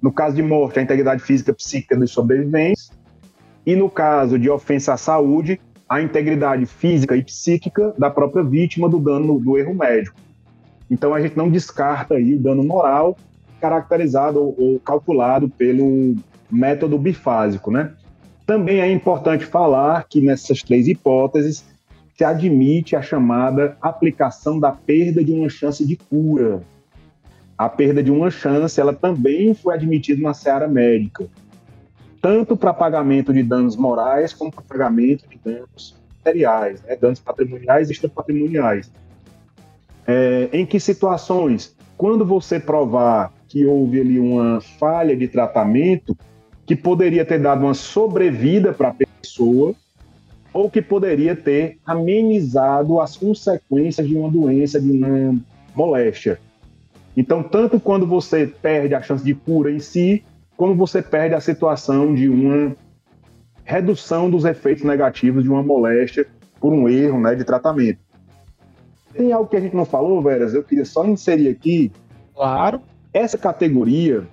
no 0.00 0.12
caso 0.12 0.36
de 0.36 0.42
morte, 0.42 0.78
a 0.78 0.82
integridade 0.82 1.22
física 1.22 1.52
psíquica 1.52 1.96
dos 1.96 2.12
sobreviventes, 2.12 2.90
e 3.66 3.74
no 3.74 3.90
caso 3.90 4.38
de 4.38 4.48
ofensa 4.48 4.94
à 4.94 4.96
saúde, 4.96 5.60
a 5.88 6.00
integridade 6.00 6.64
física 6.66 7.16
e 7.16 7.24
psíquica 7.24 7.94
da 7.98 8.10
própria 8.10 8.44
vítima 8.44 8.88
do 8.88 8.98
dano 8.98 9.40
do 9.40 9.58
erro 9.58 9.74
médico. 9.74 10.16
Então 10.90 11.14
a 11.14 11.20
gente 11.20 11.36
não 11.36 11.50
descarta 11.50 12.14
aí 12.14 12.34
o 12.34 12.40
dano 12.40 12.64
moral 12.64 13.16
caracterizado 13.60 14.40
ou, 14.40 14.80
calculado 14.80 15.48
pelo 15.48 16.14
método 16.50 16.96
bifásico, 16.98 17.70
né? 17.70 17.92
Também 18.46 18.80
é 18.80 18.90
importante 18.90 19.44
falar 19.44 20.06
que 20.08 20.20
nessas 20.20 20.62
três 20.62 20.88
hipóteses 20.88 21.64
se 22.16 22.24
admite 22.24 22.96
a 22.96 23.02
chamada 23.02 23.76
aplicação 23.80 24.58
da 24.58 24.72
perda 24.72 25.22
de 25.22 25.32
uma 25.32 25.48
chance 25.48 25.86
de 25.86 25.96
cura. 25.96 26.62
A 27.56 27.68
perda 27.68 28.02
de 28.02 28.10
uma 28.10 28.30
chance, 28.30 28.80
ela 28.80 28.94
também 28.94 29.52
foi 29.52 29.74
admitida 29.74 30.22
na 30.22 30.32
seara 30.32 30.66
médica, 30.66 31.26
tanto 32.22 32.56
para 32.56 32.72
pagamento 32.72 33.32
de 33.32 33.42
danos 33.42 33.76
morais 33.76 34.32
como 34.32 34.50
para 34.50 34.64
pagamento 34.64 35.28
de 35.28 35.38
danos 35.44 35.96
materiais, 36.16 36.82
né? 36.82 36.96
danos 36.96 37.20
patrimoniais 37.20 37.88
e 37.88 37.92
extrapatrimoniais. 37.92 38.90
É, 40.08 40.48
em 40.52 40.64
que 40.64 40.80
situações? 40.80 41.76
Quando 41.96 42.24
você 42.24 42.58
provar 42.58 43.30
que 43.46 43.66
houve 43.66 44.00
ali 44.00 44.18
uma 44.18 44.60
falha 44.78 45.14
de 45.14 45.28
tratamento 45.28 46.16
que 46.64 46.74
poderia 46.74 47.24
ter 47.24 47.38
dado 47.38 47.64
uma 47.64 47.74
sobrevida 47.74 48.72
para 48.72 48.88
a 48.88 48.94
pessoa, 48.94 49.74
ou 50.52 50.70
que 50.70 50.80
poderia 50.80 51.36
ter 51.36 51.78
amenizado 51.84 53.00
as 53.00 53.16
consequências 53.16 54.08
de 54.08 54.16
uma 54.16 54.30
doença, 54.30 54.80
de 54.80 54.90
uma 54.90 55.38
moléstia. 55.74 56.40
Então, 57.16 57.42
tanto 57.42 57.78
quando 57.78 58.06
você 58.06 58.46
perde 58.46 58.94
a 58.94 59.02
chance 59.02 59.24
de 59.24 59.34
cura 59.34 59.70
em 59.70 59.78
si, 59.78 60.24
como 60.56 60.74
você 60.74 61.02
perde 61.02 61.34
a 61.34 61.40
situação 61.40 62.14
de 62.14 62.28
uma 62.28 62.74
redução 63.64 64.30
dos 64.30 64.44
efeitos 64.44 64.84
negativos 64.84 65.42
de 65.42 65.50
uma 65.50 65.62
moléstia 65.62 66.26
por 66.58 66.72
um 66.72 66.88
erro 66.88 67.20
né, 67.20 67.34
de 67.34 67.44
tratamento. 67.44 68.07
Tem 69.18 69.32
algo 69.32 69.50
que 69.50 69.56
a 69.56 69.60
gente 69.60 69.74
não 69.74 69.84
falou, 69.84 70.22
Veras? 70.22 70.54
Eu 70.54 70.62
queria 70.62 70.84
só 70.84 71.04
inserir 71.04 71.48
aqui. 71.48 71.90
Claro. 72.32 72.80
Essa 73.12 73.36
categoria 73.36 74.24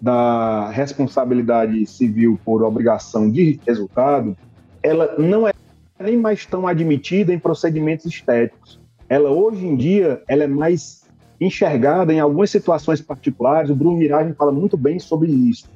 da 0.00 0.70
responsabilidade 0.70 1.84
civil 1.86 2.38
por 2.44 2.62
obrigação 2.62 3.28
de 3.28 3.58
resultado, 3.66 4.36
ela 4.80 5.16
não 5.18 5.48
é 5.48 5.52
nem 5.98 6.16
mais 6.16 6.46
tão 6.46 6.68
admitida 6.68 7.34
em 7.34 7.38
procedimentos 7.38 8.06
estéticos. 8.06 8.80
Ela 9.08 9.28
hoje 9.28 9.66
em 9.66 9.74
dia 9.74 10.22
ela 10.28 10.44
é 10.44 10.46
mais 10.46 11.04
enxergada 11.40 12.12
em 12.12 12.20
algumas 12.20 12.48
situações 12.48 13.00
particulares. 13.00 13.70
O 13.70 13.74
Bruno 13.74 13.98
Miragem 13.98 14.34
fala 14.34 14.52
muito 14.52 14.76
bem 14.76 15.00
sobre 15.00 15.32
isso. 15.32 15.68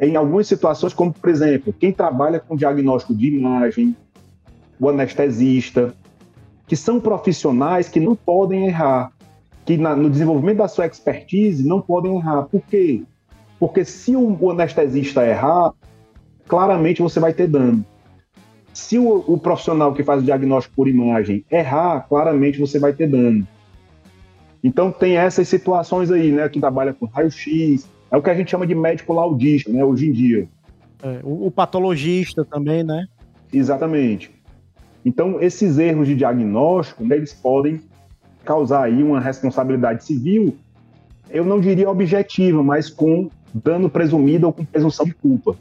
em 0.00 0.16
algumas 0.16 0.46
situações, 0.46 0.94
como 0.94 1.12
por 1.12 1.28
exemplo, 1.28 1.72
quem 1.72 1.92
trabalha 1.92 2.40
com 2.40 2.56
diagnóstico 2.56 3.14
de 3.14 3.28
imagem, 3.28 3.94
o 4.80 4.88
anestesista, 4.88 5.94
que 6.66 6.76
são 6.76 7.00
profissionais 7.00 7.88
que 7.88 8.00
não 8.00 8.16
podem 8.16 8.66
errar, 8.66 9.12
que 9.64 9.76
na, 9.76 9.94
no 9.94 10.10
desenvolvimento 10.10 10.58
da 10.58 10.68
sua 10.68 10.86
expertise 10.86 11.66
não 11.66 11.80
podem 11.80 12.16
errar. 12.16 12.42
Por 12.44 12.60
quê? 12.62 13.02
Porque 13.58 13.84
se 13.84 14.14
o, 14.16 14.50
anestesista 14.50 15.26
errar, 15.26 15.72
claramente 16.46 17.02
você 17.02 17.18
vai 17.20 17.32
ter 17.32 17.46
dano. 17.46 17.84
Se 18.72 18.98
o, 18.98 19.24
o, 19.26 19.38
profissional 19.38 19.94
que 19.94 20.04
faz 20.04 20.20
o 20.20 20.24
diagnóstico 20.24 20.76
por 20.76 20.88
imagem 20.88 21.44
errar, 21.50 22.06
claramente 22.08 22.58
você 22.58 22.78
vai 22.78 22.92
ter 22.92 23.08
dano. 23.08 23.46
Então 24.62 24.92
tem 24.92 25.16
essas 25.16 25.48
situações 25.48 26.10
aí, 26.10 26.30
né? 26.30 26.48
Que 26.48 26.60
trabalha 26.60 26.92
com 26.92 27.06
raio-x, 27.06 27.88
é 28.10 28.16
o 28.16 28.22
que 28.22 28.28
a 28.28 28.34
gente 28.34 28.50
chama 28.50 28.66
de 28.66 28.74
médico 28.74 29.14
laudista, 29.14 29.72
né? 29.72 29.82
Hoje 29.82 30.08
em 30.08 30.12
dia. 30.12 30.48
É, 31.02 31.20
o, 31.22 31.46
o 31.46 31.50
patologista 31.50 32.44
também, 32.44 32.82
né? 32.82 33.06
Exatamente. 33.52 34.35
Então 35.06 35.40
esses 35.40 35.78
erros 35.78 36.08
de 36.08 36.16
diagnóstico, 36.16 37.04
né, 37.04 37.14
eles 37.14 37.32
podem 37.32 37.80
causar 38.44 38.82
aí 38.82 39.04
uma 39.04 39.20
responsabilidade 39.20 40.04
civil, 40.04 40.56
eu 41.30 41.44
não 41.44 41.60
diria 41.60 41.88
objetiva, 41.88 42.60
mas 42.60 42.90
com 42.90 43.30
dano 43.54 43.88
presumido 43.88 44.48
ou 44.48 44.52
com 44.52 44.64
presunção 44.64 45.06
de 45.06 45.14
culpa. 45.14 45.56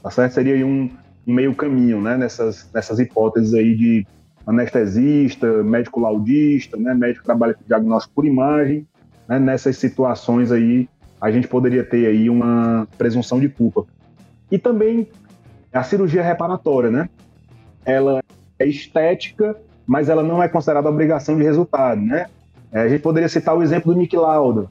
Tá 0.00 0.10
certo? 0.10 0.34
Seria 0.34 0.64
um, 0.64 0.88
um 1.26 1.34
meio 1.34 1.54
caminho, 1.54 2.00
né? 2.00 2.16
Nessas, 2.16 2.70
nessas 2.72 2.98
hipóteses 2.98 3.54
aí 3.54 3.74
de 3.74 4.06
anestesista, 4.46 5.62
médico 5.62 6.00
laudista, 6.00 6.76
né? 6.76 6.94
Médico 6.94 7.20
que 7.20 7.26
trabalha 7.26 7.54
com 7.54 7.64
diagnóstico 7.66 8.14
por 8.14 8.24
imagem, 8.24 8.86
né? 9.28 9.38
Nessas 9.38 9.76
situações 9.78 10.52
aí, 10.52 10.88
a 11.20 11.30
gente 11.30 11.48
poderia 11.48 11.84
ter 11.84 12.06
aí 12.06 12.30
uma 12.30 12.86
presunção 12.98 13.40
de 13.40 13.48
culpa. 13.48 13.86
E 14.50 14.58
também 14.58 15.08
a 15.72 15.82
cirurgia 15.82 16.22
reparatória, 16.22 16.90
né? 16.90 17.08
Ela 17.84 18.23
é 18.58 18.66
estética 18.66 19.56
mas 19.86 20.08
ela 20.08 20.22
não 20.22 20.42
é 20.42 20.48
considerada 20.48 20.88
obrigação 20.88 21.36
de 21.36 21.42
resultado, 21.42 22.00
né? 22.00 22.26
É, 22.72 22.80
a 22.80 22.88
gente 22.88 23.02
poderia 23.02 23.28
citar 23.28 23.56
o 23.56 23.62
exemplo 23.62 23.92
do 23.92 23.98
Nick 23.98 24.16
Lauda, 24.16 24.68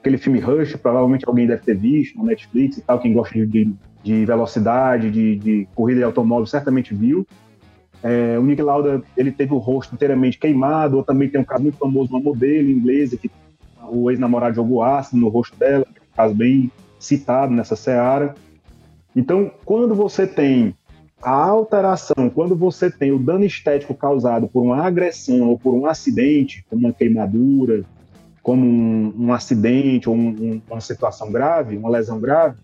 aquele 0.00 0.18
filme 0.18 0.40
Rush, 0.40 0.76
provavelmente 0.76 1.24
alguém 1.26 1.46
deve 1.46 1.62
ter 1.62 1.76
visto 1.76 2.18
no 2.18 2.24
Netflix 2.24 2.78
e 2.78 2.82
tal, 2.82 2.98
quem 2.98 3.12
gosta 3.12 3.34
de, 3.46 3.74
de 4.02 4.24
velocidade, 4.24 5.10
de, 5.10 5.36
de, 5.36 5.68
corrida 5.74 6.00
de 6.00 6.04
automóvel, 6.04 6.46
certamente 6.46 6.94
viu. 6.94 7.26
É, 8.02 8.38
o 8.38 8.42
Nick 8.42 8.60
Lauda, 8.60 9.02
ele 9.16 9.30
teve 9.30 9.54
o 9.54 9.58
rosto 9.58 9.94
inteiramente 9.94 10.38
queimado, 10.38 10.96
ou 10.96 11.04
também 11.04 11.28
tem 11.28 11.40
um 11.40 11.44
caso 11.44 11.62
muito 11.62 11.78
famoso, 11.78 12.10
uma 12.10 12.20
modelo 12.20 12.68
inglesa, 12.68 13.16
que 13.16 13.30
o 13.88 14.10
ex-namorado 14.10 14.56
jogou 14.56 14.82
ácido 14.82 15.20
no 15.20 15.28
rosto 15.28 15.56
dela, 15.56 15.86
um 15.88 16.16
caso 16.16 16.34
bem 16.34 16.70
citado 16.98 17.52
nessa 17.52 17.76
seara. 17.76 18.34
Então, 19.14 19.50
quando 19.64 19.94
você 19.94 20.26
tem 20.26 20.74
a 21.24 21.48
alteração, 21.48 22.28
quando 22.28 22.54
você 22.54 22.90
tem 22.90 23.10
o 23.10 23.18
dano 23.18 23.44
estético 23.44 23.94
causado 23.94 24.46
por 24.46 24.62
uma 24.62 24.84
agressão 24.84 25.48
ou 25.48 25.58
por 25.58 25.72
um 25.74 25.86
acidente, 25.86 26.64
como 26.68 26.86
uma 26.86 26.92
queimadura, 26.92 27.82
como 28.42 28.64
um, 28.66 29.14
um 29.18 29.32
acidente 29.32 30.08
ou 30.08 30.14
um, 30.14 30.60
uma 30.68 30.80
situação 30.82 31.32
grave, 31.32 31.78
uma 31.78 31.88
lesão 31.88 32.20
grave, 32.20 32.58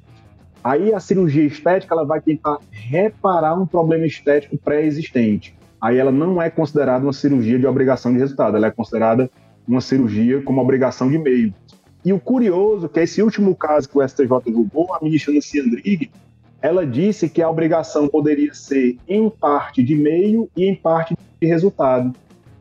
aí 0.62 0.92
a 0.92 1.00
cirurgia 1.00 1.44
estética 1.44 1.94
ela 1.94 2.04
vai 2.04 2.20
tentar 2.20 2.58
reparar 2.70 3.58
um 3.58 3.66
problema 3.66 4.04
estético 4.04 4.58
pré-existente. 4.58 5.56
Aí 5.80 5.96
ela 5.96 6.12
não 6.12 6.40
é 6.40 6.50
considerada 6.50 7.02
uma 7.02 7.14
cirurgia 7.14 7.58
de 7.58 7.66
obrigação 7.66 8.12
de 8.12 8.18
resultado, 8.18 8.58
ela 8.58 8.66
é 8.66 8.70
considerada 8.70 9.30
uma 9.66 9.80
cirurgia 9.80 10.42
como 10.42 10.61
obrigação 10.61 11.11
de 11.11 11.18
meio. 11.18 11.54
E 12.04 12.12
o 12.12 12.20
curioso 12.20 12.86
é 12.86 12.88
que 12.90 13.00
esse 13.00 13.22
último 13.22 13.56
caso 13.56 13.88
que 13.88 13.96
o 13.96 14.06
STJ 14.06 14.28
julgou, 14.48 14.94
a 14.94 15.02
ministra 15.02 15.32
Nancy 15.32 15.61
Andrighi, 15.61 16.11
ela 16.62 16.86
disse 16.86 17.28
que 17.28 17.42
a 17.42 17.48
obrigação 17.48 18.08
poderia 18.08 18.52
ser 18.52 18.98
em 19.08 19.30
parte 19.30 19.82
de 19.82 19.94
meio 19.94 20.48
e 20.56 20.66
em 20.66 20.74
parte 20.74 21.16
de 21.40 21.46
resultado, 21.46 22.14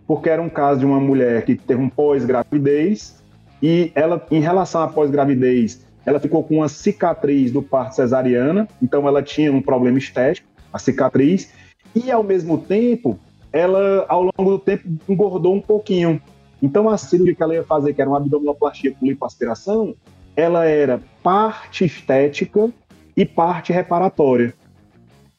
porque 0.08 0.30
era 0.30 0.42
um 0.42 0.50
caso 0.50 0.80
de 0.80 0.86
uma 0.86 1.00
mulher 1.00 1.44
que 1.44 1.56
teve 1.56 1.82
um 1.82 1.90
pós-gravidez 1.90 3.22
e 3.62 3.92
ela, 3.94 4.26
em 4.32 4.40
relação 4.40 4.82
à 4.82 4.88
pós-gravidez, 4.88 5.86
ela 6.06 6.20
ficou 6.20 6.44
com 6.44 6.56
uma 6.56 6.70
cicatriz 6.70 7.52
do 7.52 7.62
parto 7.62 7.96
cesariana, 7.96 8.68
então 8.82 9.08
ela 9.08 9.22
tinha 9.22 9.52
um 9.52 9.62
problema 9.62 9.98
estético, 9.98 10.48
a 10.72 10.80
cicatriz, 10.80 11.52
e 11.94 12.10
ao 12.10 12.24
mesmo 12.24 12.58
tempo, 12.58 13.20
ela, 13.52 14.06
ao 14.08 14.22
longo 14.24 14.52
do 14.52 14.60
tempo, 14.60 14.88
engordou 15.10 15.54
um 15.54 15.62
pouquinho. 15.62 16.22
Então 16.62 16.90
a 16.90 16.98
cirurgia 16.98 17.36
que 17.36 17.44
ela 17.44 17.54
ia 17.54 17.64
fazer, 17.64 17.94
que 17.94 18.02
era 18.02 18.10
uma 18.10 18.18
abdominoplastia 18.18 18.94
com 18.98 19.06
lipoaspiração, 19.06 19.94
ela 20.36 20.66
era 20.66 21.02
parte 21.22 21.84
estética 21.84 22.72
e 23.20 23.26
parte 23.26 23.74
reparatória. 23.74 24.54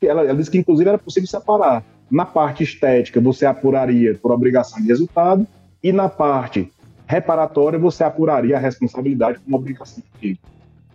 Ela, 0.03 0.23
ela 0.23 0.35
disse 0.35 0.51
que, 0.51 0.59
inclusive, 0.59 0.87
era 0.87 0.99
possível 0.99 1.27
separar. 1.27 1.83
Na 2.11 2.27
parte 2.27 2.63
estética, 2.63 3.21
você 3.23 3.47
apuraria 3.47 4.15
por 4.17 4.33
obrigação 4.33 4.83
de 4.83 4.89
resultado, 4.89 5.47
e 5.83 5.91
na 5.91 6.07
parte 6.07 6.71
reparatória, 7.07 7.79
você 7.79 8.05
apuraria 8.05 8.55
a 8.55 8.61
responsabilidade 8.61 9.39
como 9.39 9.57
obrigação 9.57 10.03
de 10.21 10.39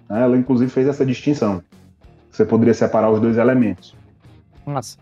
Ela, 0.07 0.37
inclusive, 0.37 0.69
fez 0.69 0.87
essa 0.87 1.03
distinção. 1.03 1.63
Você 2.29 2.45
poderia 2.45 2.73
separar 2.73 3.09
os 3.09 3.19
dois 3.19 3.37
elementos. 3.37 3.95
Nossa. 4.63 4.99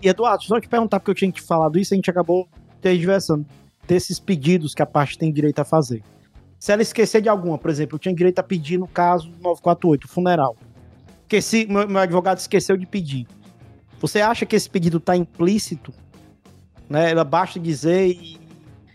E, 0.00 0.08
Eduardo, 0.08 0.44
só 0.44 0.60
te 0.60 0.68
perguntar, 0.68 1.00
porque 1.00 1.10
eu 1.10 1.16
tinha 1.16 1.32
te 1.32 1.42
falado 1.42 1.80
isso, 1.80 1.94
a 1.94 1.96
gente 1.96 2.08
acabou 2.08 2.46
tergiversando 2.80 3.44
desses 3.88 4.20
pedidos 4.20 4.72
que 4.72 4.82
a 4.82 4.86
parte 4.86 5.18
tem 5.18 5.32
direito 5.32 5.58
a 5.58 5.64
fazer. 5.64 6.00
Se 6.60 6.70
ela 6.70 6.82
esquecer 6.82 7.20
de 7.20 7.28
alguma, 7.28 7.58
por 7.58 7.70
exemplo, 7.70 7.96
eu 7.96 7.98
tinha 7.98 8.14
direito 8.14 8.38
a 8.38 8.42
pedir 8.42 8.78
no 8.78 8.86
caso 8.86 9.28
948, 9.40 10.06
funeral 10.06 10.56
esqueci, 11.24 11.66
meu, 11.66 11.88
meu 11.88 12.00
advogado 12.00 12.38
esqueceu 12.38 12.76
de 12.76 12.86
pedir. 12.86 13.26
Você 14.00 14.20
acha 14.20 14.46
que 14.46 14.54
esse 14.54 14.68
pedido 14.68 14.98
está 14.98 15.16
implícito? 15.16 15.92
Né? 16.88 17.10
Ela 17.10 17.24
basta 17.24 17.58
dizer 17.58 18.08
e 18.08 18.38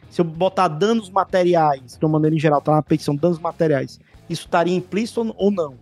se 0.10 0.22
eu 0.22 0.26
botar 0.26 0.68
danos 0.68 1.10
materiais, 1.10 1.98
de 1.98 2.06
uma 2.06 2.14
maneira 2.14 2.36
em 2.36 2.40
geral, 2.40 2.62
tá 2.62 2.72
na 2.72 2.82
petição 2.82 3.16
danos 3.16 3.40
materiais, 3.40 4.00
isso 4.30 4.46
estaria 4.46 4.76
implícito 4.76 5.34
ou 5.38 5.52
não? 5.52 5.76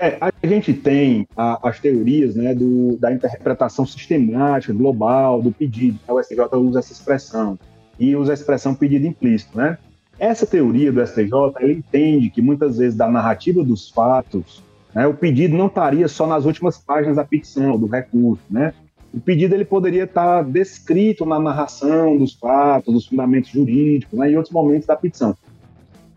É, 0.00 0.16
a 0.20 0.46
gente 0.46 0.72
tem 0.72 1.26
a, 1.36 1.68
as 1.68 1.80
teorias 1.80 2.36
né, 2.36 2.54
do, 2.54 2.96
da 2.98 3.12
interpretação 3.12 3.84
sistemática, 3.84 4.72
global, 4.72 5.42
do 5.42 5.50
pedido. 5.50 5.98
O 6.06 6.22
STJ 6.22 6.46
usa 6.54 6.78
essa 6.78 6.92
expressão 6.92 7.58
e 7.98 8.14
usa 8.14 8.32
a 8.32 8.34
expressão 8.34 8.74
pedido 8.74 9.06
implícito. 9.06 9.58
Né? 9.58 9.76
Essa 10.18 10.46
teoria 10.46 10.92
do 10.92 11.04
STJ 11.04 11.32
entende 11.62 12.30
que 12.30 12.40
muitas 12.40 12.78
vezes 12.78 12.96
da 12.96 13.08
narrativa 13.08 13.64
dos 13.64 13.90
fatos 13.90 14.62
né? 14.98 15.06
O 15.06 15.14
pedido 15.14 15.56
não 15.56 15.68
estaria 15.68 16.08
só 16.08 16.26
nas 16.26 16.44
últimas 16.44 16.76
páginas 16.76 17.14
da 17.14 17.24
petição, 17.24 17.78
do 17.78 17.86
recurso. 17.86 18.42
Né? 18.50 18.74
O 19.14 19.20
pedido 19.20 19.54
ele 19.54 19.64
poderia 19.64 20.02
estar 20.02 20.42
descrito 20.42 21.24
na 21.24 21.38
narração 21.38 22.16
dos 22.16 22.34
fatos, 22.34 22.92
dos 22.92 23.06
fundamentos 23.06 23.48
jurídicos, 23.48 24.18
né, 24.18 24.32
em 24.32 24.34
outros 24.34 24.52
momentos 24.52 24.88
da 24.88 24.96
petição. 24.96 25.36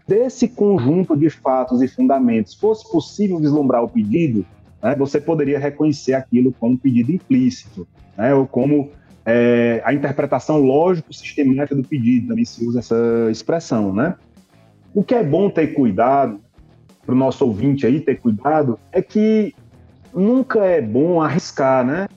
Desse 0.07 0.47
conjunto 0.47 1.15
de 1.15 1.29
fatos 1.29 1.79
e 1.83 1.87
fundamentos, 1.87 2.55
fosse 2.55 2.91
possível 2.91 3.37
vislumbrar 3.37 3.83
o 3.83 3.87
pedido, 3.87 4.43
né, 4.81 4.95
você 4.95 5.21
poderia 5.21 5.59
reconhecer 5.59 6.15
aquilo 6.15 6.51
como 6.51 6.75
pedido 6.75 7.11
implícito, 7.11 7.87
né, 8.17 8.33
ou 8.33 8.47
como 8.47 8.89
é, 9.23 9.79
a 9.85 9.93
interpretação 9.93 10.59
lógico-sistemática 10.59 11.75
do 11.75 11.83
pedido, 11.83 12.29
também 12.29 12.45
se 12.45 12.65
usa 12.65 12.79
essa 12.79 13.29
expressão. 13.29 13.93
Né? 13.93 14.15
O 14.91 15.03
que 15.03 15.13
é 15.13 15.23
bom 15.23 15.51
ter 15.51 15.67
cuidado 15.67 16.41
para 17.05 17.13
o 17.13 17.17
nosso 17.17 17.45
ouvinte 17.45 17.85
aí 17.85 17.99
ter 17.99 18.19
cuidado, 18.19 18.79
é 18.91 19.01
que 19.01 19.53
nunca 20.13 20.65
é 20.65 20.81
bom 20.81 21.21
arriscar, 21.21 21.85
né? 21.85 22.07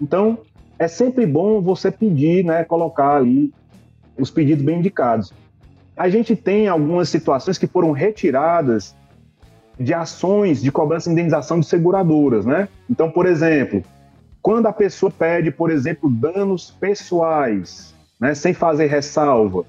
Então, 0.00 0.38
é 0.78 0.86
sempre 0.86 1.26
bom 1.26 1.60
você 1.60 1.90
pedir, 1.90 2.44
né, 2.44 2.64
colocar 2.64 3.16
ali 3.16 3.52
os 4.16 4.30
pedidos 4.30 4.64
bem 4.64 4.78
indicados. 4.78 5.32
A 5.96 6.08
gente 6.08 6.36
tem 6.36 6.68
algumas 6.68 7.08
situações 7.08 7.58
que 7.58 7.66
foram 7.66 7.90
retiradas 7.90 8.94
de 9.78 9.92
ações 9.94 10.62
de 10.62 10.70
cobrança 10.70 11.08
e 11.08 11.12
indenização 11.12 11.60
de 11.60 11.66
seguradoras, 11.66 12.44
né? 12.44 12.68
Então, 12.88 13.10
por 13.10 13.26
exemplo, 13.26 13.82
quando 14.42 14.66
a 14.66 14.72
pessoa 14.72 15.10
pede, 15.10 15.50
por 15.50 15.70
exemplo, 15.70 16.10
danos 16.10 16.70
pessoais, 16.70 17.94
né, 18.20 18.34
sem 18.34 18.54
fazer 18.54 18.86
ressalva, 18.86 19.64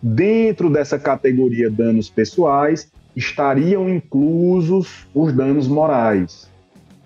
dentro 0.00 0.68
dessa 0.68 0.98
categoria 0.98 1.70
danos 1.70 2.10
pessoais, 2.10 2.90
estariam 3.14 3.88
inclusos 3.88 5.06
os 5.14 5.32
danos 5.32 5.68
morais, 5.68 6.50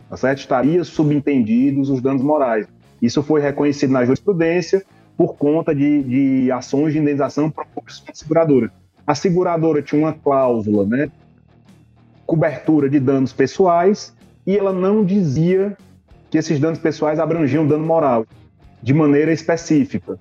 tá 0.09 0.17
certo? 0.17 0.39
Estaria 0.39 0.85
subentendidos 0.85 1.91
os 1.91 2.01
danos 2.01 2.23
morais. 2.23 2.67
Isso 3.01 3.23
foi 3.23 3.41
reconhecido 3.41 3.91
na 3.91 4.05
jurisprudência 4.05 4.85
por 5.17 5.37
conta 5.37 5.75
de, 5.75 6.03
de 6.03 6.53
ações 6.53 6.93
de 6.93 6.99
indenização 6.99 7.51
propostas 7.51 8.01
pela 8.01 8.15
seguradora. 8.15 8.73
A 9.07 9.15
seguradora 9.15 9.83
tinha 9.83 10.01
uma 10.01 10.13
cláusula, 10.13 10.85
né, 10.85 11.11
cobertura 12.27 12.89
de 12.89 12.99
danos 12.99 13.33
pessoais, 13.33 14.15
e 14.47 14.57
ela 14.57 14.73
não 14.73 15.05
dizia 15.05 15.77
que 16.31 16.39
esses 16.39 16.59
danos 16.59 16.79
pessoais 16.79 17.19
abrangiam 17.19 17.67
dano 17.67 17.87
moral 17.87 18.27
de 18.83 18.93
maneira 18.93 19.33
específica. 19.33 20.19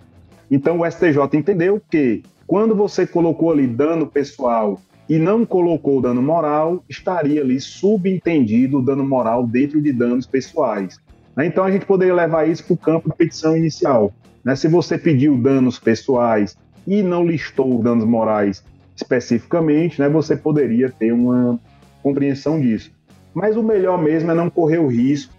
Então 0.49 0.79
o 0.79 0.85
STJ 0.89 1.19
entendeu 1.33 1.81
que 1.89 2.23
quando 2.47 2.75
você 2.75 3.07
colocou 3.07 3.51
ali 3.51 3.65
dano 3.65 4.07
pessoal 4.07 4.79
e 5.07 5.17
não 5.17 5.45
colocou 5.45 6.01
dano 6.01 6.21
moral, 6.21 6.83
estaria 6.89 7.41
ali 7.41 7.59
subentendido 7.59 8.79
o 8.79 8.81
dano 8.81 9.05
moral 9.05 9.45
dentro 9.45 9.81
de 9.81 9.93
danos 9.93 10.25
pessoais. 10.25 10.99
Né? 11.35 11.45
Então 11.45 11.63
a 11.63 11.71
gente 11.71 11.85
poderia 11.85 12.13
levar 12.13 12.47
isso 12.47 12.63
para 12.63 12.73
o 12.73 12.77
campo 12.77 13.09
da 13.09 13.15
petição 13.15 13.55
inicial. 13.55 14.11
Né? 14.43 14.55
Se 14.55 14.67
você 14.67 14.97
pediu 14.97 15.37
danos 15.37 15.77
pessoais 15.77 16.57
e 16.87 17.03
não 17.03 17.25
listou 17.25 17.81
danos 17.81 18.05
morais 18.05 18.63
especificamente, 18.95 19.99
né, 19.99 20.07
você 20.07 20.37
poderia 20.37 20.89
ter 20.89 21.11
uma 21.11 21.59
compreensão 22.01 22.59
disso. 22.61 22.91
Mas 23.33 23.57
o 23.57 23.63
melhor 23.63 24.01
mesmo 24.01 24.31
é 24.31 24.33
não 24.33 24.49
correr 24.49 24.77
o 24.77 24.87
risco, 24.87 25.33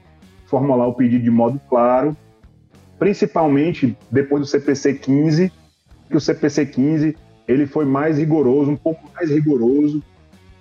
formular 0.45 0.87
o 0.87 0.95
pedido 0.95 1.25
de 1.25 1.31
modo 1.31 1.59
claro, 1.69 2.14
principalmente 2.99 3.97
depois 4.11 4.43
do 4.43 4.47
CPC 4.47 4.95
15, 4.95 5.51
que 6.11 6.17
o 6.17 6.21
CPC 6.21 6.67
15 6.67 7.17
ele 7.47 7.67
foi 7.67 7.85
mais 7.85 8.19
rigoroso, 8.19 8.71
um 8.71 8.77
pouco 8.77 9.09
mais 9.15 9.31
rigoroso 9.31 10.03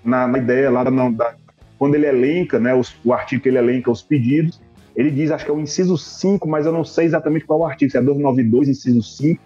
na, 0.03 0.27
na 0.27 0.37
ideia 0.37 0.69
lá 0.69 0.83
da, 0.83 1.09
da, 1.09 1.35
quando 1.77 1.95
ele 1.95 2.05
elenca, 2.05 2.59
né, 2.59 2.73
os, 2.73 2.95
o 3.03 3.13
artigo 3.13 3.43
que 3.43 3.49
ele 3.49 3.57
elenca 3.57 3.91
os 3.91 4.01
pedidos, 4.01 4.61
ele 4.95 5.11
diz, 5.11 5.31
acho 5.31 5.43
que 5.43 5.51
é 5.51 5.53
o 5.53 5.59
inciso 5.59 5.97
5, 5.97 6.47
mas 6.47 6.65
eu 6.65 6.71
não 6.71 6.83
sei 6.83 7.05
exatamente 7.05 7.45
qual 7.45 7.59
é 7.59 7.63
o 7.63 7.65
artigo, 7.65 7.91
se 7.91 7.97
é 7.97 8.01
292, 8.01 8.69
inciso 8.69 9.01
5, 9.01 9.41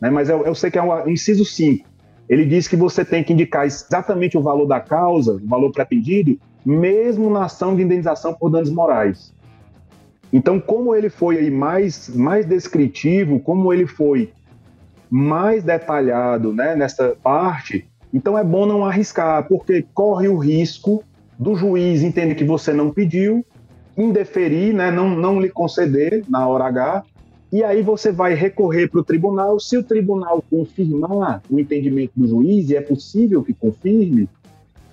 né, 0.00 0.10
mas 0.10 0.28
eu, 0.28 0.44
eu 0.44 0.54
sei 0.54 0.70
que 0.70 0.78
é 0.78 0.82
o 0.82 1.08
inciso 1.08 1.44
5. 1.44 1.86
Ele 2.28 2.44
diz 2.44 2.68
que 2.68 2.76
você 2.76 3.04
tem 3.04 3.22
que 3.22 3.32
indicar 3.32 3.66
exatamente 3.66 4.38
o 4.38 4.42
valor 4.42 4.66
da 4.66 4.80
causa, 4.80 5.34
o 5.34 5.46
valor 5.46 5.70
pretendido, 5.72 6.38
mesmo 6.64 7.28
na 7.28 7.44
ação 7.44 7.76
de 7.76 7.82
indenização 7.82 8.32
por 8.32 8.50
danos 8.50 8.70
morais. 8.70 9.34
Então, 10.32 10.58
como 10.58 10.94
ele 10.94 11.10
foi 11.10 11.38
aí 11.38 11.50
mais, 11.50 12.08
mais 12.08 12.46
descritivo, 12.46 13.38
como 13.38 13.72
ele 13.72 13.86
foi 13.86 14.32
mais 15.10 15.62
detalhado 15.62 16.52
né, 16.52 16.74
nessa 16.74 17.16
parte, 17.22 17.88
então 18.12 18.38
é 18.38 18.44
bom 18.44 18.66
não 18.66 18.84
arriscar, 18.84 19.46
porque 19.48 19.84
corre 19.94 20.28
o 20.28 20.38
risco 20.38 21.02
do 21.38 21.54
juiz 21.54 22.02
entender 22.02 22.34
que 22.34 22.44
você 22.44 22.72
não 22.72 22.90
pediu, 22.90 23.44
indeferir, 23.96 24.72
né, 24.72 24.90
não, 24.90 25.10
não 25.10 25.40
lhe 25.40 25.48
conceder 25.48 26.24
na 26.28 26.46
hora 26.46 26.64
H, 26.66 27.04
e 27.52 27.62
aí 27.62 27.82
você 27.82 28.10
vai 28.10 28.34
recorrer 28.34 28.88
para 28.88 29.00
o 29.00 29.04
tribunal. 29.04 29.60
Se 29.60 29.76
o 29.76 29.82
tribunal 29.84 30.42
confirmar 30.50 31.40
o 31.48 31.60
entendimento 31.60 32.12
do 32.16 32.26
juiz, 32.26 32.68
e 32.68 32.76
é 32.76 32.80
possível 32.80 33.44
que 33.44 33.54
confirme, 33.54 34.28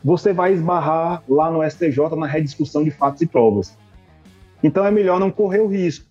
você 0.03 0.32
vai 0.32 0.53
esbarrar 0.53 1.24
lá 1.28 1.49
no 1.49 1.68
STJ 1.68 2.16
na 2.16 2.28
rediscussão 2.28 2.84
de 2.84 2.91
fatos 2.91 3.22
e 3.22 3.26
provas. 3.26 3.76
Então 4.64 4.86
é 4.86 4.91
melhor 4.91 5.20
não 5.20 5.32
correr 5.32 5.59
o 5.59 5.68
risco. 5.68 6.05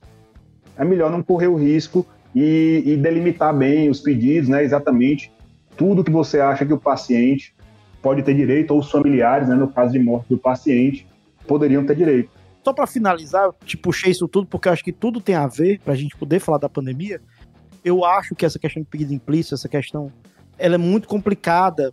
É 0.76 0.84
melhor 0.84 1.11
não 1.11 1.22
correr 1.22 1.46
o 1.46 1.55
risco 1.55 2.05
e, 2.35 2.83
e 2.85 2.97
delimitar 2.97 3.57
bem 3.57 3.89
os 3.89 4.01
pedidos, 4.01 4.49
né, 4.49 4.62
exatamente 4.62 5.33
tudo 5.76 6.05
que 6.05 6.11
você 6.11 6.41
acha 6.41 6.66
que 6.66 6.72
o 6.72 6.78
paciente 6.78 7.55
pode 8.03 8.22
ter 8.22 8.35
direito, 8.35 8.72
ou 8.72 8.81
os 8.81 8.91
familiares, 8.91 9.49
né, 9.49 9.55
no 9.55 9.68
caso 9.68 9.93
de 9.93 9.99
morte 9.99 10.28
do 10.28 10.39
paciente, 10.39 11.07
poderiam 11.47 11.85
ter 11.85 11.97
direito. 11.97 12.31
Só 12.64 12.72
para 12.72 12.87
finalizar, 12.87 13.45
eu 13.45 13.55
te 13.64 13.76
puxei 13.76 14.11
isso 14.11 14.28
tudo 14.28 14.47
porque 14.47 14.68
eu 14.68 14.72
acho 14.72 14.85
que 14.85 14.93
tudo 14.93 15.20
tem 15.20 15.35
a 15.35 15.47
ver 15.47 15.81
para 15.81 15.95
a 15.95 15.97
gente 15.97 16.16
poder 16.16 16.39
falar 16.39 16.59
da 16.59 16.68
pandemia. 16.68 17.20
Eu 17.83 18.05
acho 18.05 18.35
que 18.35 18.45
essa 18.45 18.59
questão 18.59 18.83
de 18.83 18.89
pedido 18.89 19.14
implícito, 19.14 19.55
essa 19.55 19.68
questão, 19.68 20.12
ela 20.59 20.74
é 20.74 20.78
muito 20.78 21.09
complicada 21.09 21.93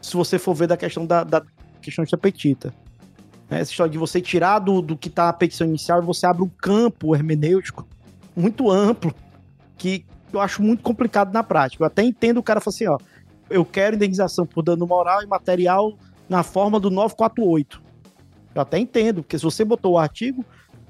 se 0.00 0.16
você 0.16 0.38
for 0.38 0.54
ver 0.54 0.68
da 0.68 0.76
questão 0.76 1.06
da, 1.06 1.22
da 1.22 1.42
questão 1.82 2.04
de 2.04 2.14
apetita. 2.14 2.72
Né? 3.50 3.60
Essa 3.60 3.70
história 3.70 3.92
de 3.92 3.98
você 3.98 4.20
tirar 4.20 4.58
do, 4.58 4.80
do 4.80 4.96
que 4.96 5.08
está 5.08 5.26
na 5.26 5.32
petição 5.34 5.66
inicial 5.66 6.02
e 6.02 6.06
você 6.06 6.26
abre 6.26 6.42
um 6.42 6.48
campo 6.48 7.14
hermenêutico 7.14 7.86
muito 8.34 8.70
amplo 8.70 9.14
que 9.76 10.04
eu 10.32 10.40
acho 10.40 10.62
muito 10.62 10.82
complicado 10.82 11.32
na 11.32 11.42
prática. 11.42 11.82
Eu 11.82 11.86
até 11.86 12.02
entendo 12.02 12.38
o 12.38 12.42
cara 12.42 12.60
falar 12.60 12.74
assim, 12.74 12.86
ó, 12.86 12.98
eu 13.48 13.64
quero 13.64 13.96
indenização 13.96 14.46
por 14.46 14.62
dano 14.62 14.86
moral 14.86 15.22
e 15.22 15.26
material 15.26 15.96
na 16.28 16.42
forma 16.42 16.80
do 16.80 16.90
948. 16.90 17.82
Eu 18.54 18.62
até 18.62 18.78
entendo, 18.78 19.22
porque 19.22 19.38
se 19.38 19.44
você 19.44 19.64
botou 19.64 19.94
o 19.94 19.98
artigo, 19.98 20.44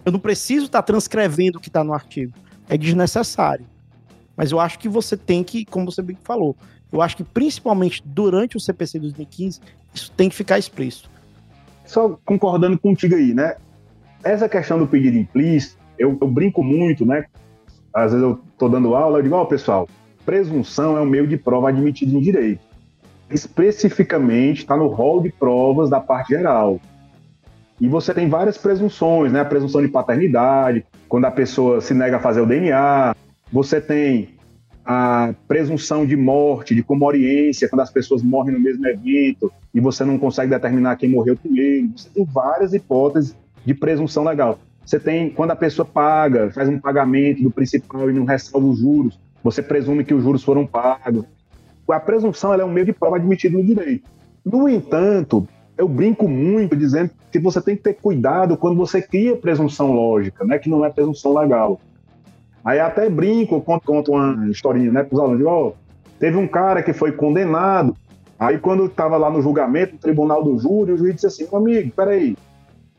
eu 0.05 0.13
não 0.13 0.21
preciso 0.21 0.67
estar 0.67 0.83
tá 0.83 0.87
transcrevendo 0.87 1.59
o 1.59 1.61
que 1.61 1.69
está 1.69 1.83
no 1.83 1.93
artigo. 1.93 2.33
É 2.69 2.77
desnecessário. 2.77 3.67
Mas 4.37 4.53
eu 4.53 4.61
acho 4.61 4.79
que 4.79 4.89
você 4.89 5.17
tem 5.17 5.43
que, 5.43 5.65
como 5.65 5.91
você 5.91 6.03
bem 6.03 6.17
falou, 6.23 6.57
eu 6.93 7.03
acho 7.03 7.17
que 7.17 7.25
principalmente 7.25 8.03
durante 8.05 8.57
o 8.57 8.61
CPC 8.61 8.99
2015, 9.01 9.61
isso 9.95 10.13
tem 10.13 10.29
que 10.29 10.37
ficar 10.37 10.59
explícito. 10.59 11.11
Só 11.85 12.19
concordando 12.25 12.79
contigo 12.79 13.15
aí, 13.15 13.35
né? 13.35 13.57
Essa 14.23 14.49
questão 14.49 14.79
do 14.79 14.87
pedido 14.87 15.17
implícito, 15.17 15.79
eu, 15.99 16.17
eu 16.21 16.29
brinco 16.29 16.63
muito, 16.63 17.07
né? 17.07 17.27
Às 17.97 18.13
vezes 18.13 18.23
eu 18.23 18.39
estou 18.53 18.69
dando 18.69 18.95
aula, 18.95 19.19
eu 19.19 19.23
digo, 19.23 19.35
ó, 19.35 19.43
oh, 19.43 19.47
pessoal, 19.47 19.89
presunção 20.27 20.99
é 20.99 21.01
um 21.01 21.07
meio 21.07 21.27
de 21.27 21.39
prova 21.39 21.71
admitido 21.71 22.15
em 22.15 22.21
direito. 22.21 22.61
Especificamente 23.31 24.59
está 24.59 24.77
no 24.77 24.87
rol 24.87 25.23
de 25.23 25.31
provas 25.31 25.89
da 25.89 25.99
parte 25.99 26.35
geral. 26.35 26.79
E 27.81 27.89
você 27.89 28.13
tem 28.13 28.29
várias 28.29 28.59
presunções, 28.59 29.33
né? 29.33 29.41
A 29.41 29.47
presunção 29.47 29.81
de 29.81 29.89
paternidade, 29.89 30.85
quando 31.09 31.25
a 31.25 31.31
pessoa 31.31 31.81
se 31.81 31.95
nega 31.95 32.19
a 32.19 32.21
fazer 32.21 32.43
o 32.43 32.47
DNA. 32.47 33.17
Você 33.51 33.81
tem 33.81 34.29
a 34.85 35.35
presunção 35.49 36.05
de 36.05 36.17
morte, 36.17 36.75
de 36.75 36.83
comoriência, 36.83 37.67
quando 37.67 37.81
as 37.81 37.91
pessoas 37.91 38.23
morrem 38.23 38.53
no 38.53 38.61
mesmo 38.61 38.87
evento 38.87 39.51
e 39.73 39.81
você 39.81 40.05
não 40.05 40.19
consegue 40.19 40.51
determinar 40.51 40.97
quem 40.97 41.09
morreu 41.09 41.35
primeiro. 41.35 41.91
Você 41.97 42.11
tem 42.11 42.25
várias 42.25 42.75
hipóteses 42.75 43.35
de 43.65 43.73
presunção 43.73 44.23
legal. 44.23 44.59
Você 44.87 45.01
tem 45.01 45.29
quando 45.29 45.51
a 45.51 45.57
pessoa 45.57 45.85
paga, 45.85 46.53
faz 46.53 46.69
um 46.69 46.79
pagamento 46.79 47.43
do 47.43 47.51
principal 47.51 48.09
e 48.09 48.13
não 48.13 48.25
ressalva 48.25 48.69
os 48.69 48.79
juros, 48.79 49.19
você 49.43 49.61
presume 49.61 50.05
que 50.05 50.15
os 50.15 50.23
juros 50.23 50.45
foram 50.45 50.65
pagos. 50.65 51.25
A 51.91 51.99
presunção 51.99 52.55
é 52.55 52.65
um 52.65 52.71
meio 52.71 52.87
de 52.87 52.93
prova 52.93 53.17
admitido 53.17 53.59
no 53.59 53.65
direito. 53.65 54.09
No 54.45 54.69
entanto, 54.69 55.47
eu 55.77 55.89
brinco 55.89 56.29
muito 56.29 56.77
dizendo 56.77 57.11
que 57.33 57.39
você 57.41 57.61
tem 57.61 57.77
que 57.77 57.83
ter 57.83 57.95
cuidado 57.95 58.57
quando 58.57 58.77
você 58.77 59.03
cria 59.03 59.37
presunção 59.37 59.93
lógica, 59.93 60.45
né, 60.45 60.57
que 60.59 60.71
não 60.71 60.85
é 60.85 60.91
presunção 60.91 61.37
legal. 61.37 61.81
Aí 62.65 62.79
até 62.79 63.11
brinco, 63.11 63.61
conto, 63.61 63.85
conto 63.87 64.13
uma 64.13 64.49
historinha 64.49 64.93
né, 64.93 65.03
para 65.03 65.15
os 65.15 65.21
alunos, 65.21 65.39
digo, 65.39 65.51
oh, 65.51 65.73
teve 66.19 66.37
um 66.37 66.47
cara 66.47 66.83
que 66.83 66.93
foi 66.93 67.11
condenado, 67.11 67.97
aí 68.39 68.59
quando 68.59 68.87
estava 68.87 69.17
lá 69.17 69.31
no 69.31 69.43
julgamento, 69.43 69.95
no 69.95 69.99
tribunal 69.99 70.45
do 70.45 70.57
júri, 70.59 70.93
o 70.93 70.99
juiz 70.99 71.15
disse 71.15 71.27
assim, 71.27 71.49
amigo, 71.53 71.91
peraí, 71.91 72.37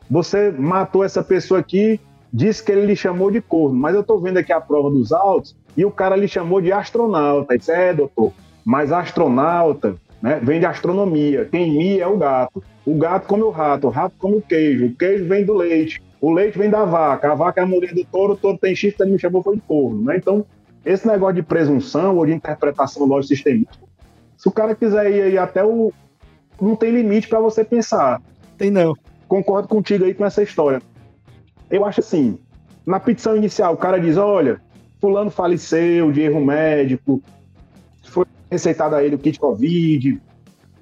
você 0.10 0.51
matou 0.51 1.03
essa 1.03 1.24
pessoa 1.24 1.60
aqui, 1.60 1.99
disse 2.32 2.64
que 2.64 2.72
ele 2.72 2.86
lhe 2.86 2.95
chamou 2.95 3.32
de 3.32 3.41
corno, 3.41 3.78
mas 3.78 3.95
eu 3.95 4.01
estou 4.01 4.20
vendo 4.20 4.38
aqui 4.38 4.51
a 4.51 4.62
prova 4.62 4.89
dos 4.89 5.12
autos 5.12 5.55
e 5.76 5.86
o 5.86 5.91
cara 5.91 6.16
lhe 6.16 6.28
chamou 6.28 6.62
de 6.62 6.72
astronauta. 6.72 7.53
Ele 7.53 7.60
disse, 7.60 7.72
é, 7.72 7.93
doutor, 7.93 8.34
mas 8.66 8.91
astronauta 8.91 9.95
né? 10.22 10.39
Vem 10.41 10.60
de 10.60 10.66
astronomia. 10.66 11.45
Quem 11.45 11.72
mia 11.72 12.03
é 12.03 12.08
o 12.08 12.18
gato. 12.18 12.64
O 12.86 12.95
gato 12.95 13.28
come 13.28 13.43
o 13.43 13.49
rato, 13.49 13.88
o 13.88 13.89
rato 13.89 14.16
come 14.18 14.38
o 14.38 14.41
queijo, 14.41 14.88
o 14.88 14.95
queijo 14.95 15.26
vem 15.26 15.43
do 15.43 15.53
leite, 15.53 16.01
o 16.22 16.32
leite 16.32 16.58
vem 16.58 16.70
da 16.70 16.86
vaca, 16.86 17.32
a 17.32 17.36
vaca 17.36 17.60
é 17.60 17.64
a 17.64 17.68
mulher 17.68 17.93
do 17.93 18.03
touro, 18.05 18.34
o 18.34 18.38
touro 18.38 18.58
tem 18.58 18.74
chifre, 18.74 19.03
ele 19.03 19.12
me 19.12 19.20
chamou 19.20 19.43
foi 19.43 19.55
de 19.55 19.62
corno. 19.62 20.03
Né? 20.03 20.16
Então, 20.16 20.45
esse 20.86 21.05
negócio 21.05 21.36
de 21.36 21.43
presunção 21.43 22.16
ou 22.16 22.26
de 22.26 22.32
interpretação 22.32 23.05
lógica 23.05 23.36
sistemística, 23.36 23.86
se 24.38 24.47
o 24.47 24.51
cara 24.51 24.74
quiser 24.74 25.12
ir 25.12 25.22
aí 25.22 25.38
até 25.38 25.64
o. 25.64 25.91
Não 26.60 26.76
tem 26.76 26.91
limite 26.91 27.28
para 27.28 27.39
você 27.39 27.64
pensar. 27.64 28.22
Tem 28.58 28.72
não. 28.72 28.95
Concordo 29.28 29.67
contigo 29.67 30.05
aí 30.05 30.13
com 30.13 30.25
essa 30.25 30.41
história. 30.41 30.82
Eu 31.69 31.86
acho 31.86 31.99
assim, 31.99 32.39
na 32.86 32.99
petição 32.99 33.36
inicial, 33.36 33.73
o 33.73 33.78
cara 33.78 33.99
diz: 33.99 34.17
olha, 34.17 34.61
fulano 34.99 35.30
faleceu 35.30 36.11
de 36.11 36.21
erro 36.21 36.43
médico, 36.43 37.21
receitado 38.49 38.95
a 38.95 39.03
ele 39.03 39.15
o 39.15 39.19
kit 39.19 39.39
Covid, 39.39 40.21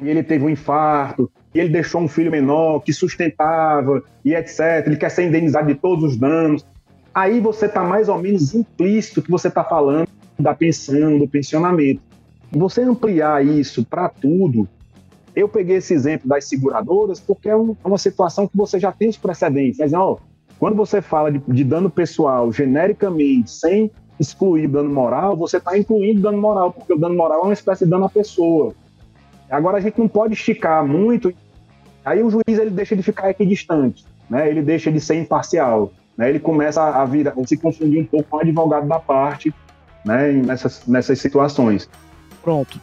e 0.01 0.09
ele 0.09 0.23
teve 0.23 0.45
um 0.45 0.49
infarto, 0.49 1.31
e 1.53 1.59
ele 1.59 1.69
deixou 1.69 2.01
um 2.01 2.07
filho 2.07 2.31
menor 2.31 2.81
que 2.81 2.93
sustentava, 2.93 4.03
e 4.23 4.33
etc. 4.35 4.85
Ele 4.85 4.97
quer 4.97 5.09
ser 5.09 5.27
indenizado 5.27 5.67
de 5.67 5.75
todos 5.75 6.03
os 6.03 6.17
danos. 6.17 6.65
Aí 7.13 7.39
você 7.39 7.65
está 7.65 7.83
mais 7.83 8.09
ou 8.09 8.19
menos 8.19 8.53
implícito 8.53 9.21
que 9.21 9.31
você 9.31 9.47
está 9.47 9.63
falando 9.63 10.07
da 10.37 10.53
pensão, 10.53 11.17
do 11.17 11.27
pensionamento. 11.27 12.01
Você 12.51 12.81
ampliar 12.81 13.43
isso 13.45 13.83
para 13.85 14.09
tudo, 14.09 14.67
eu 15.35 15.49
peguei 15.49 15.77
esse 15.77 15.93
exemplo 15.93 16.29
das 16.29 16.45
seguradoras 16.45 17.19
porque 17.19 17.49
é 17.49 17.55
um, 17.55 17.75
uma 17.83 17.97
situação 17.97 18.47
que 18.47 18.55
você 18.55 18.79
já 18.79 18.91
tem 18.91 19.09
os 19.09 19.17
precedentes. 19.17 19.79
Mas, 19.79 19.93
ó, 19.93 20.17
quando 20.57 20.75
você 20.75 21.01
fala 21.01 21.31
de, 21.31 21.39
de 21.39 21.63
dano 21.63 21.89
pessoal 21.89 22.51
genericamente, 22.51 23.51
sem 23.51 23.91
excluir 24.19 24.67
dano 24.67 24.89
moral, 24.89 25.35
você 25.35 25.57
está 25.57 25.77
incluindo 25.77 26.21
dano 26.21 26.37
moral, 26.37 26.71
porque 26.71 26.93
o 26.93 26.97
dano 26.97 27.15
moral 27.15 27.41
é 27.41 27.43
uma 27.43 27.53
espécie 27.53 27.83
de 27.83 27.91
dano 27.91 28.05
à 28.05 28.09
pessoa. 28.09 28.73
Agora 29.49 29.77
a 29.77 29.81
gente 29.81 29.99
não 29.99 30.07
pode 30.07 30.33
esticar 30.33 30.85
muito, 30.85 31.33
aí 32.03 32.23
o 32.23 32.29
juiz 32.29 32.43
ele 32.47 32.69
deixa 32.69 32.95
de 32.95 33.03
ficar 33.03 33.29
equidistante, 33.29 34.05
né? 34.29 34.49
ele 34.49 34.61
deixa 34.61 34.91
de 34.91 34.99
ser 34.99 35.15
imparcial, 35.15 35.91
né? 36.17 36.29
ele 36.29 36.39
começa 36.39 36.81
a, 36.81 37.05
vir, 37.05 37.27
a 37.27 37.33
se 37.45 37.57
confundir 37.57 38.01
um 38.01 38.05
pouco 38.05 38.29
com 38.29 38.37
o 38.37 38.39
advogado 38.39 38.87
da 38.87 38.99
parte 38.99 39.53
né? 40.05 40.31
nessas, 40.31 40.87
nessas 40.87 41.19
situações. 41.19 41.89
Pronto. 42.41 42.79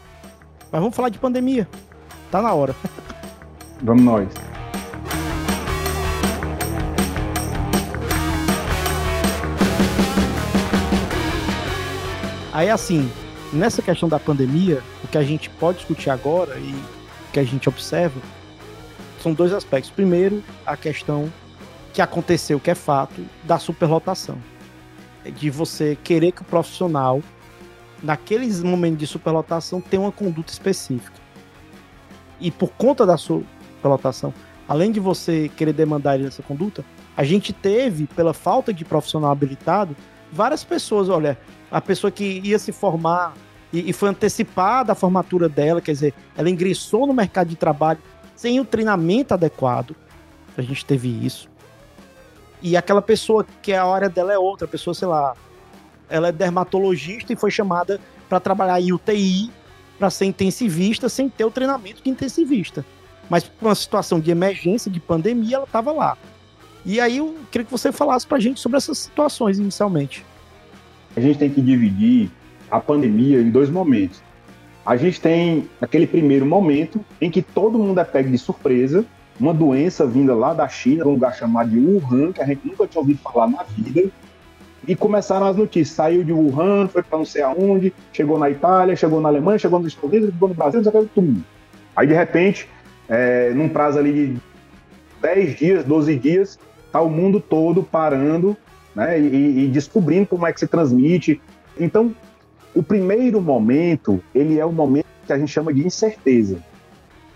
Mas 0.71 0.81
vamos 0.81 0.95
falar 0.95 1.09
de 1.09 1.19
pandemia. 1.19 1.67
Tá 2.33 2.41
na 2.41 2.55
hora. 2.55 2.75
Vamos 3.83 4.03
nós. 4.03 4.29
Aí, 12.55 12.71
assim, 12.71 13.11
nessa 13.53 13.83
questão 13.83 14.09
da 14.09 14.19
pandemia, 14.19 14.83
o 15.05 15.09
que 15.09 15.19
a 15.19 15.23
gente 15.23 15.51
pode 15.51 15.79
discutir 15.79 16.09
agora, 16.09 16.59
e 16.59 16.75
que 17.35 17.39
a 17.39 17.45
gente 17.45 17.69
observa 17.69 18.19
são 19.23 19.35
dois 19.35 19.53
aspectos. 19.53 19.91
Primeiro, 19.91 20.43
a 20.65 20.75
questão 20.75 21.31
que 21.93 22.01
aconteceu, 22.01 22.59
que 22.59 22.71
é 22.71 22.75
fato, 22.75 23.23
da 23.45 23.59
superlotação. 23.59 24.39
De 25.37 25.51
você 25.51 25.99
querer 26.03 26.33
que 26.33 26.41
o 26.41 26.47
profissional, 26.47 27.21
naqueles 28.03 28.63
momentos 28.63 29.01
de 29.01 29.07
superlotação, 29.07 29.83
tenha 29.83 30.01
uma 30.01 30.11
conduta 30.11 30.51
específica. 30.51 31.22
E 32.41 32.51
por 32.51 32.71
conta 32.71 33.07
da 33.07 33.17
superlotação, 33.17 34.33
além 34.69 34.91
de 34.91 35.01
você 35.01 35.51
querer 35.57 35.73
demandar 35.73 36.17
ele 36.17 36.27
essa 36.27 36.43
conduta, 36.43 36.85
a 37.17 37.25
gente 37.25 37.53
teve, 37.53 38.07
pela 38.07 38.33
falta 38.33 38.73
de 38.73 38.85
profissional 38.85 39.31
habilitado, 39.31 39.97
várias 40.33 40.65
pessoas, 40.65 41.09
olha, 41.09 41.39
a 41.71 41.81
pessoa 41.81 42.11
que 42.11 42.41
ia 42.45 42.59
se 42.59 42.73
formar 42.73 43.35
e, 43.73 43.91
e 43.91 43.93
foi 43.93 44.09
antecipada 44.09 44.93
a 44.93 44.95
formatura 44.95 45.49
dela, 45.49 45.81
quer 45.81 45.93
dizer, 45.93 46.15
ela 46.37 46.49
ingressou 46.49 47.07
no 47.07 47.13
mercado 47.13 47.49
de 47.49 47.57
trabalho 47.57 47.99
sem 48.35 48.59
o 48.61 48.65
treinamento 48.65 49.35
adequado. 49.35 49.95
A 50.57 50.63
gente 50.63 50.85
teve 50.85 51.09
isso. 51.09 51.49
E 52.61 52.77
aquela 52.77 53.03
pessoa 53.03 53.47
que 53.61 53.73
a 53.73 53.85
área 53.85 54.09
dela 54.09 54.33
é 54.33 54.39
outra, 54.39 54.69
pessoa, 54.69 54.95
sei 54.95 55.09
lá, 55.09 55.35
ela 56.09 56.29
é 56.29 56.33
dermatologista 56.33 57.33
e 57.33 57.37
foi 57.37 57.51
chamada 57.51 58.01
para 58.29 58.39
trabalhar 58.39 58.81
em 58.81 58.93
UTI, 58.93 59.51
para 60.03 60.11
ser 60.11 60.25
intensivista, 60.25 61.09
sem 61.09 61.29
ter 61.29 61.45
o 61.45 61.51
treinamento 61.51 62.03
de 62.03 62.11
intensivista. 62.11 62.85
Mas 63.31 63.45
por 63.45 63.69
uma 63.69 63.75
situação 63.77 64.19
de 64.19 64.33
emergência, 64.33 64.91
de 64.91 64.99
pandemia, 64.99 65.55
ela 65.55 65.65
estava 65.65 65.93
lá. 65.93 66.19
E 66.85 67.01
aí 67.01 67.19
eu 67.19 67.37
queria 67.53 67.65
que 67.65 67.71
você 67.71 67.93
falasse 67.93 68.27
para 68.27 68.39
a 68.39 68.41
gente 68.41 68.59
sobre 68.59 68.79
essas 68.79 68.99
situações 68.99 69.61
inicialmente. 69.61 70.27
A 71.17 71.21
gente 71.21 71.39
tem 71.39 71.49
que 71.49 71.61
dividir 71.61 72.33
a 72.69 72.81
pandemia 72.81 73.41
em 73.41 73.49
dois 73.49 73.71
momentos. 73.71 74.21
A 74.85 74.97
gente 74.97 75.21
tem 75.21 75.71
aquele 75.81 76.09
primeiro 76.09 76.45
momento 76.45 77.01
em 77.21 77.31
que 77.31 77.41
todo 77.41 77.79
mundo 77.79 78.01
é 78.01 78.05
pego 78.05 78.29
de 78.29 78.39
surpresa, 78.39 79.05
uma 79.39 79.55
doença 79.55 80.05
vinda 80.05 80.35
lá 80.35 80.53
da 80.53 80.67
China, 80.69 81.07
um 81.07 81.13
lugar 81.13 81.33
chamado 81.37 81.71
de 81.71 81.79
Wuhan, 81.79 82.33
que 82.33 82.43
a 82.43 82.45
gente 82.45 82.67
nunca 82.67 82.89
tinha 82.89 83.01
ouvido 83.01 83.21
falar 83.21 83.47
na 83.47 83.63
vida, 83.63 84.11
e 84.87 84.97
começaram 84.97 85.47
as 85.47 85.57
notícias. 85.57 85.97
Saiu 85.97 86.25
de 86.25 86.33
Wuhan, 86.33 86.89
foi 86.89 87.03
para 87.03 87.19
não 87.19 87.25
sei 87.25 87.43
aonde, 87.43 87.93
chegou 88.13 88.39
na 88.39 88.51
Itália, 88.51 88.97
chegou 88.97 89.21
na 89.21 89.29
Alemanha, 89.29 89.59
chegou 89.59 89.79
nos 89.79 89.89
Estados 89.89 90.11
Unidos, 90.11 90.31
chegou 90.33 90.49
no 90.49 90.55
Brasil, 90.55 90.83
chegou 90.83 91.09
tudo. 91.15 91.45
Aí, 91.95 92.07
de 92.07 92.15
repente, 92.15 92.69
é, 93.09 93.51
num 93.51 93.69
prazo 93.69 93.99
ali 93.99 94.13
de 94.13 94.41
10 95.21 95.57
dias, 95.57 95.85
12 95.85 96.17
dias, 96.17 96.59
tá 96.91 97.01
o 97.01 97.09
mundo 97.09 97.41
todo 97.41 97.83
parando 97.83 98.57
né, 98.95 99.19
e, 99.19 99.65
e 99.65 99.69
descobrindo 99.69 100.27
como 100.27 100.47
é 100.47 100.53
que 100.53 100.61
se 100.61 100.67
transmite. 100.67 101.41
Então, 101.79 102.15
o 102.75 102.83
primeiro 102.83 103.41
momento, 103.41 104.23
ele 104.35 104.59
é 104.59 104.65
o 104.65 104.73
momento 104.73 105.07
que 105.27 105.33
a 105.33 105.39
gente 105.39 105.53
chama 105.53 105.73
de 105.73 105.87
incerteza. 105.87 106.59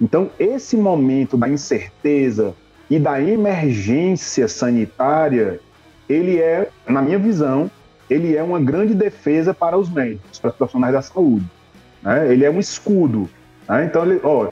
Então, 0.01 0.31
esse 0.39 0.77
momento 0.77 1.37
da 1.37 1.49
incerteza 1.49 2.55
e 2.89 2.99
da 2.99 3.21
emergência 3.21 4.47
sanitária, 4.49 5.61
ele 6.09 6.39
é, 6.39 6.69
na 6.89 7.03
minha 7.03 7.19
visão, 7.19 7.71
ele 8.09 8.37
é 8.37 8.43
uma 8.43 8.61
grande 8.61 8.95
defesa 8.95 9.53
para 9.53 9.77
os 9.77 9.91
médicos, 9.91 10.39
para 10.39 10.51
os 10.51 10.57
profissionais 10.57 10.93
da 10.93 11.03
saúde. 11.03 11.47
Né? 12.03 12.33
Ele 12.33 12.45
é 12.45 12.51
um 12.51 12.61
escudo. 12.61 13.29
Né? 13.69 13.85
Então, 13.87 14.05
ele, 14.05 14.21
ó, 14.23 14.51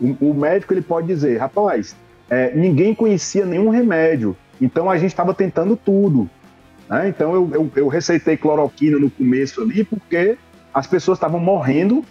o, 0.00 0.30
o, 0.30 0.34
médico 0.34 0.74
ele 0.74 0.82
pode 0.82 1.06
dizer, 1.06 1.38
rapaz, 1.38 1.96
é, 2.28 2.54
ninguém 2.54 2.94
conhecia 2.94 3.44
nenhum 3.44 3.70
remédio, 3.70 4.36
então 4.60 4.90
a 4.90 4.96
gente 4.96 5.10
estava 5.10 5.34
tentando 5.34 5.76
tudo. 5.76 6.28
Né? 6.88 7.08
Então 7.08 7.34
eu, 7.34 7.50
eu, 7.52 7.70
eu 7.76 7.88
receitei 7.88 8.36
cloroquina 8.36 8.98
no 8.98 9.10
começo 9.10 9.62
ali 9.62 9.84
porque 9.84 10.36
as 10.74 10.86
pessoas 10.86 11.16
estavam 11.16 11.40
morrendo 11.40 12.04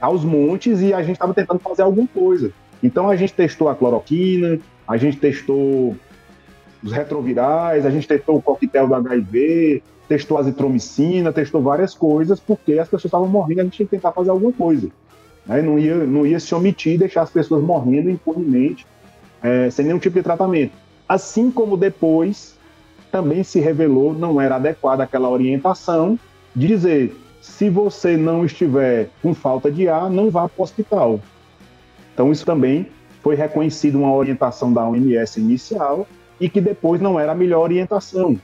aos 0.00 0.24
montes 0.24 0.80
e 0.80 0.94
a 0.94 1.02
gente 1.02 1.12
estava 1.12 1.34
tentando 1.34 1.60
fazer 1.60 1.82
alguma 1.82 2.08
coisa. 2.08 2.52
Então 2.82 3.08
a 3.08 3.16
gente 3.16 3.32
testou 3.32 3.68
a 3.68 3.74
cloroquina, 3.74 4.58
a 4.86 4.96
gente 4.96 5.16
testou 5.16 5.96
os 6.82 6.92
retrovirais, 6.92 7.86
a 7.86 7.90
gente 7.90 8.08
testou 8.08 8.36
o 8.36 8.42
coquetel 8.42 8.88
do 8.88 8.94
HIV, 8.94 9.82
testou 10.08 10.38
azitromicina, 10.38 11.32
testou 11.32 11.62
várias 11.62 11.94
coisas, 11.94 12.40
porque 12.40 12.74
as 12.74 12.88
pessoas 12.88 13.06
estavam 13.06 13.28
morrendo, 13.28 13.60
a 13.60 13.64
gente 13.64 13.76
tinha 13.76 13.86
que 13.86 13.96
tentar 13.96 14.12
fazer 14.12 14.30
alguma 14.30 14.52
coisa. 14.52 14.88
Né? 15.46 15.62
Não, 15.62 15.78
ia, 15.78 15.94
não 15.94 16.26
ia 16.26 16.40
se 16.40 16.54
omitir 16.54 16.94
e 16.94 16.98
deixar 16.98 17.22
as 17.22 17.30
pessoas 17.30 17.62
morrendo 17.62 18.10
impunemente, 18.10 18.86
é, 19.42 19.70
sem 19.70 19.86
nenhum 19.86 19.98
tipo 19.98 20.16
de 20.16 20.22
tratamento. 20.22 20.72
Assim 21.08 21.50
como 21.50 21.76
depois 21.76 22.56
também 23.10 23.44
se 23.44 23.60
revelou 23.60 24.14
não 24.14 24.40
era 24.40 24.56
adequada 24.56 25.02
aquela 25.02 25.28
orientação 25.28 26.18
de 26.54 26.66
dizer 26.66 27.14
se 27.40 27.68
você 27.68 28.16
não 28.16 28.44
estiver 28.44 29.10
com 29.20 29.34
falta 29.34 29.70
de 29.70 29.88
ar, 29.88 30.08
não 30.08 30.30
vá 30.30 30.48
para 30.48 30.60
o 30.60 30.62
hospital. 30.62 31.20
Então 32.14 32.30
isso 32.30 32.46
também 32.46 32.86
foi 33.20 33.34
reconhecido 33.34 33.98
uma 33.98 34.12
orientação 34.14 34.72
da 34.72 34.88
OMS 34.88 35.40
inicial 35.40 36.06
e 36.42 36.48
que 36.48 36.60
depois 36.60 37.00
não 37.00 37.20
era 37.20 37.30
a 37.30 37.34
melhor 37.36 37.60
orientação. 37.60 38.36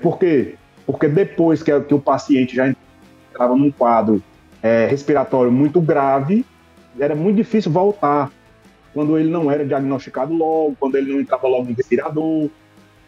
Por 0.00 0.20
quê? 0.20 0.54
Porque 0.86 1.08
depois 1.08 1.64
que, 1.64 1.80
que 1.80 1.92
o 1.92 1.98
paciente 1.98 2.54
já 2.54 2.72
entrava 3.32 3.56
num 3.56 3.72
quadro 3.72 4.22
é, 4.62 4.86
respiratório 4.86 5.50
muito 5.50 5.80
grave, 5.80 6.46
era 6.96 7.16
muito 7.16 7.36
difícil 7.36 7.72
voltar 7.72 8.30
quando 8.92 9.18
ele 9.18 9.28
não 9.28 9.50
era 9.50 9.66
diagnosticado 9.66 10.32
logo, 10.32 10.76
quando 10.78 10.94
ele 10.94 11.12
não 11.12 11.20
entrava 11.20 11.48
logo 11.48 11.68
no 11.68 11.74
respirador, 11.74 12.48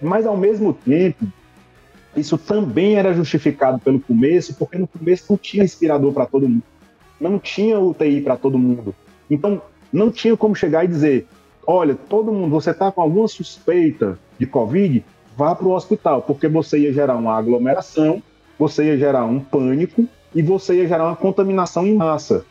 mas, 0.02 0.26
ao 0.26 0.36
mesmo 0.36 0.74
tempo, 0.74 1.24
isso 2.16 2.36
também 2.36 2.96
era 2.96 3.14
justificado 3.14 3.78
pelo 3.78 4.00
começo, 4.00 4.56
porque 4.56 4.76
no 4.76 4.88
começo 4.88 5.26
não 5.30 5.38
tinha 5.38 5.62
respirador 5.62 6.12
para 6.12 6.26
todo 6.26 6.48
mundo, 6.48 6.64
não 7.20 7.38
tinha 7.38 7.78
UTI 7.78 8.22
para 8.22 8.36
todo 8.36 8.58
mundo. 8.58 8.92
Então, 9.30 9.62
não 9.92 10.10
tinha 10.10 10.36
como 10.36 10.56
chegar 10.56 10.84
e 10.84 10.88
dizer: 10.88 11.28
olha, 11.66 11.94
todo 11.94 12.32
mundo, 12.32 12.50
você 12.50 12.70
está 12.70 12.92
com 12.92 13.00
alguma 13.00 13.28
suspeita 13.28 14.18
de 14.38 14.46
Covid, 14.46 15.04
vá 15.36 15.54
para 15.54 15.66
o 15.66 15.72
hospital, 15.72 16.22
porque 16.22 16.48
você 16.48 16.78
ia 16.78 16.92
gerar 16.92 17.16
uma 17.16 17.36
aglomeração, 17.36 18.22
você 18.58 18.84
ia 18.84 18.96
gerar 18.96 19.24
um 19.24 19.40
pânico 19.40 20.06
e 20.34 20.42
você 20.42 20.76
ia 20.76 20.88
gerar 20.88 21.04
uma 21.04 21.16
contaminação 21.16 21.86
em 21.86 21.94
massa. 21.94 22.44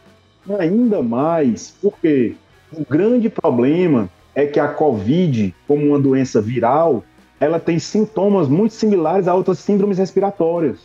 Ainda 0.60 1.02
mais 1.02 1.76
porque 1.82 2.36
o 2.72 2.86
grande 2.86 3.30
problema 3.30 4.10
é 4.36 4.46
que 4.46 4.60
a 4.60 4.68
Covid, 4.68 5.56
como 5.68 5.88
uma 5.88 6.00
doença 6.00 6.42
viral, 6.42 7.04
ela 7.40 7.60
tem 7.60 7.80
sintomas 7.80 8.48
muito 8.48 8.74
similares 8.74 9.28
a 9.28 9.34
outras 9.34 9.60
síndromes 9.60 9.98
respiratórias. 9.98 10.80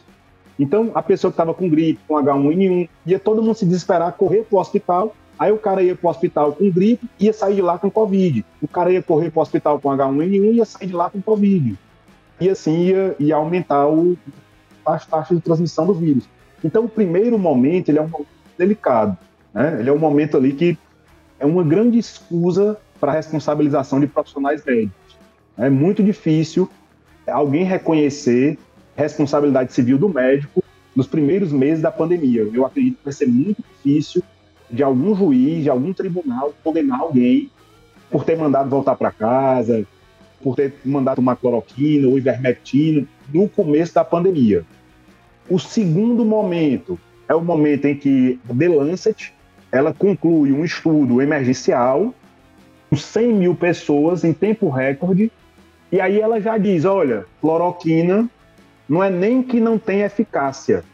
Então, 0.58 0.90
a 0.94 1.02
pessoa 1.02 1.30
que 1.30 1.34
estava 1.34 1.54
com 1.54 1.68
gripe, 1.68 2.00
com 2.06 2.14
H1N1, 2.14 2.88
ia 3.06 3.18
todo 3.18 3.42
mundo 3.42 3.54
se 3.54 3.64
desesperar, 3.64 4.12
correr 4.12 4.44
para 4.44 4.56
o 4.56 4.60
hospital. 4.60 5.14
Aí 5.40 5.50
o 5.50 5.56
cara 5.56 5.82
ia 5.82 5.96
para 5.96 6.06
o 6.06 6.10
hospital 6.10 6.52
com 6.52 6.70
gripe, 6.70 7.08
ia 7.18 7.32
sair 7.32 7.54
de 7.54 7.62
lá 7.62 7.78
com 7.78 7.90
Covid. 7.90 8.44
O 8.60 8.68
cara 8.68 8.92
ia 8.92 9.02
correr 9.02 9.30
para 9.30 9.38
o 9.38 9.42
hospital 9.42 9.80
com 9.80 9.88
H1N1 9.88 10.34
e 10.34 10.52
ia 10.56 10.66
sair 10.66 10.86
de 10.88 10.92
lá 10.92 11.08
com 11.08 11.22
Covid. 11.22 11.78
E 12.38 12.50
assim 12.50 12.88
ia, 12.88 13.16
ia 13.18 13.36
aumentar 13.36 13.88
o, 13.88 14.18
as 14.84 15.06
taxas 15.06 15.38
de 15.38 15.42
transmissão 15.42 15.86
do 15.86 15.94
vírus. 15.94 16.28
Então, 16.62 16.84
o 16.84 16.88
primeiro 16.90 17.38
momento 17.38 17.88
ele 17.88 17.98
é 17.98 18.02
um 18.02 18.08
momento 18.08 18.28
delicado. 18.58 19.16
Né? 19.54 19.78
Ele 19.80 19.88
é 19.88 19.92
um 19.94 19.98
momento 19.98 20.36
ali 20.36 20.52
que 20.52 20.76
é 21.38 21.46
uma 21.46 21.64
grande 21.64 21.98
escusa 21.98 22.76
para 23.00 23.12
a 23.12 23.14
responsabilização 23.14 23.98
de 23.98 24.06
profissionais 24.06 24.62
médicos. 24.62 25.16
É 25.56 25.70
muito 25.70 26.02
difícil 26.02 26.68
alguém 27.26 27.64
reconhecer 27.64 28.58
responsabilidade 28.94 29.72
civil 29.72 29.96
do 29.96 30.06
médico 30.10 30.62
nos 30.94 31.06
primeiros 31.06 31.50
meses 31.50 31.80
da 31.80 31.90
pandemia. 31.90 32.46
Eu 32.52 32.66
acredito 32.66 32.98
que 32.98 33.04
vai 33.04 33.12
ser 33.14 33.26
muito 33.26 33.62
difícil 33.62 34.22
de 34.70 34.82
algum 34.82 35.14
juiz, 35.14 35.64
de 35.64 35.70
algum 35.70 35.92
tribunal 35.92 36.54
condenar 36.62 37.00
alguém 37.00 37.50
por 38.10 38.24
ter 38.24 38.36
mandado 38.36 38.68
voltar 38.68 38.96
para 38.96 39.10
casa, 39.10 39.86
por 40.42 40.56
ter 40.56 40.74
mandado 40.84 41.16
tomar 41.16 41.36
cloroquina 41.36 42.08
ou 42.08 42.18
ivermectina 42.18 43.06
no 43.32 43.48
começo 43.48 43.94
da 43.94 44.04
pandemia. 44.04 44.64
O 45.48 45.58
segundo 45.58 46.24
momento 46.24 46.98
é 47.28 47.34
o 47.34 47.40
momento 47.40 47.86
em 47.86 47.96
que 47.96 48.38
The 48.46 48.68
Lancet 48.68 49.32
ela 49.72 49.92
conclui 49.92 50.52
um 50.52 50.64
estudo 50.64 51.20
emergencial 51.22 52.14
com 52.88 52.96
100 52.96 53.32
mil 53.34 53.54
pessoas 53.54 54.24
em 54.24 54.32
tempo 54.32 54.68
recorde 54.68 55.30
e 55.92 56.00
aí 56.00 56.20
ela 56.20 56.40
já 56.40 56.56
diz: 56.56 56.84
olha, 56.84 57.26
cloroquina 57.40 58.28
não 58.88 59.02
é 59.02 59.10
nem 59.10 59.42
que 59.42 59.60
não 59.60 59.78
tem 59.78 60.02
eficácia, 60.02 60.84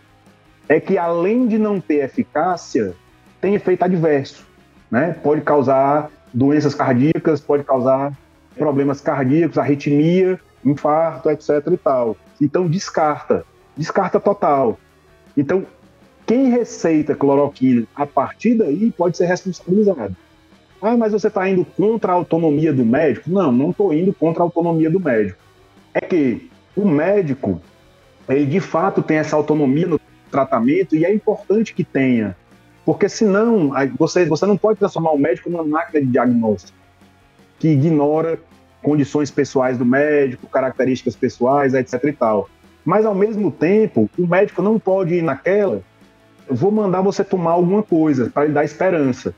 é 0.68 0.80
que 0.80 0.98
além 0.98 1.46
de 1.46 1.58
não 1.58 1.80
ter 1.80 2.04
eficácia, 2.04 2.94
tem 3.40 3.54
efeito 3.54 3.84
adverso. 3.84 4.46
Né? 4.90 5.16
Pode 5.22 5.40
causar 5.40 6.10
doenças 6.32 6.74
cardíacas, 6.74 7.40
pode 7.40 7.64
causar 7.64 8.12
problemas 8.56 9.00
cardíacos, 9.00 9.58
arritmia, 9.58 10.40
infarto, 10.64 11.30
etc. 11.30 11.50
e 11.72 11.76
tal. 11.76 12.16
Então 12.40 12.66
descarta, 12.66 13.44
descarta 13.76 14.18
total. 14.18 14.78
Então, 15.36 15.66
quem 16.26 16.50
receita 16.50 17.14
cloroquina 17.14 17.86
a 17.94 18.06
partir 18.06 18.54
daí 18.54 18.90
pode 18.90 19.16
ser 19.16 19.26
responsabilizado. 19.26 20.16
Ah, 20.80 20.96
mas 20.96 21.12
você 21.12 21.28
está 21.28 21.48
indo 21.48 21.64
contra 21.64 22.12
a 22.12 22.14
autonomia 22.14 22.72
do 22.72 22.84
médico? 22.84 23.30
Não, 23.30 23.50
não 23.52 23.70
estou 23.70 23.92
indo 23.94 24.12
contra 24.12 24.42
a 24.42 24.44
autonomia 24.44 24.90
do 24.90 25.00
médico. 25.00 25.38
É 25.94 26.00
que 26.00 26.50
o 26.76 26.86
médico, 26.86 27.60
ele 28.28 28.44
de 28.46 28.60
fato 28.60 29.02
tem 29.02 29.18
essa 29.18 29.36
autonomia 29.36 29.86
no 29.86 30.00
tratamento 30.30 30.94
e 30.94 31.04
é 31.04 31.12
importante 31.12 31.72
que 31.72 31.84
tenha. 31.84 32.36
Porque 32.86 33.08
senão 33.08 33.72
você, 33.98 34.24
você 34.24 34.46
não 34.46 34.56
pode 34.56 34.78
transformar 34.78 35.10
o 35.10 35.18
médico 35.18 35.50
numa 35.50 35.64
máquina 35.64 36.00
de 36.00 36.06
diagnóstico 36.06 36.78
que 37.58 37.68
ignora 37.68 38.38
condições 38.80 39.28
pessoais 39.28 39.76
do 39.76 39.84
médico, 39.84 40.46
características 40.46 41.16
pessoais, 41.16 41.74
etc 41.74 42.04
e 42.04 42.12
tal. 42.12 42.48
Mas 42.84 43.04
ao 43.04 43.14
mesmo 43.14 43.50
tempo, 43.50 44.08
o 44.16 44.24
médico 44.24 44.62
não 44.62 44.78
pode 44.78 45.14
ir 45.14 45.22
naquela, 45.22 45.82
vou 46.48 46.70
mandar 46.70 47.00
você 47.00 47.24
tomar 47.24 47.52
alguma 47.52 47.82
coisa 47.82 48.30
para 48.30 48.44
lhe 48.44 48.52
dar 48.52 48.64
esperança, 48.64 49.34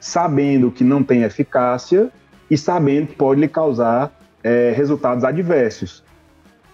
sabendo 0.00 0.70
que 0.70 0.82
não 0.82 1.02
tem 1.02 1.22
eficácia 1.22 2.10
e 2.50 2.56
sabendo 2.56 3.08
que 3.08 3.14
pode 3.14 3.42
lhe 3.42 3.48
causar 3.48 4.10
é, 4.42 4.72
resultados 4.74 5.22
adversos. 5.22 6.02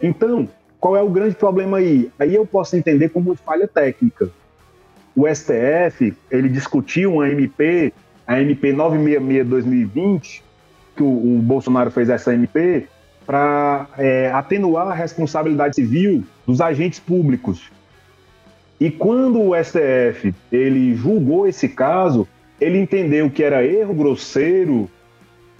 Então, 0.00 0.48
qual 0.78 0.96
é 0.96 1.02
o 1.02 1.10
grande 1.10 1.34
problema 1.34 1.78
aí? 1.78 2.12
Aí 2.16 2.32
eu 2.32 2.46
posso 2.46 2.76
entender 2.76 3.08
como 3.08 3.34
falha 3.34 3.66
técnica. 3.66 4.30
O 5.16 5.26
STF, 5.26 6.14
ele 6.30 6.48
discutiu 6.50 7.14
uma 7.14 7.28
MP, 7.28 7.92
a 8.26 8.38
MP 8.38 8.72
966-2020, 8.74 10.42
que 10.94 11.02
o, 11.02 11.06
o, 11.06 11.38
Bolsonaro 11.42 11.90
fez 11.90 12.10
essa 12.10 12.34
MP, 12.34 12.86
para 13.24 13.88
é, 13.96 14.30
atenuar 14.30 14.88
a 14.88 14.94
responsabilidade 14.94 15.74
civil 15.74 16.22
dos 16.46 16.60
agentes 16.60 17.00
públicos. 17.00 17.70
E 18.78 18.90
quando 18.90 19.40
o 19.40 19.54
STF 19.56 20.34
ele 20.52 20.94
julgou 20.94 21.48
esse 21.48 21.68
caso, 21.68 22.28
ele 22.60 22.78
entendeu 22.78 23.30
que 23.30 23.42
era 23.42 23.64
erro 23.64 23.94
grosseiro 23.94 24.88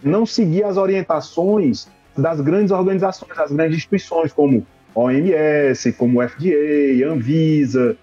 não 0.02 0.26
seguir 0.26 0.64
as 0.64 0.76
orientações 0.76 1.88
das 2.16 2.40
grandes 2.40 2.70
organizações, 2.70 3.34
das 3.34 3.50
grandes 3.50 3.78
instituições, 3.78 4.32
como 4.32 4.66
OMS, 4.94 5.92
como 5.94 6.26
FDA, 6.26 7.06
Anvisa. 7.10 7.96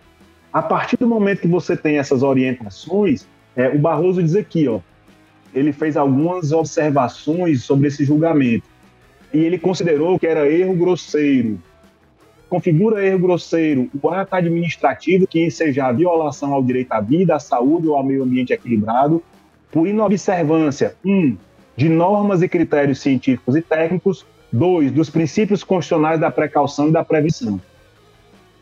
A 0.53 0.61
partir 0.61 0.97
do 0.97 1.07
momento 1.07 1.41
que 1.41 1.47
você 1.47 1.75
tem 1.75 1.97
essas 1.97 2.21
orientações, 2.21 3.25
é, 3.55 3.69
o 3.69 3.79
Barroso 3.79 4.21
diz 4.21 4.35
aqui, 4.35 4.67
ó, 4.67 4.79
ele 5.51 5.73
fez 5.73 5.97
algumas 5.97 6.51
observações 6.51 7.63
sobre 7.63 7.87
esse 7.87 8.05
julgamento 8.05 8.67
e 9.33 9.39
ele 9.39 9.57
considerou 9.57 10.19
que 10.19 10.27
era 10.27 10.47
erro 10.47 10.75
grosseiro. 10.75 11.59
Configura 12.47 13.03
erro 13.03 13.17
grosseiro 13.17 13.89
o 13.99 14.09
ato 14.09 14.35
administrativo 14.35 15.25
que 15.25 15.49
seja 15.49 15.87
a 15.87 15.91
violação 15.91 16.53
ao 16.53 16.63
direito 16.63 16.91
à 16.91 17.01
vida, 17.01 17.35
à 17.35 17.39
saúde 17.39 17.87
ou 17.87 17.95
ao 17.95 18.03
meio 18.03 18.21
ambiente 18.21 18.53
equilibrado, 18.53 19.23
por 19.71 19.87
inobservância, 19.87 20.95
um, 21.03 21.35
de 21.75 21.89
normas 21.89 22.43
e 22.43 22.47
critérios 22.47 22.99
científicos 22.99 23.55
e 23.55 23.61
técnicos, 23.63 24.23
dois, 24.51 24.91
dos 24.91 25.09
princípios 25.09 25.63
constitucionais 25.63 26.19
da 26.19 26.29
precaução 26.29 26.89
e 26.89 26.91
da 26.91 27.03
prevenção. 27.03 27.59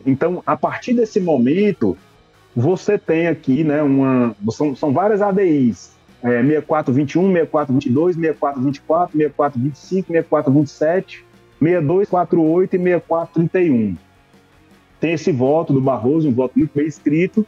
Então, 0.05 0.41
a 0.45 0.55
partir 0.55 0.93
desse 0.93 1.19
momento, 1.19 1.97
você 2.55 2.97
tem 2.97 3.27
aqui, 3.27 3.63
né, 3.63 3.81
uma, 3.81 4.35
são, 4.51 4.75
são 4.75 4.93
várias 4.93 5.21
ADIs, 5.21 5.91
é, 6.21 6.41
6421, 6.41 7.33
6422, 7.33 8.15
6424, 8.15 9.17
6425, 9.17 10.07
6427, 10.07 11.25
6248 11.59 12.75
e 12.75 12.79
6431. 12.79 13.97
Tem 14.99 15.13
esse 15.13 15.31
voto 15.31 15.73
do 15.73 15.81
Barroso, 15.81 16.29
um 16.29 16.33
voto 16.33 16.57
muito 16.57 16.71
bem 16.75 16.85
escrito, 16.85 17.45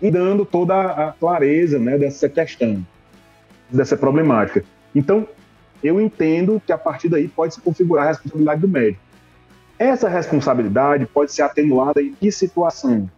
e 0.00 0.10
dando 0.10 0.44
toda 0.44 0.74
a 0.74 1.12
clareza 1.12 1.78
né, 1.78 1.96
dessa 1.98 2.28
questão, 2.28 2.84
dessa 3.70 3.96
problemática. 3.96 4.64
Então, 4.94 5.26
eu 5.82 6.00
entendo 6.00 6.60
que 6.64 6.72
a 6.72 6.78
partir 6.78 7.08
daí 7.08 7.28
pode 7.28 7.54
se 7.54 7.60
configurar 7.60 8.06
a 8.06 8.08
responsabilidade 8.08 8.60
do 8.60 8.68
médico. 8.68 9.02
Essa 9.78 10.08
responsabilidade 10.08 11.06
pode 11.06 11.32
ser 11.32 11.42
atenuada 11.42 12.02
em 12.02 12.12
que 12.12 12.32
situação? 12.32 13.08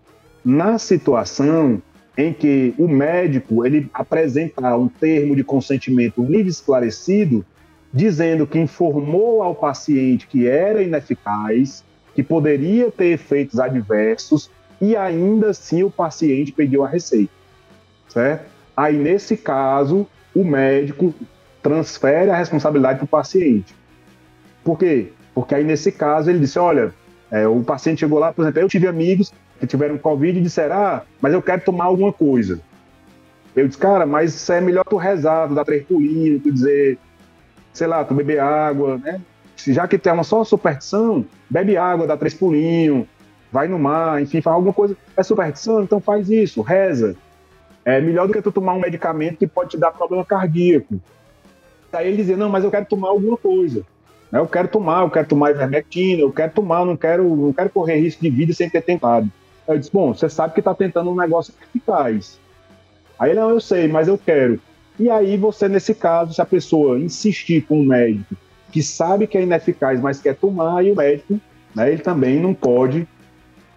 Na 0.44 0.78
situação 0.78 1.80
em 2.16 2.32
que 2.32 2.74
o 2.78 2.86
médico 2.86 3.64
ele 3.64 3.88
apresentar 3.94 4.76
um 4.76 4.88
termo 4.88 5.34
de 5.34 5.42
consentimento 5.42 6.22
livre 6.22 6.50
esclarecido, 6.50 7.44
dizendo 7.92 8.46
que 8.46 8.58
informou 8.58 9.42
ao 9.42 9.54
paciente 9.54 10.26
que 10.26 10.46
era 10.46 10.82
ineficaz, 10.82 11.82
que 12.14 12.22
poderia 12.22 12.90
ter 12.90 13.12
efeitos 13.12 13.58
adversos 13.58 14.50
e 14.80 14.96
ainda 14.96 15.50
assim 15.50 15.82
o 15.82 15.90
paciente 15.90 16.52
pediu 16.52 16.84
a 16.84 16.88
receita, 16.88 17.32
certo? 18.08 18.50
Aí 18.76 18.96
nesse 18.96 19.36
caso 19.36 20.06
o 20.34 20.44
médico 20.44 21.14
transfere 21.62 22.30
a 22.30 22.36
responsabilidade 22.36 22.98
para 22.98 23.04
o 23.04 23.08
paciente. 23.08 23.74
Por 24.62 24.78
quê? 24.78 25.12
Porque 25.40 25.54
aí 25.54 25.64
nesse 25.64 25.90
caso 25.90 26.28
ele 26.28 26.38
disse, 26.38 26.58
olha, 26.58 26.92
é, 27.30 27.48
o 27.48 27.62
paciente 27.62 28.00
chegou 28.00 28.18
lá, 28.18 28.30
por 28.30 28.42
exemplo, 28.42 28.60
eu 28.60 28.68
tive 28.68 28.86
amigos 28.86 29.32
que 29.58 29.66
tiveram 29.66 29.96
Covid 29.96 30.38
e 30.38 30.42
disseram, 30.42 30.76
ah, 30.76 31.02
mas 31.18 31.32
eu 31.32 31.40
quero 31.40 31.62
tomar 31.62 31.86
alguma 31.86 32.12
coisa. 32.12 32.60
Eu 33.56 33.66
disse, 33.66 33.78
cara, 33.78 34.04
mas 34.04 34.50
é 34.50 34.60
melhor 34.60 34.84
tu 34.84 34.98
rezar, 34.98 35.48
tu 35.48 35.54
dar 35.54 35.64
três 35.64 35.82
pulinhos, 35.84 36.42
tu 36.42 36.52
dizer, 36.52 36.98
sei 37.72 37.86
lá, 37.86 38.04
tu 38.04 38.12
beber 38.12 38.38
água, 38.38 38.98
né? 38.98 39.18
Já 39.56 39.88
que 39.88 39.96
tem 39.96 40.12
uma 40.12 40.24
só 40.24 40.44
superstição, 40.44 41.24
bebe 41.48 41.74
água, 41.74 42.06
dá 42.06 42.18
três 42.18 42.34
pulinhos, 42.34 43.06
vai 43.50 43.66
no 43.66 43.78
mar, 43.78 44.20
enfim, 44.20 44.42
faz 44.42 44.54
alguma 44.54 44.74
coisa. 44.74 44.94
É 45.16 45.22
superstição? 45.22 45.82
Então 45.82 46.00
faz 46.00 46.28
isso, 46.28 46.60
reza. 46.60 47.16
É 47.82 47.98
melhor 47.98 48.26
do 48.26 48.34
que 48.34 48.42
tu 48.42 48.52
tomar 48.52 48.74
um 48.74 48.80
medicamento 48.80 49.38
que 49.38 49.46
pode 49.46 49.70
te 49.70 49.78
dar 49.78 49.90
problema 49.90 50.22
cardíaco. 50.22 51.00
Aí 51.90 52.08
ele 52.08 52.18
dizia, 52.18 52.36
não, 52.36 52.50
mas 52.50 52.62
eu 52.62 52.70
quero 52.70 52.84
tomar 52.84 53.08
alguma 53.08 53.38
coisa. 53.38 53.82
Eu 54.32 54.46
quero 54.46 54.68
tomar, 54.68 55.02
eu 55.02 55.10
quero 55.10 55.26
tomar 55.26 55.50
ivermectina, 55.50 56.20
eu 56.20 56.32
quero 56.32 56.52
tomar, 56.52 56.84
não 56.84 56.96
quero, 56.96 57.36
não 57.36 57.52
quero 57.52 57.70
correr 57.70 57.98
risco 57.98 58.22
de 58.22 58.30
vida 58.30 58.52
sem 58.52 58.70
ter 58.70 58.82
tentado. 58.82 59.30
Eu 59.66 59.78
disse, 59.78 59.90
bom, 59.92 60.14
você 60.14 60.28
sabe 60.28 60.54
que 60.54 60.60
está 60.60 60.74
tentando 60.74 61.10
um 61.10 61.16
negócio 61.16 61.52
eficaz. 61.60 62.38
Aí 63.18 63.34
não, 63.34 63.50
eu 63.50 63.60
sei, 63.60 63.88
mas 63.88 64.08
eu 64.08 64.16
quero. 64.16 64.60
E 64.98 65.10
aí 65.10 65.36
você, 65.36 65.68
nesse 65.68 65.94
caso, 65.94 66.34
se 66.34 66.40
a 66.40 66.46
pessoa 66.46 66.98
insistir 66.98 67.62
com 67.62 67.80
o 67.80 67.84
médico 67.84 68.36
que 68.70 68.82
sabe 68.82 69.26
que 69.26 69.36
é 69.36 69.42
ineficaz, 69.42 70.00
mas 70.00 70.20
quer 70.20 70.36
tomar, 70.36 70.84
e 70.84 70.92
o 70.92 70.96
médico, 70.96 71.40
né, 71.74 71.90
ele 71.90 72.02
também 72.02 72.38
não 72.38 72.54
pode 72.54 73.06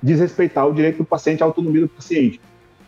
desrespeitar 0.01 0.67
o 0.67 0.73
direito 0.73 0.97
do 0.97 1.05
paciente, 1.05 1.41
a 1.41 1.45
autonomia 1.45 1.81
do 1.81 1.89
paciente. 1.89 2.39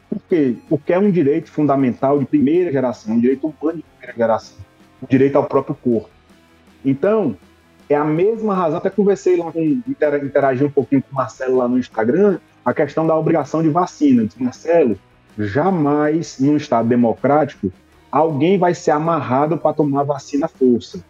Por 0.09 0.21
quê? 0.29 0.55
Porque 0.69 0.93
é 0.93 0.99
um 0.99 1.09
direito 1.09 1.49
fundamental 1.49 2.19
de 2.19 2.25
primeira 2.25 2.71
geração, 2.71 3.15
um 3.15 3.19
direito 3.19 3.47
humano 3.47 3.77
de 3.77 3.83
primeira 3.83 4.13
geração, 4.15 4.57
o 5.01 5.07
direito 5.07 5.35
ao 5.35 5.45
próprio 5.45 5.75
corpo. 5.75 6.09
Então, 6.83 7.35
é 7.89 7.95
a 7.95 8.03
mesma 8.03 8.55
razão, 8.55 8.77
até 8.77 8.89
conversei 8.89 9.37
lá 9.37 9.51
com, 9.51 9.81
interagi 9.87 10.63
um 10.63 10.71
pouquinho 10.71 11.01
com 11.01 11.11
o 11.11 11.15
Marcelo 11.15 11.57
lá 11.57 11.67
no 11.67 11.77
Instagram, 11.77 12.39
a 12.63 12.73
questão 12.73 13.05
da 13.05 13.15
obrigação 13.15 13.61
de 13.61 13.69
vacina. 13.69 14.25
Disse, 14.25 14.41
Marcelo, 14.41 14.97
jamais 15.37 16.39
num 16.39 16.57
Estado 16.57 16.87
democrático 16.87 17.71
alguém 18.11 18.57
vai 18.57 18.73
ser 18.73 18.91
amarrado 18.91 19.57
para 19.57 19.73
tomar 19.73 20.03
vacina 20.03 20.45
à 20.45 20.49
força. 20.49 21.03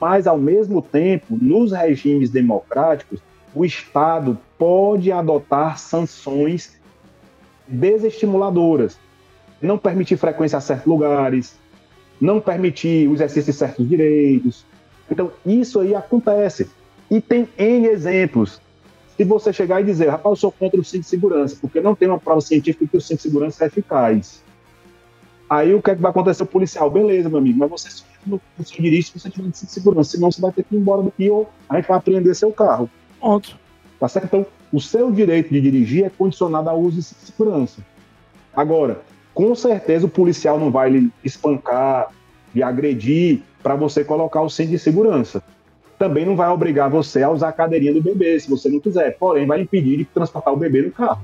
Mas, 0.00 0.26
ao 0.26 0.36
mesmo 0.36 0.82
tempo, 0.82 1.38
nos 1.40 1.72
regimes 1.72 2.30
democráticos, 2.30 3.20
o 3.54 3.64
Estado 3.64 4.36
pode 4.58 5.10
adotar 5.12 5.78
sanções 5.78 6.76
desestimuladoras. 7.66 8.98
Não 9.62 9.78
permitir 9.78 10.16
frequência 10.16 10.58
a 10.58 10.60
certos 10.60 10.86
lugares, 10.86 11.56
não 12.20 12.40
permitir 12.40 13.08
o 13.08 13.14
exercício 13.14 13.52
de 13.52 13.58
certos 13.58 13.88
direitos. 13.88 14.66
Então, 15.10 15.32
isso 15.44 15.80
aí 15.80 15.94
acontece. 15.94 16.70
E 17.10 17.20
tem 17.20 17.48
N 17.56 17.86
exemplos 17.86 18.60
se 19.18 19.24
você 19.24 19.52
chegar 19.52 19.80
e 19.80 19.84
dizer, 19.84 20.08
rapaz, 20.08 20.30
eu 20.30 20.36
sou 20.36 20.52
contra 20.52 20.80
o 20.80 20.84
cinto 20.84 21.02
de 21.02 21.08
segurança, 21.08 21.58
porque 21.60 21.80
não 21.80 21.92
tem 21.92 22.06
uma 22.06 22.20
prova 22.20 22.40
científica 22.40 22.86
que 22.86 22.96
o 22.96 23.00
cinto 23.00 23.16
de 23.16 23.22
segurança 23.22 23.64
é 23.64 23.66
eficaz. 23.66 24.44
Aí 25.50 25.74
o 25.74 25.82
que, 25.82 25.90
é 25.90 25.96
que 25.96 26.00
vai 26.00 26.12
acontecer? 26.12 26.44
O 26.44 26.46
policial, 26.46 26.88
beleza, 26.88 27.28
meu 27.28 27.38
amigo, 27.38 27.58
mas 27.58 27.68
você 27.68 27.90
só 27.90 28.04
no 28.24 28.40
dirige 28.58 29.08
se 29.08 29.18
você 29.18 29.28
tiver 29.28 29.48
de 29.48 29.58
cinto 29.58 29.68
de 29.68 29.74
segurança, 29.74 30.10
senão 30.10 30.30
você 30.30 30.40
vai 30.40 30.52
ter 30.52 30.62
que 30.62 30.76
ir 30.76 30.78
embora 30.78 31.02
daqui 31.02 31.28
ou 31.28 31.50
a 31.68 31.76
gente 31.76 31.88
vai 31.88 31.96
apreender 31.96 32.32
seu 32.36 32.52
carro. 32.52 32.88
Pronto. 33.18 33.58
Tá 33.98 34.06
certo? 34.06 34.26
Então, 34.26 34.46
o 34.72 34.80
seu 34.80 35.10
direito 35.10 35.52
de 35.52 35.60
dirigir 35.60 36.04
é 36.04 36.10
condicionado 36.10 36.70
ao 36.70 36.78
uso 36.80 36.98
de 36.98 37.02
cinto 37.02 37.18
de 37.18 37.26
segurança. 37.26 37.84
Agora, 38.54 39.02
com 39.34 39.52
certeza 39.56 40.06
o 40.06 40.08
policial 40.08 40.60
não 40.60 40.70
vai 40.70 40.90
lhe 40.90 41.12
espancar, 41.24 42.12
lhe 42.54 42.62
agredir 42.62 43.42
para 43.62 43.74
você 43.74 44.04
colocar 44.04 44.42
o 44.42 44.48
cinto 44.48 44.70
de 44.70 44.78
segurança 44.78 45.42
também 45.98 46.24
não 46.24 46.36
vai 46.36 46.48
obrigar 46.48 46.88
você 46.88 47.22
a 47.22 47.30
usar 47.30 47.48
a 47.48 47.52
cadeirinha 47.52 47.92
do 47.92 48.00
bebê, 48.00 48.38
se 48.38 48.48
você 48.48 48.68
não 48.68 48.78
quiser. 48.78 49.18
Porém, 49.18 49.46
vai 49.46 49.60
impedir 49.60 49.96
de 49.96 50.04
transportar 50.04 50.54
o 50.54 50.56
bebê 50.56 50.82
no 50.82 50.92
carro. 50.92 51.20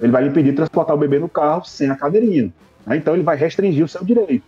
Ele 0.00 0.12
vai 0.12 0.26
impedir 0.26 0.50
de 0.50 0.56
transportar 0.56 0.94
o 0.94 0.98
bebê 0.98 1.18
no 1.18 1.28
carro 1.28 1.64
sem 1.64 1.90
a 1.90 1.96
cadeirinha. 1.96 2.52
Né? 2.86 2.96
Então, 2.96 3.14
ele 3.14 3.24
vai 3.24 3.36
restringir 3.36 3.84
o 3.84 3.88
seu 3.88 4.04
direito. 4.04 4.44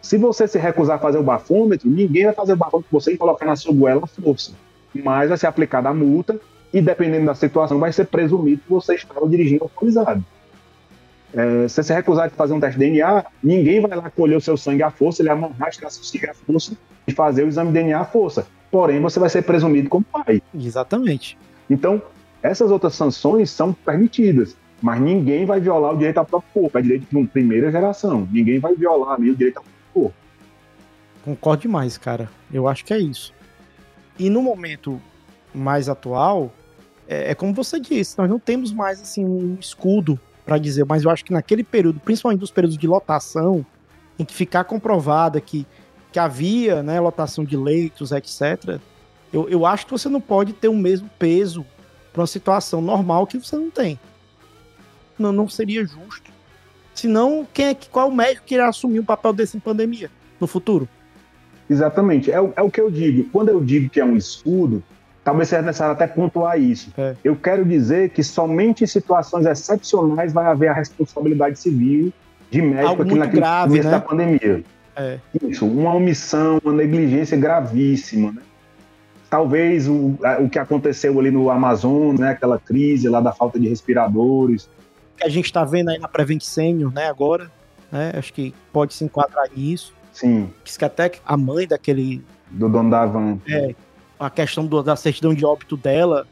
Se 0.00 0.16
você 0.16 0.46
se 0.46 0.58
recusar 0.58 0.96
a 0.96 0.98
fazer 1.00 1.18
o 1.18 1.22
bafômetro, 1.22 1.90
ninguém 1.90 2.26
vai 2.26 2.34
fazer 2.34 2.52
o 2.52 2.56
bafômetro 2.56 2.90
com 2.90 3.00
você 3.00 3.12
e 3.12 3.16
colocar 3.16 3.44
na 3.44 3.56
sua 3.56 3.74
goela 3.74 4.06
força. 4.06 4.52
Mas 4.94 5.28
vai 5.28 5.38
ser 5.38 5.48
aplicada 5.48 5.88
a 5.88 5.94
multa 5.94 6.38
e, 6.72 6.80
dependendo 6.80 7.26
da 7.26 7.34
situação, 7.34 7.80
vai 7.80 7.92
ser 7.92 8.06
presumido 8.06 8.62
que 8.62 8.70
você 8.70 8.94
estava 8.94 9.28
dirigindo 9.28 9.64
autorizado. 9.64 10.24
É, 11.36 11.66
se 11.66 11.82
você 11.82 11.92
recusar 11.92 12.30
de 12.30 12.36
fazer 12.36 12.54
um 12.54 12.60
teste 12.60 12.78
de 12.78 12.86
DNA, 12.86 13.24
ninguém 13.42 13.80
vai 13.80 13.96
lá 13.96 14.08
colher 14.08 14.36
o 14.36 14.40
seu 14.40 14.56
sangue 14.56 14.84
à 14.84 14.90
força, 14.90 15.20
ele 15.20 15.30
amarrar, 15.30 15.74
seu 15.74 15.90
sangue 15.90 16.30
à 16.30 16.34
força 16.34 16.76
e 17.06 17.12
fazer 17.12 17.42
o 17.42 17.48
exame 17.48 17.68
de 17.68 17.74
DNA 17.74 18.00
à 18.00 18.04
força. 18.04 18.46
Porém, 18.70 19.00
você 19.00 19.18
vai 19.18 19.28
ser 19.28 19.42
presumido 19.42 19.88
como 19.88 20.04
pai. 20.04 20.40
Exatamente. 20.54 21.36
Então, 21.68 22.00
essas 22.42 22.70
outras 22.70 22.94
sanções 22.94 23.50
são 23.50 23.72
permitidas. 23.72 24.56
Mas 24.80 25.00
ninguém 25.00 25.46
vai 25.46 25.60
violar 25.60 25.94
o 25.94 25.96
direito 25.96 26.18
ao 26.18 26.26
próprio 26.26 26.50
corpo, 26.52 26.78
é 26.78 26.82
direito 26.82 27.06
de 27.08 27.16
uma 27.16 27.26
primeira 27.26 27.72
geração. 27.72 28.28
Ninguém 28.30 28.58
vai 28.58 28.74
violar 28.74 29.14
ali 29.14 29.30
o 29.30 29.36
direito 29.36 29.58
ao 29.58 29.62
próprio 29.62 29.92
corpo. 29.94 30.16
Concordo 31.24 31.62
demais, 31.62 31.96
cara. 31.96 32.28
Eu 32.52 32.68
acho 32.68 32.84
que 32.84 32.92
é 32.92 32.98
isso. 32.98 33.32
E 34.18 34.28
no 34.28 34.42
momento 34.42 35.00
mais 35.54 35.88
atual, 35.88 36.52
é, 37.08 37.30
é 37.30 37.34
como 37.34 37.54
você 37.54 37.80
disse, 37.80 38.18
nós 38.18 38.28
não 38.28 38.38
temos 38.38 38.72
mais 38.72 39.00
assim 39.00 39.24
um 39.24 39.56
escudo 39.58 40.20
para 40.44 40.58
dizer, 40.58 40.84
mas 40.84 41.04
eu 41.04 41.10
acho 41.10 41.24
que 41.24 41.32
naquele 41.32 41.64
período, 41.64 42.00
principalmente 42.00 42.40
nos 42.40 42.50
períodos 42.50 42.76
de 42.76 42.86
lotação, 42.86 43.64
em 44.18 44.24
que 44.24 44.34
ficar 44.34 44.64
comprovada 44.64 45.40
que, 45.40 45.66
que 46.12 46.18
havia 46.18 46.82
né, 46.82 47.00
lotação 47.00 47.44
de 47.44 47.56
leitos, 47.56 48.12
etc., 48.12 48.78
eu, 49.32 49.48
eu 49.48 49.66
acho 49.66 49.86
que 49.86 49.92
você 49.92 50.08
não 50.08 50.20
pode 50.20 50.52
ter 50.52 50.68
o 50.68 50.76
mesmo 50.76 51.10
peso 51.18 51.66
para 52.12 52.20
uma 52.20 52.26
situação 52.26 52.80
normal 52.80 53.26
que 53.26 53.38
você 53.38 53.56
não 53.56 53.70
tem. 53.70 53.98
Não, 55.18 55.32
não 55.32 55.48
seria 55.48 55.84
justo. 55.84 56.30
Senão, 56.94 57.46
quem 57.52 57.66
é 57.66 57.74
que, 57.74 57.88
qual 57.88 58.10
é 58.10 58.14
médico 58.14 58.46
que 58.46 58.54
irá 58.54 58.68
assumir 58.68 59.00
um 59.00 59.04
papel 59.04 59.32
desse 59.32 59.56
em 59.56 59.60
pandemia 59.60 60.08
no 60.40 60.46
futuro? 60.46 60.88
Exatamente. 61.68 62.30
É, 62.30 62.36
é 62.36 62.62
o 62.62 62.70
que 62.70 62.80
eu 62.80 62.90
digo. 62.90 63.28
Quando 63.30 63.48
eu 63.48 63.60
digo 63.60 63.90
que 63.90 63.98
é 63.98 64.04
um 64.04 64.16
escudo, 64.16 64.82
talvez 65.24 65.48
seja 65.48 65.62
necessário 65.62 65.94
até 65.94 66.06
pontuar 66.06 66.60
isso. 66.60 66.92
É. 66.96 67.16
Eu 67.24 67.34
quero 67.34 67.64
dizer 67.64 68.10
que 68.10 68.22
somente 68.22 68.84
em 68.84 68.86
situações 68.86 69.46
excepcionais 69.46 70.32
vai 70.32 70.46
haver 70.46 70.68
a 70.68 70.74
responsabilidade 70.74 71.58
civil 71.58 72.12
de 72.50 72.60
médico 72.60 72.88
Algo 72.88 73.02
aqui 73.02 73.14
naquele 73.14 73.40
grave, 73.40 73.68
começo 73.68 73.88
né? 73.88 73.90
da 73.90 74.00
pandemia. 74.00 74.64
É. 74.94 75.18
Isso, 75.42 75.66
uma 75.66 75.94
omissão, 75.94 76.60
uma 76.62 76.72
negligência 76.72 77.36
gravíssima, 77.36 78.30
né? 78.30 78.42
Talvez 79.28 79.88
o, 79.88 80.16
o 80.40 80.48
que 80.48 80.60
aconteceu 80.60 81.18
ali 81.18 81.32
no 81.32 81.50
Amazonas, 81.50 82.20
né, 82.20 82.30
aquela 82.30 82.56
crise 82.56 83.08
lá 83.08 83.20
da 83.20 83.32
falta 83.32 83.58
de 83.58 83.68
respiradores. 83.68 84.70
Que 85.16 85.24
a 85.24 85.28
gente 85.28 85.46
está 85.46 85.64
vendo 85.64 85.88
aí 85.88 85.98
na 85.98 86.06
Prevent 86.06 86.42
Senior, 86.42 86.92
né, 86.92 87.08
agora, 87.08 87.50
né, 87.90 88.12
acho 88.14 88.32
que 88.32 88.54
pode 88.72 88.94
se 88.94 89.02
enquadrar 89.02 89.48
nisso. 89.56 89.92
Sim. 90.12 90.48
Diz 90.62 90.76
que 90.76 90.84
até 90.84 91.10
a 91.26 91.36
mãe 91.36 91.66
daquele... 91.66 92.22
Do 92.48 92.68
dono 92.68 92.88
da 92.88 93.04
Van. 93.06 93.38
É, 93.48 93.74
a 94.18 94.30
questão 94.30 94.66
do, 94.66 94.82
da 94.82 94.96
certidão 94.96 95.34
de 95.34 95.44
óbito 95.44 95.76
dela, 95.76 96.26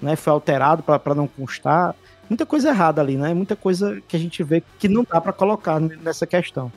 né, 0.00 0.16
foi 0.16 0.32
alterado 0.32 0.82
para 0.82 1.14
não 1.14 1.26
constar. 1.26 1.94
Muita 2.28 2.46
coisa 2.46 2.70
errada 2.70 3.00
ali, 3.00 3.16
né? 3.16 3.34
Muita 3.34 3.54
coisa 3.54 4.00
que 4.08 4.16
a 4.16 4.18
gente 4.18 4.42
vê 4.42 4.62
que 4.78 4.88
não 4.88 5.04
dá 5.04 5.20
para 5.20 5.32
colocar 5.32 5.78
nessa 5.78 6.26
questão. 6.26 6.72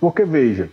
Porque, 0.00 0.24
veja, 0.24 0.68